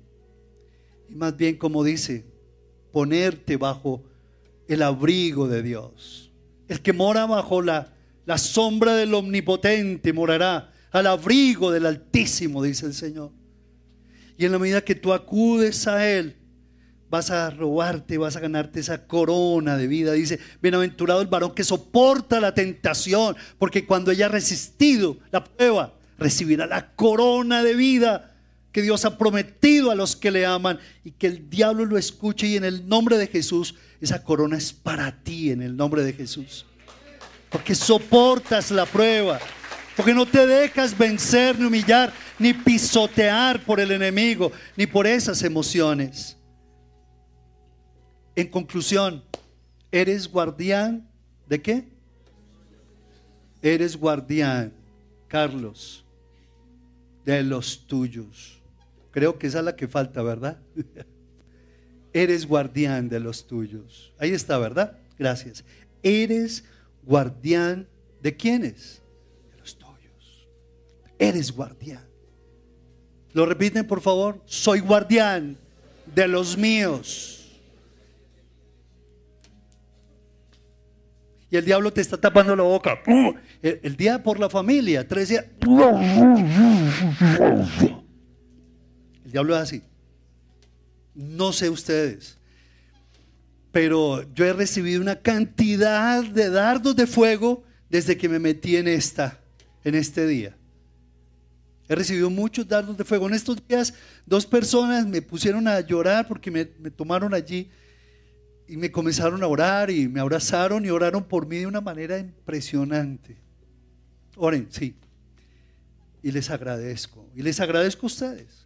Y 1.07 1.13
más 1.13 1.37
bien 1.37 1.57
como 1.57 1.83
dice, 1.83 2.25
ponerte 2.91 3.57
bajo 3.57 4.03
el 4.67 4.81
abrigo 4.81 5.47
de 5.47 5.61
Dios. 5.61 6.31
El 6.67 6.81
que 6.81 6.93
mora 6.93 7.27
bajo 7.27 7.61
la, 7.61 7.93
la 8.25 8.39
sombra 8.39 8.95
del 8.95 9.13
omnipotente 9.13 10.13
morará 10.13 10.73
al 10.91 11.05
abrigo 11.05 11.71
del 11.71 11.85
Altísimo, 11.85 12.63
dice 12.63 12.87
el 12.87 12.95
Señor. 12.95 13.31
Y 14.35 14.45
en 14.45 14.51
la 14.51 14.59
medida 14.59 14.83
que 14.83 14.95
tú 14.95 15.13
acudes 15.13 15.87
a 15.87 16.09
Él, 16.09 16.35
vas 17.07 17.29
a 17.29 17.51
robarte, 17.51 18.17
vas 18.17 18.35
a 18.35 18.39
ganarte 18.39 18.79
esa 18.79 19.05
corona 19.05 19.77
de 19.77 19.85
vida. 19.85 20.13
Dice, 20.13 20.39
bienaventurado 20.59 21.21
el 21.21 21.27
varón 21.27 21.53
que 21.53 21.63
soporta 21.63 22.39
la 22.39 22.55
tentación, 22.55 23.35
porque 23.59 23.85
cuando 23.85 24.09
haya 24.09 24.27
resistido 24.27 25.17
la 25.29 25.43
prueba, 25.43 25.93
recibirá 26.21 26.67
la 26.67 26.93
corona 26.95 27.63
de 27.63 27.75
vida 27.75 28.35
que 28.71 28.83
Dios 28.83 29.03
ha 29.05 29.17
prometido 29.17 29.89
a 29.91 29.95
los 29.95 30.15
que 30.15 30.31
le 30.31 30.45
aman 30.45 30.79
y 31.03 31.11
que 31.11 31.27
el 31.27 31.49
diablo 31.49 31.83
lo 31.83 31.97
escuche 31.97 32.47
y 32.47 32.55
en 32.55 32.63
el 32.63 32.87
nombre 32.87 33.17
de 33.17 33.27
Jesús, 33.27 33.75
esa 33.99 34.23
corona 34.23 34.57
es 34.57 34.71
para 34.71 35.23
ti 35.23 35.49
en 35.51 35.61
el 35.61 35.75
nombre 35.75 36.03
de 36.03 36.13
Jesús. 36.13 36.65
Porque 37.49 37.73
soportas 37.73 38.69
la 38.69 38.85
prueba, 38.85 39.39
porque 39.97 40.13
no 40.13 40.25
te 40.25 40.45
dejas 40.45 40.97
vencer 40.97 41.59
ni 41.59 41.65
humillar, 41.65 42.13
ni 42.39 42.53
pisotear 42.53 43.59
por 43.63 43.79
el 43.79 43.91
enemigo, 43.91 44.51
ni 44.77 44.85
por 44.85 45.07
esas 45.07 45.41
emociones. 45.43 46.37
En 48.35 48.47
conclusión, 48.47 49.23
¿eres 49.91 50.27
guardián 50.29 51.09
de 51.47 51.61
qué? 51.61 51.87
Eres 53.61 53.97
guardián, 53.97 54.71
Carlos, 55.27 56.05
de 57.25 57.43
los 57.43 57.87
tuyos. 57.87 58.61
Creo 59.11 59.37
que 59.37 59.47
esa 59.47 59.59
es 59.59 59.65
la 59.65 59.75
que 59.75 59.87
falta, 59.87 60.21
¿verdad? 60.21 60.57
Eres 62.13 62.45
guardián 62.45 63.09
de 63.09 63.19
los 63.19 63.47
tuyos. 63.47 64.13
Ahí 64.17 64.31
está, 64.31 64.57
¿verdad? 64.57 64.97
Gracias. 65.17 65.63
Eres 66.03 66.63
guardián 67.03 67.87
de 68.21 68.35
quiénes? 68.35 69.01
De 69.51 69.57
los 69.57 69.77
tuyos. 69.77 70.47
Eres 71.17 71.51
guardián. 71.51 72.05
¿Lo 73.33 73.45
repiten, 73.45 73.87
por 73.87 74.01
favor? 74.01 74.41
Soy 74.45 74.79
guardián 74.79 75.57
de 76.13 76.27
los 76.27 76.57
míos. 76.57 77.40
Y 81.51 81.57
el 81.57 81.65
diablo 81.65 81.91
te 81.91 81.99
está 81.99 82.15
tapando 82.15 82.55
la 82.55 82.63
boca. 82.63 82.97
El, 83.61 83.97
día 83.97 84.23
por 84.23 84.39
la 84.39 84.49
familia, 84.49 85.05
tres 85.05 85.27
días. 85.27 85.45
El 89.25 89.31
diablo 89.31 89.55
es 89.55 89.61
así. 89.61 89.83
No 91.13 91.51
sé 91.51 91.69
ustedes, 91.69 92.37
pero 93.73 94.23
yo 94.33 94.45
he 94.45 94.53
recibido 94.53 95.01
una 95.01 95.17
cantidad 95.17 96.23
de 96.23 96.49
dardos 96.49 96.95
de 96.95 97.05
fuego 97.05 97.65
desde 97.89 98.15
que 98.15 98.29
me 98.29 98.39
metí 98.39 98.77
en 98.77 98.87
esta, 98.87 99.37
en 99.83 99.95
este 99.95 100.25
día. 100.25 100.55
He 101.89 101.95
recibido 101.95 102.29
muchos 102.29 102.65
dardos 102.65 102.95
de 102.95 103.03
fuego. 103.03 103.27
En 103.27 103.33
estos 103.33 103.57
días, 103.67 103.93
dos 104.25 104.45
personas 104.45 105.05
me 105.05 105.21
pusieron 105.21 105.67
a 105.67 105.81
llorar 105.81 106.29
porque 106.29 106.49
me, 106.49 106.69
me 106.79 106.89
tomaron 106.89 107.33
allí 107.33 107.69
y 108.71 108.77
me 108.77 108.89
comenzaron 108.89 109.43
a 109.43 109.47
orar 109.47 109.91
y 109.91 110.07
me 110.07 110.21
abrazaron 110.21 110.85
y 110.85 110.89
oraron 110.89 111.25
por 111.25 111.45
mí 111.45 111.57
de 111.57 111.67
una 111.67 111.81
manera 111.81 112.17
impresionante. 112.17 113.35
Oren, 114.37 114.67
sí. 114.69 114.95
Y 116.23 116.31
les 116.31 116.49
agradezco. 116.49 117.29
Y 117.35 117.41
les 117.41 117.59
agradezco 117.59 118.05
a 118.05 118.07
ustedes. 118.07 118.65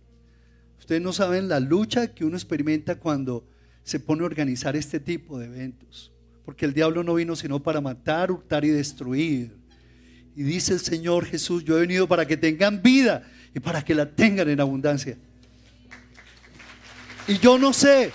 Ustedes 0.78 1.02
no 1.02 1.12
saben 1.12 1.48
la 1.48 1.60
lucha 1.60 2.14
que 2.14 2.24
uno 2.24 2.38
experimenta 2.38 3.00
cuando 3.00 3.48
se 3.82 4.00
pone 4.00 4.22
a 4.22 4.26
organizar 4.28 4.76
este 4.76 5.00
tipo 5.00 5.40
de 5.40 5.48
eventos. 5.48 6.12
Porque 6.46 6.66
el 6.66 6.76
diablo 6.76 7.04
no 7.04 7.16
vino 7.16 7.36
sino 7.36 7.64
para 7.64 7.82
matar, 7.82 8.32
hurtar 8.32 8.64
y 8.64 8.70
destruir. 8.70 9.58
Y 10.36 10.44
dice 10.44 10.74
el 10.74 10.82
Señor 10.82 11.26
Jesús, 11.26 11.66
yo 11.66 11.78
he 11.78 11.82
venido 11.82 12.08
para 12.08 12.28
que 12.28 12.38
tengan 12.38 12.84
vida 12.84 13.28
y 13.56 13.60
para 13.60 13.84
que 13.84 13.96
la 13.96 14.08
tengan 14.08 14.50
en 14.50 14.62
abundancia. 14.62 15.18
Y 17.28 17.40
yo 17.40 17.58
no 17.58 17.74
sé. 17.74 18.12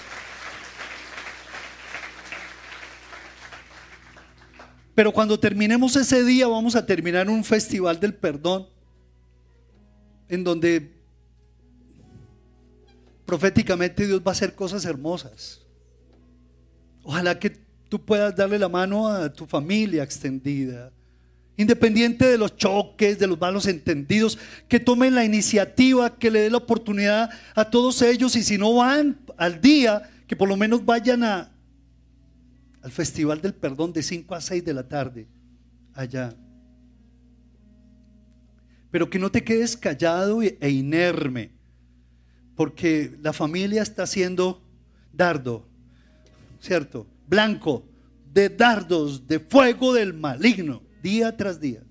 Pero 5.00 5.12
cuando 5.12 5.40
terminemos 5.40 5.96
ese 5.96 6.22
día 6.24 6.46
vamos 6.46 6.76
a 6.76 6.84
terminar 6.84 7.26
un 7.30 7.42
festival 7.42 7.98
del 7.98 8.12
perdón 8.12 8.68
en 10.28 10.44
donde 10.44 10.92
proféticamente 13.24 14.06
Dios 14.06 14.20
va 14.20 14.32
a 14.32 14.32
hacer 14.32 14.54
cosas 14.54 14.84
hermosas. 14.84 15.62
Ojalá 17.02 17.38
que 17.38 17.48
tú 17.88 18.04
puedas 18.04 18.36
darle 18.36 18.58
la 18.58 18.68
mano 18.68 19.08
a 19.08 19.32
tu 19.32 19.46
familia 19.46 20.02
extendida, 20.02 20.92
independiente 21.56 22.26
de 22.26 22.36
los 22.36 22.54
choques, 22.58 23.18
de 23.18 23.26
los 23.26 23.40
malos 23.40 23.64
entendidos, 23.64 24.36
que 24.68 24.80
tomen 24.80 25.14
la 25.14 25.24
iniciativa, 25.24 26.18
que 26.18 26.30
le 26.30 26.40
dé 26.40 26.50
la 26.50 26.58
oportunidad 26.58 27.30
a 27.54 27.70
todos 27.70 28.02
ellos 28.02 28.36
y 28.36 28.42
si 28.42 28.58
no 28.58 28.74
van 28.74 29.18
al 29.38 29.62
día, 29.62 30.10
que 30.26 30.36
por 30.36 30.46
lo 30.46 30.58
menos 30.58 30.84
vayan 30.84 31.24
a, 31.24 31.50
al 32.82 32.90
Festival 32.90 33.40
del 33.40 33.54
Perdón 33.54 33.92
de 33.92 34.02
5 34.02 34.34
a 34.34 34.40
6 34.40 34.64
de 34.64 34.74
la 34.74 34.88
tarde, 34.88 35.28
allá. 35.94 36.34
Pero 38.90 39.08
que 39.08 39.18
no 39.18 39.30
te 39.30 39.44
quedes 39.44 39.76
callado 39.76 40.42
e 40.42 40.70
inerme 40.70 41.60
porque 42.60 43.16
la 43.22 43.32
familia 43.32 43.80
está 43.80 44.06
siendo 44.06 44.62
dardo, 45.14 45.66
¿cierto? 46.60 47.06
Blanco 47.26 47.86
de 48.32 48.50
dardos, 48.50 49.26
de 49.26 49.40
fuego 49.40 49.94
del 49.94 50.12
maligno, 50.12 50.82
día 51.02 51.34
tras 51.36 51.58
día. 51.58 51.82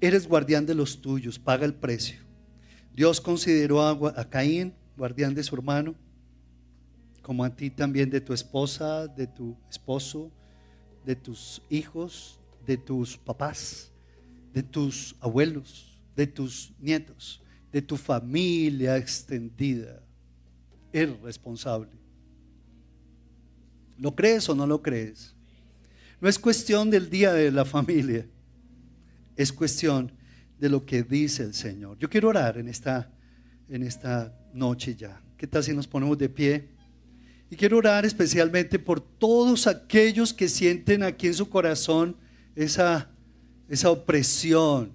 Eres 0.00 0.28
guardián 0.28 0.66
de 0.66 0.74
los 0.76 1.00
tuyos, 1.00 1.36
paga 1.38 1.64
el 1.64 1.74
precio. 1.74 2.20
Dios 2.94 3.20
consideró 3.20 3.82
a, 3.82 4.30
Caín 4.30 4.72
guardián 4.96 5.34
de 5.34 5.42
su 5.42 5.54
hermano, 5.56 5.96
como 7.26 7.42
a 7.42 7.50
ti 7.50 7.70
también 7.70 8.08
de 8.08 8.20
tu 8.20 8.32
esposa, 8.32 9.08
de 9.08 9.26
tu 9.26 9.56
esposo, 9.68 10.30
de 11.04 11.16
tus 11.16 11.60
hijos, 11.68 12.38
de 12.64 12.76
tus 12.76 13.16
papás, 13.16 13.90
de 14.52 14.62
tus 14.62 15.16
abuelos 15.18 15.96
de 16.14 16.26
tus 16.26 16.72
nietos, 16.80 17.42
de 17.72 17.82
tu 17.82 17.96
familia 17.96 18.96
extendida. 18.96 20.02
Eres 20.92 21.20
responsable. 21.20 21.90
¿Lo 23.98 24.14
crees 24.14 24.48
o 24.48 24.54
no 24.54 24.64
lo 24.64 24.80
crees? 24.80 25.34
No 26.20 26.28
es 26.28 26.38
cuestión 26.38 26.90
del 26.90 27.10
día 27.10 27.32
de 27.32 27.50
la 27.50 27.64
familia, 27.64 28.24
es 29.34 29.52
cuestión 29.52 30.12
de 30.60 30.70
lo 30.70 30.86
que 30.86 31.02
dice 31.02 31.42
el 31.42 31.54
Señor. 31.54 31.98
Yo 31.98 32.08
quiero 32.08 32.28
orar 32.28 32.56
en 32.56 32.68
esta, 32.68 33.12
en 33.68 33.82
esta 33.82 34.32
noche 34.54 34.94
ya. 34.94 35.20
¿Qué 35.36 35.48
tal 35.48 35.64
si 35.64 35.74
nos 35.74 35.88
ponemos 35.88 36.16
de 36.16 36.28
pie? 36.30 36.75
Y 37.50 37.56
quiero 37.56 37.78
orar 37.78 38.04
especialmente 38.04 38.78
por 38.78 39.00
todos 39.00 39.66
aquellos 39.66 40.34
que 40.34 40.48
sienten 40.48 41.02
aquí 41.02 41.28
en 41.28 41.34
su 41.34 41.48
corazón 41.48 42.16
esa, 42.54 43.08
esa 43.68 43.90
opresión, 43.90 44.92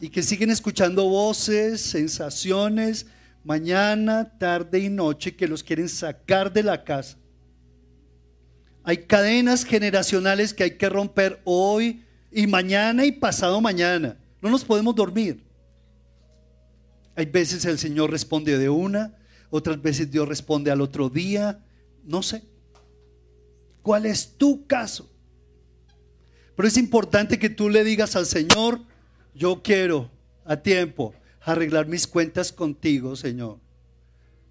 y 0.00 0.08
que 0.08 0.22
siguen 0.22 0.50
escuchando 0.50 1.08
voces, 1.08 1.80
sensaciones, 1.80 3.06
mañana, 3.44 4.36
tarde 4.38 4.80
y 4.80 4.88
noche 4.88 5.34
que 5.36 5.48
los 5.48 5.62
quieren 5.62 5.88
sacar 5.88 6.52
de 6.52 6.62
la 6.62 6.84
casa. 6.84 7.16
Hay 8.82 8.98
cadenas 8.98 9.64
generacionales 9.64 10.52
que 10.52 10.64
hay 10.64 10.70
que 10.72 10.88
romper 10.88 11.40
hoy 11.44 12.04
y 12.30 12.46
mañana 12.46 13.04
y 13.04 13.12
pasado 13.12 13.60
mañana. 13.60 14.16
No 14.42 14.50
nos 14.50 14.64
podemos 14.64 14.94
dormir. 14.94 15.42
Hay 17.16 17.26
veces 17.26 17.64
el 17.64 17.78
Señor 17.78 18.10
responde 18.10 18.58
de 18.58 18.68
una, 18.68 19.14
otras 19.50 19.80
veces 19.80 20.10
Dios 20.10 20.28
responde 20.28 20.70
al 20.70 20.80
otro 20.80 21.08
día. 21.08 21.64
No 22.04 22.22
sé. 22.22 22.42
¿Cuál 23.82 24.06
es 24.06 24.36
tu 24.36 24.66
caso? 24.66 25.08
Pero 26.56 26.68
es 26.68 26.76
importante 26.76 27.38
que 27.38 27.50
tú 27.50 27.68
le 27.68 27.84
digas 27.84 28.16
al 28.16 28.26
Señor, 28.26 28.80
yo 29.34 29.62
quiero 29.62 30.10
a 30.44 30.56
tiempo, 30.56 31.14
arreglar 31.42 31.86
mis 31.86 32.06
cuentas 32.06 32.52
contigo, 32.52 33.14
Señor. 33.14 33.58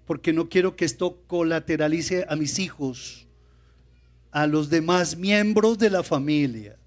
Porque 0.06 0.32
no 0.32 0.48
quiero 0.48 0.76
que 0.76 0.84
esto 0.84 1.22
colateralice 1.26 2.24
a 2.28 2.36
mis 2.36 2.58
hijos, 2.58 3.26
a 4.30 4.46
los 4.46 4.70
demás 4.70 5.16
miembros 5.16 5.78
de 5.78 5.90
la 5.90 6.02
familia. 6.02 6.78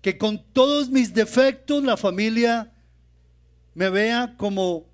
Que 0.00 0.16
con 0.16 0.42
todos 0.52 0.88
mis 0.88 1.12
defectos 1.12 1.84
la 1.84 1.96
familia 1.96 2.72
me 3.74 3.90
vea 3.90 4.34
como 4.36 4.86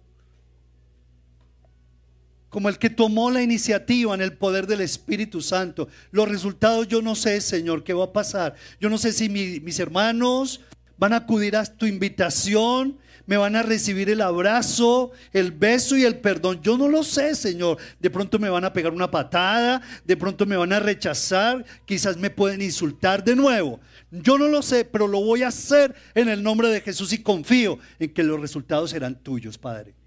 como 2.50 2.68
el 2.68 2.78
que 2.78 2.90
tomó 2.90 3.30
la 3.30 3.42
iniciativa 3.42 4.14
en 4.14 4.20
el 4.20 4.34
poder 4.34 4.66
del 4.66 4.82
Espíritu 4.82 5.40
Santo. 5.40 5.88
Los 6.10 6.28
resultados 6.28 6.88
yo 6.88 7.00
no 7.00 7.14
sé, 7.14 7.40
Señor, 7.40 7.84
qué 7.84 7.94
va 7.94 8.06
a 8.06 8.12
pasar. 8.12 8.54
Yo 8.80 8.90
no 8.90 8.98
sé 8.98 9.12
si 9.12 9.28
mis 9.28 9.78
hermanos 9.78 10.60
van 10.98 11.14
a 11.14 11.18
acudir 11.18 11.56
a 11.56 11.64
tu 11.64 11.86
invitación, 11.86 12.98
me 13.24 13.36
van 13.36 13.54
a 13.54 13.62
recibir 13.62 14.10
el 14.10 14.20
abrazo, 14.20 15.12
el 15.32 15.52
beso 15.52 15.96
y 15.96 16.04
el 16.04 16.18
perdón. 16.18 16.60
Yo 16.62 16.76
no 16.76 16.88
lo 16.88 17.04
sé, 17.04 17.36
Señor. 17.36 17.78
De 18.00 18.10
pronto 18.10 18.40
me 18.40 18.50
van 18.50 18.64
a 18.64 18.72
pegar 18.72 18.92
una 18.92 19.10
patada, 19.10 19.80
de 20.04 20.16
pronto 20.16 20.44
me 20.46 20.56
van 20.56 20.72
a 20.72 20.80
rechazar, 20.80 21.64
quizás 21.86 22.16
me 22.16 22.30
pueden 22.30 22.60
insultar 22.60 23.22
de 23.22 23.36
nuevo. 23.36 23.78
Yo 24.10 24.36
no 24.36 24.48
lo 24.48 24.62
sé, 24.62 24.84
pero 24.84 25.06
lo 25.06 25.20
voy 25.20 25.44
a 25.44 25.48
hacer 25.48 25.94
en 26.14 26.28
el 26.28 26.42
nombre 26.42 26.68
de 26.68 26.80
Jesús 26.80 27.12
y 27.12 27.22
confío 27.22 27.78
en 28.00 28.12
que 28.12 28.24
los 28.24 28.40
resultados 28.40 28.90
serán 28.90 29.14
tuyos, 29.14 29.56
Padre. 29.56 29.99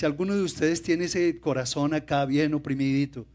Si 0.00 0.06
alguno 0.06 0.34
de 0.34 0.40
ustedes 0.40 0.80
tiene 0.80 1.04
ese 1.04 1.38
corazón 1.40 1.92
acá 1.92 2.24
bien 2.24 2.54
oprimidito 2.54 3.26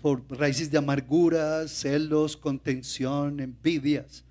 por 0.00 0.22
raíces 0.38 0.70
de 0.70 0.78
amargura, 0.78 1.66
celos, 1.66 2.36
contención, 2.36 3.40
envidias, 3.40 4.22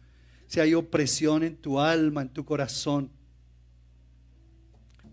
si 0.47 0.62
hay 0.62 0.74
opresión 0.74 1.43
en 1.43 1.57
tu 1.57 1.78
alma, 1.78 2.22
en 2.22 2.30
tu 2.30 2.45
corazón, 2.45 3.12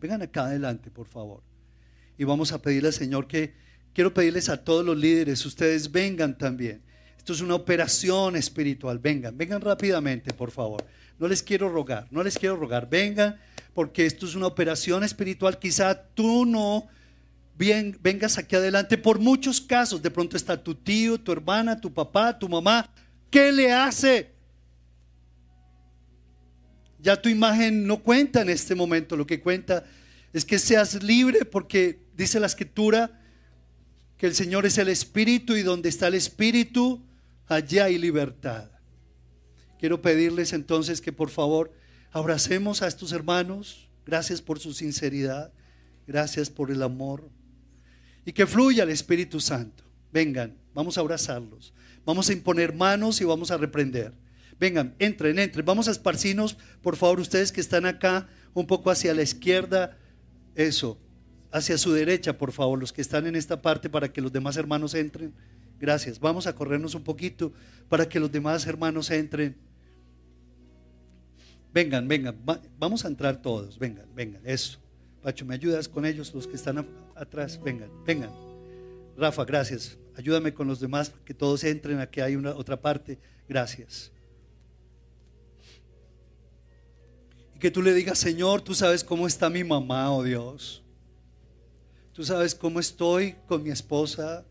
vengan 0.01 0.22
acá 0.22 0.44
adelante, 0.44 0.88
por 0.88 1.09
favor. 1.09 1.42
Y 2.16 2.22
vamos 2.22 2.53
a 2.53 2.62
pedirle 2.62 2.90
al 2.90 2.94
Señor 2.94 3.26
que 3.26 3.53
quiero 3.92 4.14
pedirles 4.14 4.49
a 4.49 4.62
todos 4.62 4.86
los 4.86 4.97
líderes, 4.97 5.44
ustedes 5.44 5.90
vengan 5.90 6.38
también. 6.38 6.80
Esto 7.18 7.32
es 7.32 7.40
una 7.40 7.57
operación 7.57 8.36
espiritual. 8.36 9.01
Vengan, 9.01 9.36
vengan 9.36 9.61
rápidamente, 9.61 10.32
por 10.32 10.53
favor. 10.53 10.86
No 11.18 11.26
les 11.26 11.42
quiero 11.42 11.68
rogar, 11.68 12.07
no 12.12 12.22
les 12.22 12.38
quiero 12.38 12.55
rogar. 12.55 12.88
Vengan, 12.88 13.36
porque 13.77 14.07
esto 14.07 14.24
es 14.24 14.35
una 14.35 14.47
operación 14.47 15.05
espiritual. 15.05 15.59
Quizá 15.59 16.03
tú 16.14 16.47
no 16.47 16.87
bien, 17.59 17.99
vengas 18.03 18.39
aquí 18.39 18.57
adelante 18.57 18.97
por 18.97 19.18
muchos 19.18 19.61
casos. 19.61 20.01
De 20.01 20.11
pronto 20.11 20.35
está 20.35 20.64
tu 20.64 20.74
tío, 20.74 21.20
tu 21.20 21.31
hermana, 21.31 21.79
tu 21.79 21.93
papá, 21.93 22.39
tu 22.39 22.49
mamá. 22.49 22.91
¿Qué 23.31 23.53
le 23.53 23.70
hace? 23.70 24.33
Ya 26.99 27.20
tu 27.20 27.29
imagen 27.29 27.87
no 27.87 28.03
cuenta 28.03 28.41
en 28.41 28.49
este 28.49 28.74
momento. 28.74 29.14
Lo 29.14 29.27
que 29.27 29.43
cuenta 29.43 29.85
es 30.33 30.47
que 30.47 30.59
seas 30.59 31.03
libre 31.03 31.45
porque 31.45 32.01
dice 32.16 32.41
la 32.41 32.47
escritura 32.47 33.20
que 34.16 34.27
el 34.27 34.35
Señor 34.35 34.64
es 34.64 34.79
el 34.79 34.89
Espíritu 34.89 35.55
y 35.55 35.62
donde 35.62 35.91
está 35.91 36.07
el 36.07 36.14
Espíritu 36.14 37.05
allá 37.47 37.85
hay 37.85 37.99
libertad. 37.99 38.70
Quiero 39.79 40.01
pedirles 40.01 40.55
entonces 40.55 41.03
que 41.03 41.12
por 41.12 41.29
favor 41.29 41.74
abracemos 42.19 42.81
a 42.81 42.87
estos 42.87 43.12
hermanos. 43.12 43.89
Gracias 44.07 44.41
por 44.41 44.59
su 44.59 44.73
sinceridad. 44.73 45.53
Gracias 46.07 46.49
por 46.49 46.71
el 46.71 46.83
amor. 46.83 47.29
Y 48.25 48.33
que 48.33 48.47
fluya 48.47 48.85
el 48.85 48.91
Espíritu 48.91 49.39
Santo. 49.39 49.85
Vengan, 50.12 50.57
vamos 50.75 50.97
a 50.97 51.03
abrazarlos. 51.03 51.75
Vamos 52.07 52.31
a 52.31 52.33
imponer 52.33 52.75
manos 52.75 53.21
y 53.21 53.25
vamos 53.25 53.51
a 53.51 53.59
reprender. 53.59 54.14
Vengan, 54.59 54.95
entren, 54.99 55.39
entren. 55.39 55.67
Vamos 55.67 55.89
a 55.89 55.91
esparcinos, 55.91 56.57
por 56.81 56.97
favor, 56.97 57.21
ustedes 57.21 57.53
que 57.53 57.61
están 57.61 57.85
acá, 57.85 58.29
un 58.55 58.67
poco 58.67 58.91
hacia 58.91 59.12
la 59.12 59.23
izquierda. 59.23 59.99
Eso, 60.55 60.99
hacia 61.53 61.77
su 61.77 61.93
derecha, 61.93 62.39
por 62.39 62.53
favor, 62.53 62.79
los 62.79 62.95
que 62.95 63.03
están 63.03 63.27
en 63.27 63.37
esta 63.37 63.61
parte 63.61 63.91
para 63.91 64.11
que 64.11 64.23
los 64.23 64.33
demás 64.33 64.57
hermanos 64.57 64.95
entren. 64.95 65.35
Gracias. 65.79 66.19
Vamos 66.19 66.47
a 66.47 66.55
corrernos 66.55 66.95
un 66.95 67.05
poquito 67.05 67.53
para 67.91 68.09
que 68.09 68.21
los 68.21 68.33
demás 68.33 68.67
hermanos 68.67 69.11
entren. 69.11 69.66
Vengan, 71.77 72.09
vengan. 72.09 72.35
vamos 72.79 73.05
a 73.05 73.09
entrar 73.09 73.43
todos. 73.43 73.79
Vengan, 73.79 74.09
vengan. 74.14 74.41
Eso. 74.47 74.79
Pacho, 75.22 75.45
¿me 75.45 75.53
ayudas 75.53 75.87
con 75.87 76.07
ellos, 76.07 76.33
los 76.33 76.47
que 76.47 76.57
están 76.57 76.89
atrás? 77.14 77.61
Vengan, 77.62 77.91
vengan. 78.07 78.31
Rafa, 79.14 79.45
gracias. 79.45 79.99
Ayúdame 80.16 80.55
con 80.55 80.66
los 80.66 80.81
demás, 80.81 81.12
que 81.27 81.35
todos 81.35 81.62
entren. 81.64 82.01
Aquí 82.01 82.22
hay 82.22 82.35
una 82.35 82.55
otra 82.55 82.81
parte. 82.81 83.18
Gracias. 83.47 84.11
Y 87.55 87.59
que 87.59 87.70
tú 87.70 87.83
le 87.83 87.93
digas, 87.93 88.16
Señor, 88.16 88.62
tú 88.62 88.72
sabes 88.72 89.05
cómo 89.05 89.27
está 89.27 89.51
mi 89.51 89.62
mamá, 89.62 90.11
oh 90.11 90.22
Dios. 90.22 90.83
Tú 92.14 92.24
sabes 92.24 92.55
cómo 92.55 92.81
estoy 92.81 93.35
con 93.47 93.62
mi 93.62 93.68
esposa 93.68 94.47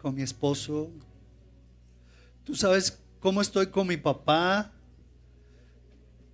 con 0.00 0.14
mi 0.14 0.22
esposo. 0.22 0.90
Tú 2.44 2.54
sabes 2.54 2.98
cómo 3.20 3.42
estoy 3.42 3.66
con 3.66 3.86
mi 3.86 3.98
papá. 3.98 4.72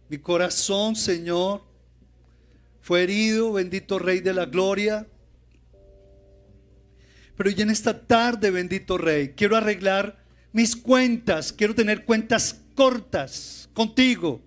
Mi 0.09 0.19
corazón, 0.19 0.95
Señor, 0.95 1.63
fue 2.81 3.03
herido, 3.03 3.53
bendito 3.53 3.99
Rey 3.99 4.21
de 4.21 4.33
la 4.33 4.47
Gloria. 4.47 5.07
Pero 7.37 7.51
ya 7.51 7.65
en 7.65 7.71
esta 7.71 8.07
tarde, 8.07 8.51
bendito 8.51 8.97
Rey, 8.97 9.35
quiero 9.37 9.57
arreglar 9.57 10.25
mis 10.53 10.77
cuentas, 10.77 11.53
quiero 11.53 11.75
tener 11.75 12.05
cuentas 12.05 12.63
cortas 12.75 13.69
contigo, 13.75 14.41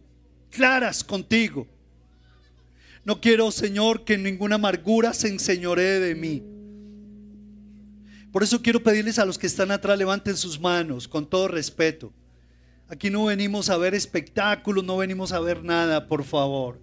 claras 0.49 1.03
contigo. 1.03 1.67
No 3.03 3.19
quiero, 3.19 3.51
Señor, 3.51 4.05
que 4.05 4.17
ninguna 4.17 4.55
amargura 4.55 5.13
se 5.13 5.27
enseñoree 5.27 5.99
de 5.99 6.15
mí. 6.15 6.43
Por 8.31 8.43
eso 8.43 8.61
quiero 8.61 8.81
pedirles 8.81 9.19
a 9.19 9.25
los 9.25 9.37
que 9.37 9.47
están 9.47 9.71
atrás, 9.71 9.97
levanten 9.97 10.37
sus 10.37 10.59
manos 10.59 11.07
con 11.07 11.27
todo 11.27 11.47
respeto. 11.47 12.13
Aquí 12.89 13.11
no 13.11 13.25
venimos 13.25 13.69
a 13.69 13.77
ver 13.77 13.93
espectáculos, 13.93 14.83
no 14.83 14.97
venimos 14.97 15.31
a 15.31 15.39
ver 15.39 15.63
nada, 15.63 16.07
por 16.07 16.23
favor. 16.23 16.79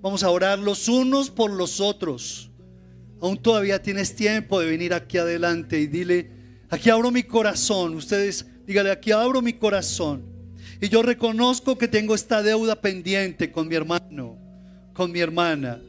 Vamos 0.00 0.22
a 0.22 0.30
orar 0.30 0.58
los 0.58 0.88
unos 0.88 1.28
por 1.28 1.50
los 1.50 1.80
otros. 1.80 2.50
Aún 3.20 3.36
todavía 3.36 3.82
tienes 3.82 4.16
tiempo 4.16 4.58
de 4.58 4.70
venir 4.70 4.94
aquí 4.94 5.18
adelante 5.18 5.78
y 5.78 5.86
dile, 5.86 6.30
aquí 6.70 6.88
abro 6.88 7.10
mi 7.10 7.24
corazón. 7.24 7.94
Ustedes, 7.94 8.46
dígale, 8.66 8.90
aquí 8.90 9.12
abro 9.12 9.42
mi 9.42 9.52
corazón. 9.52 10.24
Y 10.80 10.88
yo 10.88 11.02
reconozco 11.02 11.76
que 11.76 11.88
tengo 11.88 12.14
esta 12.14 12.42
deuda 12.42 12.80
pendiente 12.80 13.52
con 13.52 13.68
mi 13.68 13.74
hermano, 13.74 14.38
con 14.94 15.12
mi 15.12 15.20
hermana. 15.20 15.82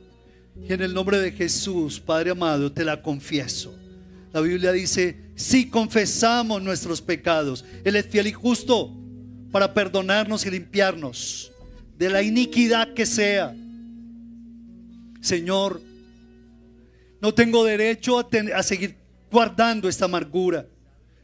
Y 0.68 0.74
en 0.74 0.82
el 0.82 0.94
nombre 0.94 1.18
de 1.18 1.32
Jesús, 1.32 1.98
Padre 2.02 2.32
amado, 2.32 2.74
te 2.74 2.84
la 2.84 3.02
confieso. 3.02 3.74
La 4.34 4.42
Biblia 4.42 4.74
dice, 4.74 5.32
si 5.36 5.70
confesamos 5.70 6.62
nuestros 6.62 7.02
pecados, 7.02 7.64
Él 7.86 7.96
es 7.96 8.06
fiel 8.08 8.28
y 8.28 8.34
justo 8.34 8.98
para 9.52 9.74
perdonarnos 9.74 10.46
y 10.46 10.52
limpiarnos 10.52 11.52
de 11.98 12.10
la 12.10 12.22
iniquidad 12.22 12.94
que 12.94 13.06
sea. 13.06 13.56
Señor, 15.22 15.82
no 17.22 17.34
tengo 17.34 17.64
derecho 17.64 18.18
a, 18.18 18.64
seguir 18.64 18.96
guardando 19.30 19.88
esta 19.88 20.06
amargura. 20.06 20.66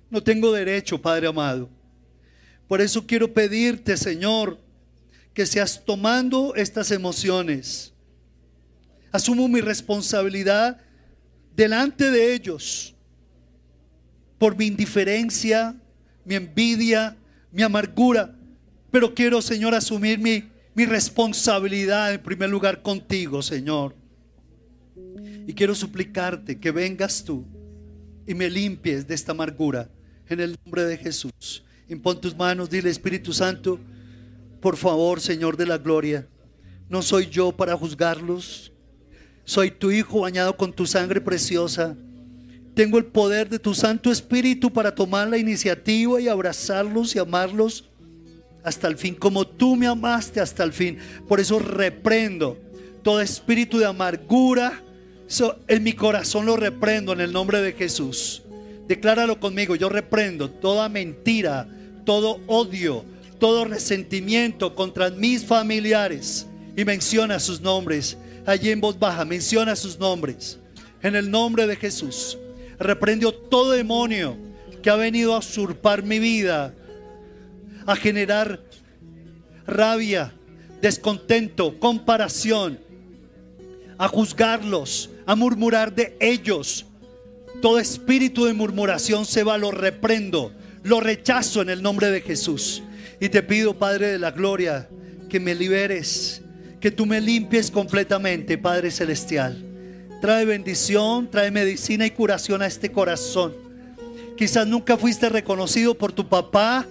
No 0.10 0.22
tengo 0.22 0.52
derecho, 0.52 1.02
Padre 1.02 1.28
amado. 1.28 1.70
Por 2.68 2.82
eso 2.82 3.08
quiero 3.08 3.34
pedirte, 3.34 3.98
Señor, 3.98 4.60
que 5.34 5.46
seas 5.46 5.84
tomando 5.84 6.54
estas 6.56 6.92
emociones. 6.92 7.94
Asumo 9.12 9.48
mi 9.48 9.62
responsabilidad 9.62 10.80
delante 11.56 12.12
de 12.12 12.34
ellos 12.34 12.94
por 14.38 14.56
mi 14.56 14.68
indiferencia, 14.68 15.76
mi 16.24 16.36
envidia, 16.36 17.18
mi 17.52 17.64
amargura. 17.64 18.34
Pero 18.92 19.14
quiero, 19.14 19.42
Señor, 19.42 19.74
asumir 19.74 20.20
mi, 20.20 20.44
mi 20.74 20.86
responsabilidad 20.86 22.14
en 22.14 22.22
primer 22.22 22.50
lugar 22.50 22.82
contigo, 22.82 23.42
Señor. 23.42 23.96
Y 25.46 25.54
quiero 25.54 25.76
suplicarte 25.76 26.60
que 26.60 26.72
vengas 26.72 27.24
tú 27.24 27.46
y 28.26 28.34
me 28.34 28.50
limpies 28.50 29.08
de 29.08 29.16
esta 29.16 29.32
amargura 29.32 29.90
en 30.28 30.40
el 30.40 30.58
nombre 30.64 30.84
de 30.86 30.98
Jesús. 30.98 31.64
Impon 31.90 32.20
tus 32.20 32.36
manos, 32.36 32.70
dile 32.70 32.90
Espíritu 32.90 33.32
Santo, 33.32 33.80
por 34.60 34.76
favor, 34.76 35.22
Señor 35.22 35.56
de 35.56 35.66
la 35.66 35.78
gloria, 35.78 36.28
no 36.90 37.02
soy 37.02 37.28
yo 37.28 37.52
para 37.56 37.78
juzgarlos, 37.78 38.74
soy 39.46 39.72
tu 39.72 39.92
Hijo 39.92 40.22
bañado 40.22 40.58
con 40.58 40.74
tu 40.74 40.86
sangre 40.86 41.22
preciosa 41.22 41.96
tengo 42.78 43.00
el 43.00 43.06
poder 43.06 43.50
de 43.50 43.58
tu 43.58 43.74
Santo 43.74 44.12
Espíritu 44.12 44.72
para 44.72 44.94
tomar 44.94 45.28
la 45.28 45.40
iniciativa 45.40 46.22
y 46.22 46.28
abrazarlos 46.28 47.16
y 47.16 47.18
amarlos 47.18 47.86
hasta 48.64 48.88
el 48.88 48.98
fin, 48.98 49.16
como 49.16 49.48
tú 49.48 49.76
me 49.76 49.88
amaste 49.88 50.40
hasta 50.40 50.64
el 50.64 50.72
fin. 50.72 51.00
Por 51.28 51.40
eso 51.40 51.58
reprendo 51.58 52.56
todo 53.02 53.20
espíritu 53.20 53.80
de 53.80 53.88
amargura. 53.88 54.84
en 55.68 55.84
mi 55.84 55.94
corazón 55.94 56.46
lo 56.46 56.56
reprendo 56.56 57.14
en 57.14 57.22
el 57.22 57.34
nombre 57.34 57.64
de 57.64 57.74
Jesús. 57.74 58.44
Decláralo 58.88 59.40
conmigo, 59.40 59.76
yo 59.76 59.90
reprendo 59.90 60.48
toda 60.48 60.88
mentira, 60.88 61.68
todo 62.06 62.42
odio, 62.46 63.04
todo 63.40 63.66
resentimiento 63.66 64.76
contra 64.76 65.10
mis 65.10 65.44
familiares. 65.44 66.46
Y 66.76 66.86
menciona 66.86 67.40
sus 67.40 67.60
nombres. 67.60 68.20
Allí 68.46 68.70
en 68.70 68.82
voz 68.82 69.00
baja, 69.00 69.26
menciona 69.26 69.76
sus 69.76 69.98
nombres. 69.98 70.60
En 71.02 71.16
el 71.16 71.32
nombre 71.32 71.66
de 71.66 71.76
Jesús. 71.76 72.38
Reprendió 72.80 73.34
todo 73.34 73.72
demonio 73.72 74.38
que 74.82 74.90
ha 74.90 74.96
venido 74.96 75.34
a 75.34 75.40
usurpar 75.40 76.04
mi 76.04 76.20
vida, 76.20 76.74
a 77.86 77.96
generar 77.96 78.62
rabia, 79.66 80.34
descontento, 80.82 81.80
comparación, 81.80 82.80
a 83.98 84.08
juzgarlos, 84.08 85.10
a 85.26 85.36
murmurar 85.36 85.94
de 85.94 86.16
ellos. 86.20 86.86
Todo 87.62 87.80
espíritu 87.80 88.46
de 88.46 88.54
murmuración 88.54 89.26
se 89.26 89.44
va, 89.44 89.58
lo 89.58 89.72
reprendo, 89.72 90.54
lo 90.84 91.00
rechazo 91.00 91.62
en 91.62 91.70
el 91.70 91.82
nombre 91.82 92.12
de 92.12 92.22
Jesús. 92.22 92.84
Y 93.20 93.30
te 93.30 93.42
pido, 93.42 93.78
Padre 93.78 94.08
de 94.08 94.20
la 94.20 94.32
Gloria, 94.32 94.88
que 95.28 95.40
me 95.40 95.56
liberes, 95.56 96.42
que 96.80 96.92
tú 96.92 97.06
me 97.06 97.20
limpies 97.20 97.72
completamente, 97.72 98.58
Padre 98.58 98.92
Celestial. 98.92 99.67
Trae 100.22 100.46
bendición, 100.46 101.30
trae 101.30 101.52
medicina 101.52 102.06
y 102.06 102.12
curación 102.12 102.62
a 102.62 102.68
este 102.68 102.92
corazón. 102.92 103.54
Quizás 104.36 104.68
nunca 104.68 104.98
fuiste 104.98 105.30
reconocido 105.30 105.96
por 105.96 106.12
tu 106.12 106.28
papá. 106.28 106.86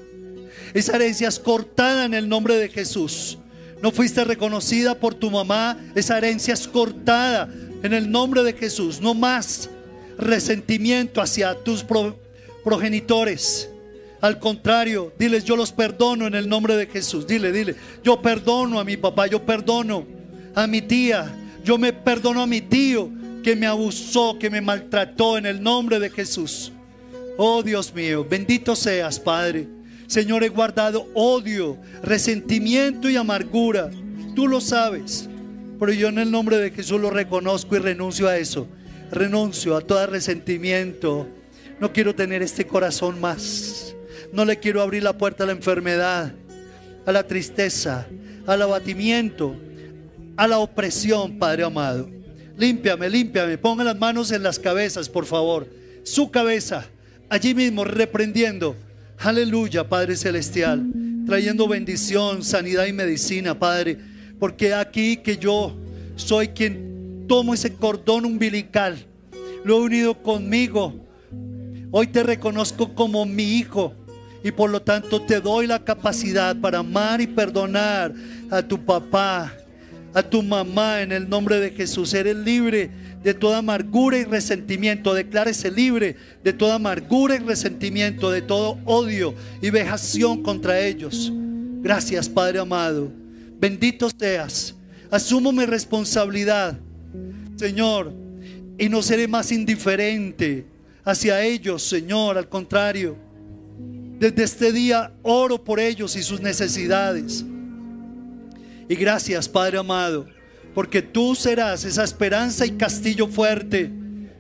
Esa 0.75 0.97
herencia 0.97 1.29
es 1.29 1.39
cortada 1.39 2.05
en 2.05 2.15
el 2.15 2.29
nombre 2.29 2.57
de 2.57 2.69
Jesús. 2.69 3.39
No 3.83 3.91
fuiste 3.91 4.25
reconocida 4.25 4.95
por 4.95 5.15
tu 5.15 5.31
mamá. 5.31 5.79
Esa 5.95 6.19
herencia 6.19 6.55
es 6.55 6.67
cortada 6.67 7.49
en 7.83 7.93
el 7.93 8.11
nombre 8.11 8.43
de 8.43 8.53
Jesús. 8.53 9.01
No 9.01 9.15
más 9.15 9.71
resentimiento 10.19 11.21
hacia 11.21 11.55
tus 11.55 11.85
progenitores. 12.65 13.71
Al 14.21 14.39
contrario, 14.39 15.13
diles, 15.19 15.45
yo 15.45 15.57
los 15.57 15.73
perdono 15.73 16.27
en 16.27 16.35
el 16.35 16.49
nombre 16.49 16.77
de 16.77 16.87
Jesús. 16.87 17.27
Dile, 17.27 17.53
dile, 17.53 17.77
yo 18.03 18.21
perdono 18.23 18.81
a 18.81 18.85
mi 18.85 18.97
papá, 18.97 19.27
yo 19.27 19.45
perdono 19.45 20.07
a 20.55 20.67
mi 20.67 20.81
tía, 20.83 21.33
yo 21.67 21.79
me 21.79 21.93
perdono 21.93 22.43
a 22.43 22.47
mi 22.47 22.61
tío 22.61 23.11
que 23.43 23.57
me 23.57 23.67
abusó, 23.67 24.39
que 24.39 24.49
me 24.49 24.61
maltrató 24.61 25.37
en 25.37 25.47
el 25.47 25.61
nombre 25.61 25.99
de 25.99 26.11
Jesús. 26.11 26.71
Oh 27.37 27.61
Dios 27.65 27.93
mío, 27.93 28.25
bendito 28.25 28.77
seas, 28.77 29.19
Padre. 29.19 29.67
Señor, 30.07 30.45
he 30.45 30.49
guardado 30.49 31.09
odio, 31.13 31.77
resentimiento 32.05 33.11
y 33.11 33.17
amargura. 33.17 33.91
Tú 34.37 34.47
lo 34.47 34.61
sabes. 34.61 35.29
Pero 35.81 35.93
yo 35.93 36.07
en 36.07 36.19
el 36.19 36.31
nombre 36.31 36.59
de 36.59 36.71
Jesús 36.71 37.01
lo 37.01 37.11
reconozco 37.11 37.75
y 37.75 37.81
renuncio 37.81 38.29
a 38.29 38.39
eso. 38.39 38.69
Renuncio 39.11 39.77
a 39.77 39.81
todo 39.81 40.07
resentimiento. 40.07 41.27
No 41.81 41.93
quiero 41.93 42.15
tener 42.15 42.43
este 42.43 42.65
corazón 42.65 43.21
más. 43.21 43.97
No 44.33 44.45
le 44.45 44.61
quiero 44.61 44.83
abrir 44.83 45.03
la 45.03 45.19
puerta 45.19 45.43
a 45.43 45.47
la 45.49 45.53
enfermedad, 45.53 46.33
a 47.05 47.11
la 47.11 47.27
tristeza, 47.27 48.07
al 48.47 48.63
abatimiento, 48.63 49.57
a 50.37 50.47
la 50.47 50.59
opresión, 50.59 51.39
Padre 51.39 51.65
amado. 51.65 52.09
Límpiame, 52.57 53.09
límpiame. 53.11 53.59
Ponga 53.59 53.85
las 53.85 53.99
manos 53.99 54.31
en 54.31 54.43
las 54.43 54.59
cabezas, 54.59 55.09
por 55.09 55.27
favor. 55.27 55.69
Su 56.05 56.31
cabeza, 56.31 56.87
allí 57.29 57.55
mismo, 57.55 57.85
reprendiendo. 57.85 58.77
Aleluya, 59.19 59.89
Padre 59.89 60.17
Celestial. 60.17 60.85
Trayendo 61.27 61.69
bendición, 61.69 62.43
sanidad 62.43 62.87
y 62.87 62.93
medicina, 62.93 63.59
Padre. 63.59 63.99
Porque 64.39 64.75
aquí 64.75 65.19
que 65.19 65.37
yo 65.37 65.77
soy 66.17 66.49
quien 66.49 67.25
tomo 67.27 67.55
ese 67.55 67.75
cordón 67.75 68.25
umbilical. 68.25 68.97
Lo 69.65 69.79
he 69.79 69.81
unido 69.81 70.23
conmigo. 70.23 70.95
Hoy 71.91 72.07
te 72.09 72.23
reconozco 72.23 72.95
como 72.95 73.27
mi 73.27 73.59
hijo 73.59 73.95
y 74.43 74.53
por 74.53 74.71
lo 74.71 74.81
tanto 74.81 75.21
te 75.23 75.41
doy 75.41 75.67
la 75.67 75.83
capacidad 75.83 76.55
para 76.57 76.79
amar 76.79 77.21
y 77.21 77.27
perdonar 77.27 78.13
a 78.51 78.63
tu 78.63 78.79
papá, 78.85 79.53
a 80.17 80.23
tu 80.23 80.43
mamá 80.43 81.03
en 81.03 81.13
el 81.13 81.29
nombre 81.29 81.61
de 81.61 81.73
Jesús. 81.73 82.15
Eres 82.15 82.35
libre 82.35 82.89
de 83.23 83.35
toda 83.35 83.59
amargura 83.59 84.17
y 84.17 84.25
resentimiento. 84.25 85.13
Declárese 85.13 85.71
libre 85.71 86.17
de 86.43 86.55
toda 86.55 86.77
amargura 86.77 87.37
y 87.37 87.41
resentimiento, 87.41 88.31
de 88.31 88.41
todo 88.41 88.79
odio 88.87 89.35
y 89.61 89.69
vejación 89.69 90.43
contra 90.43 90.81
ellos. 90.81 91.31
Gracias, 91.83 92.31
Padre 92.31 92.61
amado. 92.61 93.13
Bendito 93.61 94.09
seas. 94.09 94.75
Asumo 95.11 95.53
mi 95.53 95.67
responsabilidad, 95.67 96.79
Señor, 97.57 98.11
y 98.79 98.89
no 98.89 99.03
seré 99.03 99.29
más 99.29 99.53
indiferente 99.53 100.65
hacia 101.05 101.43
ellos, 101.45 101.83
Señor. 101.83 102.39
Al 102.39 102.49
contrario, 102.49 103.19
desde 104.19 104.45
este 104.45 104.73
día 104.73 105.13
oro 105.23 105.63
por 105.63 105.79
ellos 105.79 106.17
y 106.17 106.23
sus 106.23 106.41
necesidades. 106.41 107.45
Y 108.89 108.95
gracias, 108.95 109.49
Padre 109.49 109.79
amado, 109.79 110.27
porque 110.75 111.03
tú 111.03 111.35
serás 111.35 111.85
esa 111.85 112.05
esperanza 112.05 112.67
y 112.67 112.73
castillo 112.73 113.27
fuerte. 113.27 113.91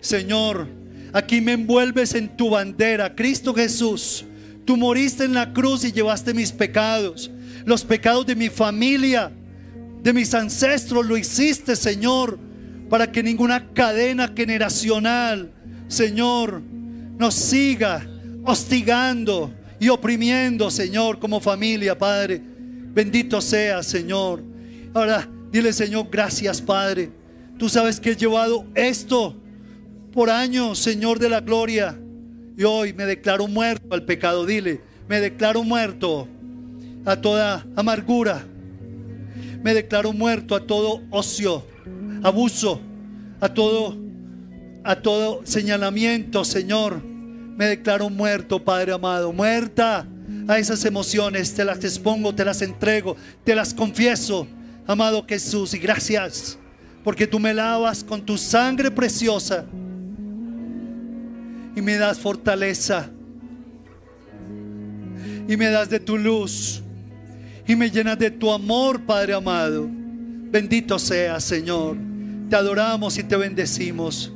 Señor, 0.00 0.68
aquí 1.12 1.40
me 1.40 1.52
envuelves 1.52 2.14
en 2.14 2.36
tu 2.36 2.50
bandera, 2.50 3.14
Cristo 3.14 3.54
Jesús. 3.54 4.24
Tú 4.64 4.76
moriste 4.76 5.24
en 5.24 5.34
la 5.34 5.52
cruz 5.52 5.84
y 5.84 5.92
llevaste 5.92 6.34
mis 6.34 6.52
pecados, 6.52 7.30
los 7.64 7.84
pecados 7.84 8.26
de 8.26 8.34
mi 8.34 8.48
familia, 8.48 9.32
de 10.02 10.12
mis 10.12 10.34
ancestros, 10.34 11.06
lo 11.06 11.16
hiciste, 11.16 11.76
Señor, 11.76 12.38
para 12.88 13.10
que 13.10 13.22
ninguna 13.22 13.72
cadena 13.72 14.32
generacional, 14.36 15.52
Señor, 15.88 16.62
nos 17.18 17.34
siga 17.34 18.06
hostigando, 18.44 19.52
y 19.78 19.88
oprimiendo, 19.88 20.70
Señor, 20.70 21.18
como 21.18 21.40
familia, 21.40 21.96
Padre. 21.96 22.40
Bendito 22.96 23.42
sea, 23.42 23.82
Señor. 23.82 24.42
Ahora, 24.94 25.28
dile, 25.52 25.74
Señor, 25.74 26.08
gracias, 26.10 26.62
Padre. 26.62 27.10
Tú 27.58 27.68
sabes 27.68 28.00
que 28.00 28.12
he 28.12 28.16
llevado 28.16 28.64
esto 28.74 29.36
por 30.12 30.30
años, 30.30 30.78
Señor 30.78 31.18
de 31.18 31.28
la 31.28 31.42
gloria. 31.42 31.94
Y 32.56 32.64
hoy 32.64 32.94
me 32.94 33.04
declaro 33.04 33.48
muerto 33.48 33.94
al 33.94 34.06
pecado. 34.06 34.46
Dile, 34.46 34.80
me 35.08 35.20
declaro 35.20 35.62
muerto 35.62 36.26
a 37.04 37.20
toda 37.20 37.66
amargura. 37.76 38.46
Me 39.62 39.74
declaro 39.74 40.14
muerto 40.14 40.56
a 40.56 40.66
todo 40.66 41.02
ocio, 41.10 41.66
abuso, 42.22 42.80
a 43.40 43.52
todo 43.52 43.94
a 44.84 45.02
todo 45.02 45.42
señalamiento, 45.44 46.44
Señor 46.44 47.02
me 47.56 47.66
declaro 47.66 48.10
muerto, 48.10 48.62
Padre 48.62 48.92
amado, 48.92 49.32
muerta 49.32 50.06
a 50.48 50.58
esas 50.58 50.84
emociones, 50.84 51.54
te 51.54 51.64
las 51.64 51.82
expongo, 51.84 52.34
te 52.34 52.44
las 52.44 52.62
entrego, 52.62 53.16
te 53.44 53.54
las 53.54 53.74
confieso, 53.74 54.46
amado 54.86 55.24
Jesús, 55.28 55.74
y 55.74 55.78
gracias, 55.78 56.58
porque 57.02 57.26
tú 57.26 57.38
me 57.38 57.52
lavas 57.52 58.04
con 58.04 58.24
tu 58.24 58.38
sangre 58.38 58.90
preciosa 58.90 59.64
y 61.74 61.82
me 61.82 61.96
das 61.96 62.18
fortaleza 62.18 63.10
y 65.48 65.56
me 65.56 65.66
das 65.66 65.90
de 65.90 66.00
tu 66.00 66.16
luz 66.16 66.82
y 67.66 67.74
me 67.74 67.90
llenas 67.90 68.18
de 68.18 68.30
tu 68.30 68.52
amor, 68.52 69.00
Padre 69.02 69.34
amado. 69.34 69.88
Bendito 69.90 70.98
sea, 70.98 71.40
Señor. 71.40 71.96
Te 72.48 72.54
adoramos 72.54 73.18
y 73.18 73.24
te 73.24 73.36
bendecimos. 73.36 74.32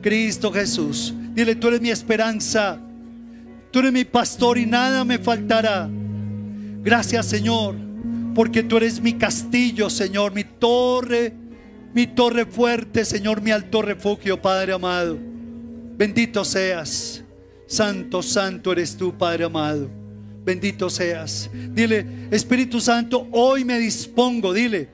Cristo 0.00 0.52
Jesús. 0.52 1.14
Dile, 1.32 1.54
tú 1.54 1.68
eres 1.68 1.80
mi 1.80 1.90
esperanza. 1.90 2.80
Tú 3.72 3.78
eres 3.78 3.92
mi 3.92 4.04
pastor 4.04 4.58
y 4.58 4.66
nada 4.66 5.02
me 5.02 5.18
faltará. 5.18 5.88
Gracias, 6.82 7.26
Señor, 7.26 7.74
porque 8.34 8.62
tú 8.62 8.76
eres 8.76 9.00
mi 9.00 9.14
castillo, 9.14 9.88
Señor, 9.88 10.34
mi 10.34 10.44
torre, 10.44 11.32
mi 11.94 12.06
torre 12.06 12.44
fuerte, 12.44 13.04
Señor, 13.06 13.40
mi 13.40 13.50
alto 13.50 13.80
refugio, 13.80 14.40
Padre 14.40 14.74
amado. 14.74 15.18
Bendito 15.96 16.44
seas. 16.44 17.24
Santo, 17.66 18.22
santo 18.22 18.72
eres 18.72 18.94
tú, 18.94 19.16
Padre 19.16 19.44
amado. 19.44 19.88
Bendito 20.44 20.90
seas. 20.90 21.48
Dile, 21.52 22.04
Espíritu 22.30 22.78
Santo, 22.78 23.26
hoy 23.32 23.64
me 23.64 23.78
dispongo, 23.78 24.52
dile, 24.52 24.90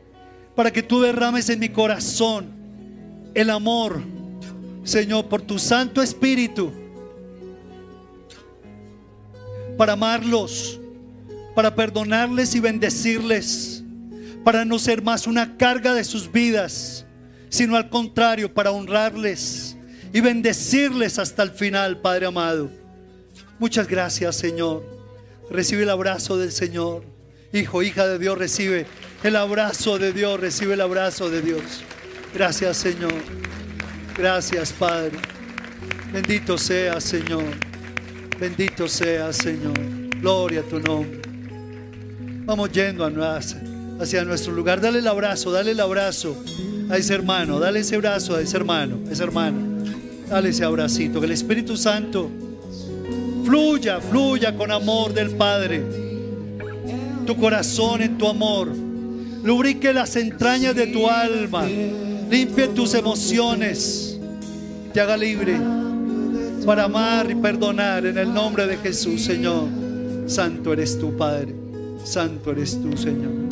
para 0.54 0.70
que 0.70 0.84
tú 0.84 1.00
derrames 1.00 1.48
en 1.48 1.58
mi 1.58 1.70
corazón 1.70 2.46
el 3.34 3.50
amor, 3.50 4.00
Señor, 4.84 5.26
por 5.26 5.42
tu 5.42 5.58
Santo 5.58 6.00
Espíritu, 6.00 6.72
para 9.78 9.94
amarlos, 9.94 10.80
para 11.54 11.74
perdonarles 11.74 12.54
y 12.54 12.60
bendecirles, 12.60 13.84
para 14.44 14.64
no 14.64 14.78
ser 14.78 15.02
más 15.02 15.26
una 15.26 15.56
carga 15.56 15.94
de 15.94 16.04
sus 16.04 16.30
vidas, 16.30 17.06
sino 17.48 17.76
al 17.76 17.88
contrario, 17.88 18.52
para 18.52 18.72
honrarles 18.72 19.76
y 20.12 20.20
bendecirles 20.20 21.18
hasta 21.18 21.44
el 21.44 21.52
final, 21.52 22.00
Padre 22.00 22.26
amado. 22.26 22.70
Muchas 23.58 23.86
gracias, 23.88 24.36
Señor. 24.36 24.84
Recibe 25.50 25.84
el 25.84 25.90
abrazo 25.90 26.36
del 26.36 26.52
Señor. 26.52 27.04
Hijo, 27.52 27.82
hija 27.82 28.06
de 28.06 28.18
Dios, 28.18 28.36
recibe 28.36 28.86
el 29.22 29.36
abrazo 29.36 29.96
de 29.98 30.12
Dios, 30.12 30.38
recibe 30.40 30.74
el 30.74 30.80
abrazo 30.80 31.30
de 31.30 31.40
Dios. 31.40 31.62
Gracias, 32.34 32.76
Señor. 32.76 33.14
Gracias, 34.16 34.72
Padre. 34.72 35.16
Bendito 36.12 36.58
sea, 36.58 37.00
Señor. 37.00 37.44
Bendito 38.38 38.86
sea, 38.86 39.32
Señor. 39.32 39.74
Gloria 40.20 40.60
a 40.60 40.62
tu 40.62 40.78
nombre. 40.78 41.20
Vamos 42.44 42.70
yendo 42.70 43.04
hacia 44.00 44.24
nuestro 44.24 44.52
lugar. 44.52 44.80
Dale 44.80 45.00
el 45.00 45.08
abrazo, 45.08 45.50
dale 45.50 45.72
el 45.72 45.80
abrazo 45.80 46.40
a 46.88 46.96
ese 46.96 47.14
hermano, 47.14 47.58
dale 47.58 47.80
ese 47.80 47.96
abrazo 47.96 48.36
a 48.36 48.40
ese 48.40 48.56
hermano, 48.56 49.00
a 49.08 49.12
ese 49.12 49.24
hermano. 49.24 49.84
Dale 50.28 50.50
ese 50.50 50.64
abracito. 50.64 51.18
Que 51.18 51.26
el 51.26 51.32
Espíritu 51.32 51.76
Santo 51.76 52.30
fluya, 53.44 54.00
fluya 54.00 54.56
con 54.56 54.70
amor 54.70 55.12
del 55.12 55.30
Padre. 55.30 55.82
Tu 57.26 57.36
corazón 57.36 58.02
en 58.02 58.18
tu 58.18 58.28
amor. 58.28 58.68
Lubrique 59.42 59.92
las 59.92 60.14
entrañas 60.14 60.76
de 60.76 60.86
tu 60.86 61.08
alma. 61.08 61.66
Limpie 61.66 62.68
tus 62.68 62.94
emociones. 62.94 64.16
Te 64.92 65.00
haga 65.00 65.16
libre 65.16 65.58
para 66.68 66.84
amar 66.84 67.30
y 67.30 67.34
perdonar 67.34 68.04
en 68.04 68.18
el 68.18 68.34
nombre 68.34 68.66
de 68.66 68.76
Jesús, 68.76 69.24
Señor. 69.24 69.70
Santo 70.26 70.74
eres 70.74 70.98
tú, 70.98 71.16
Padre. 71.16 71.54
Santo 72.04 72.50
eres 72.50 72.78
tú, 72.82 72.94
Señor. 72.94 73.47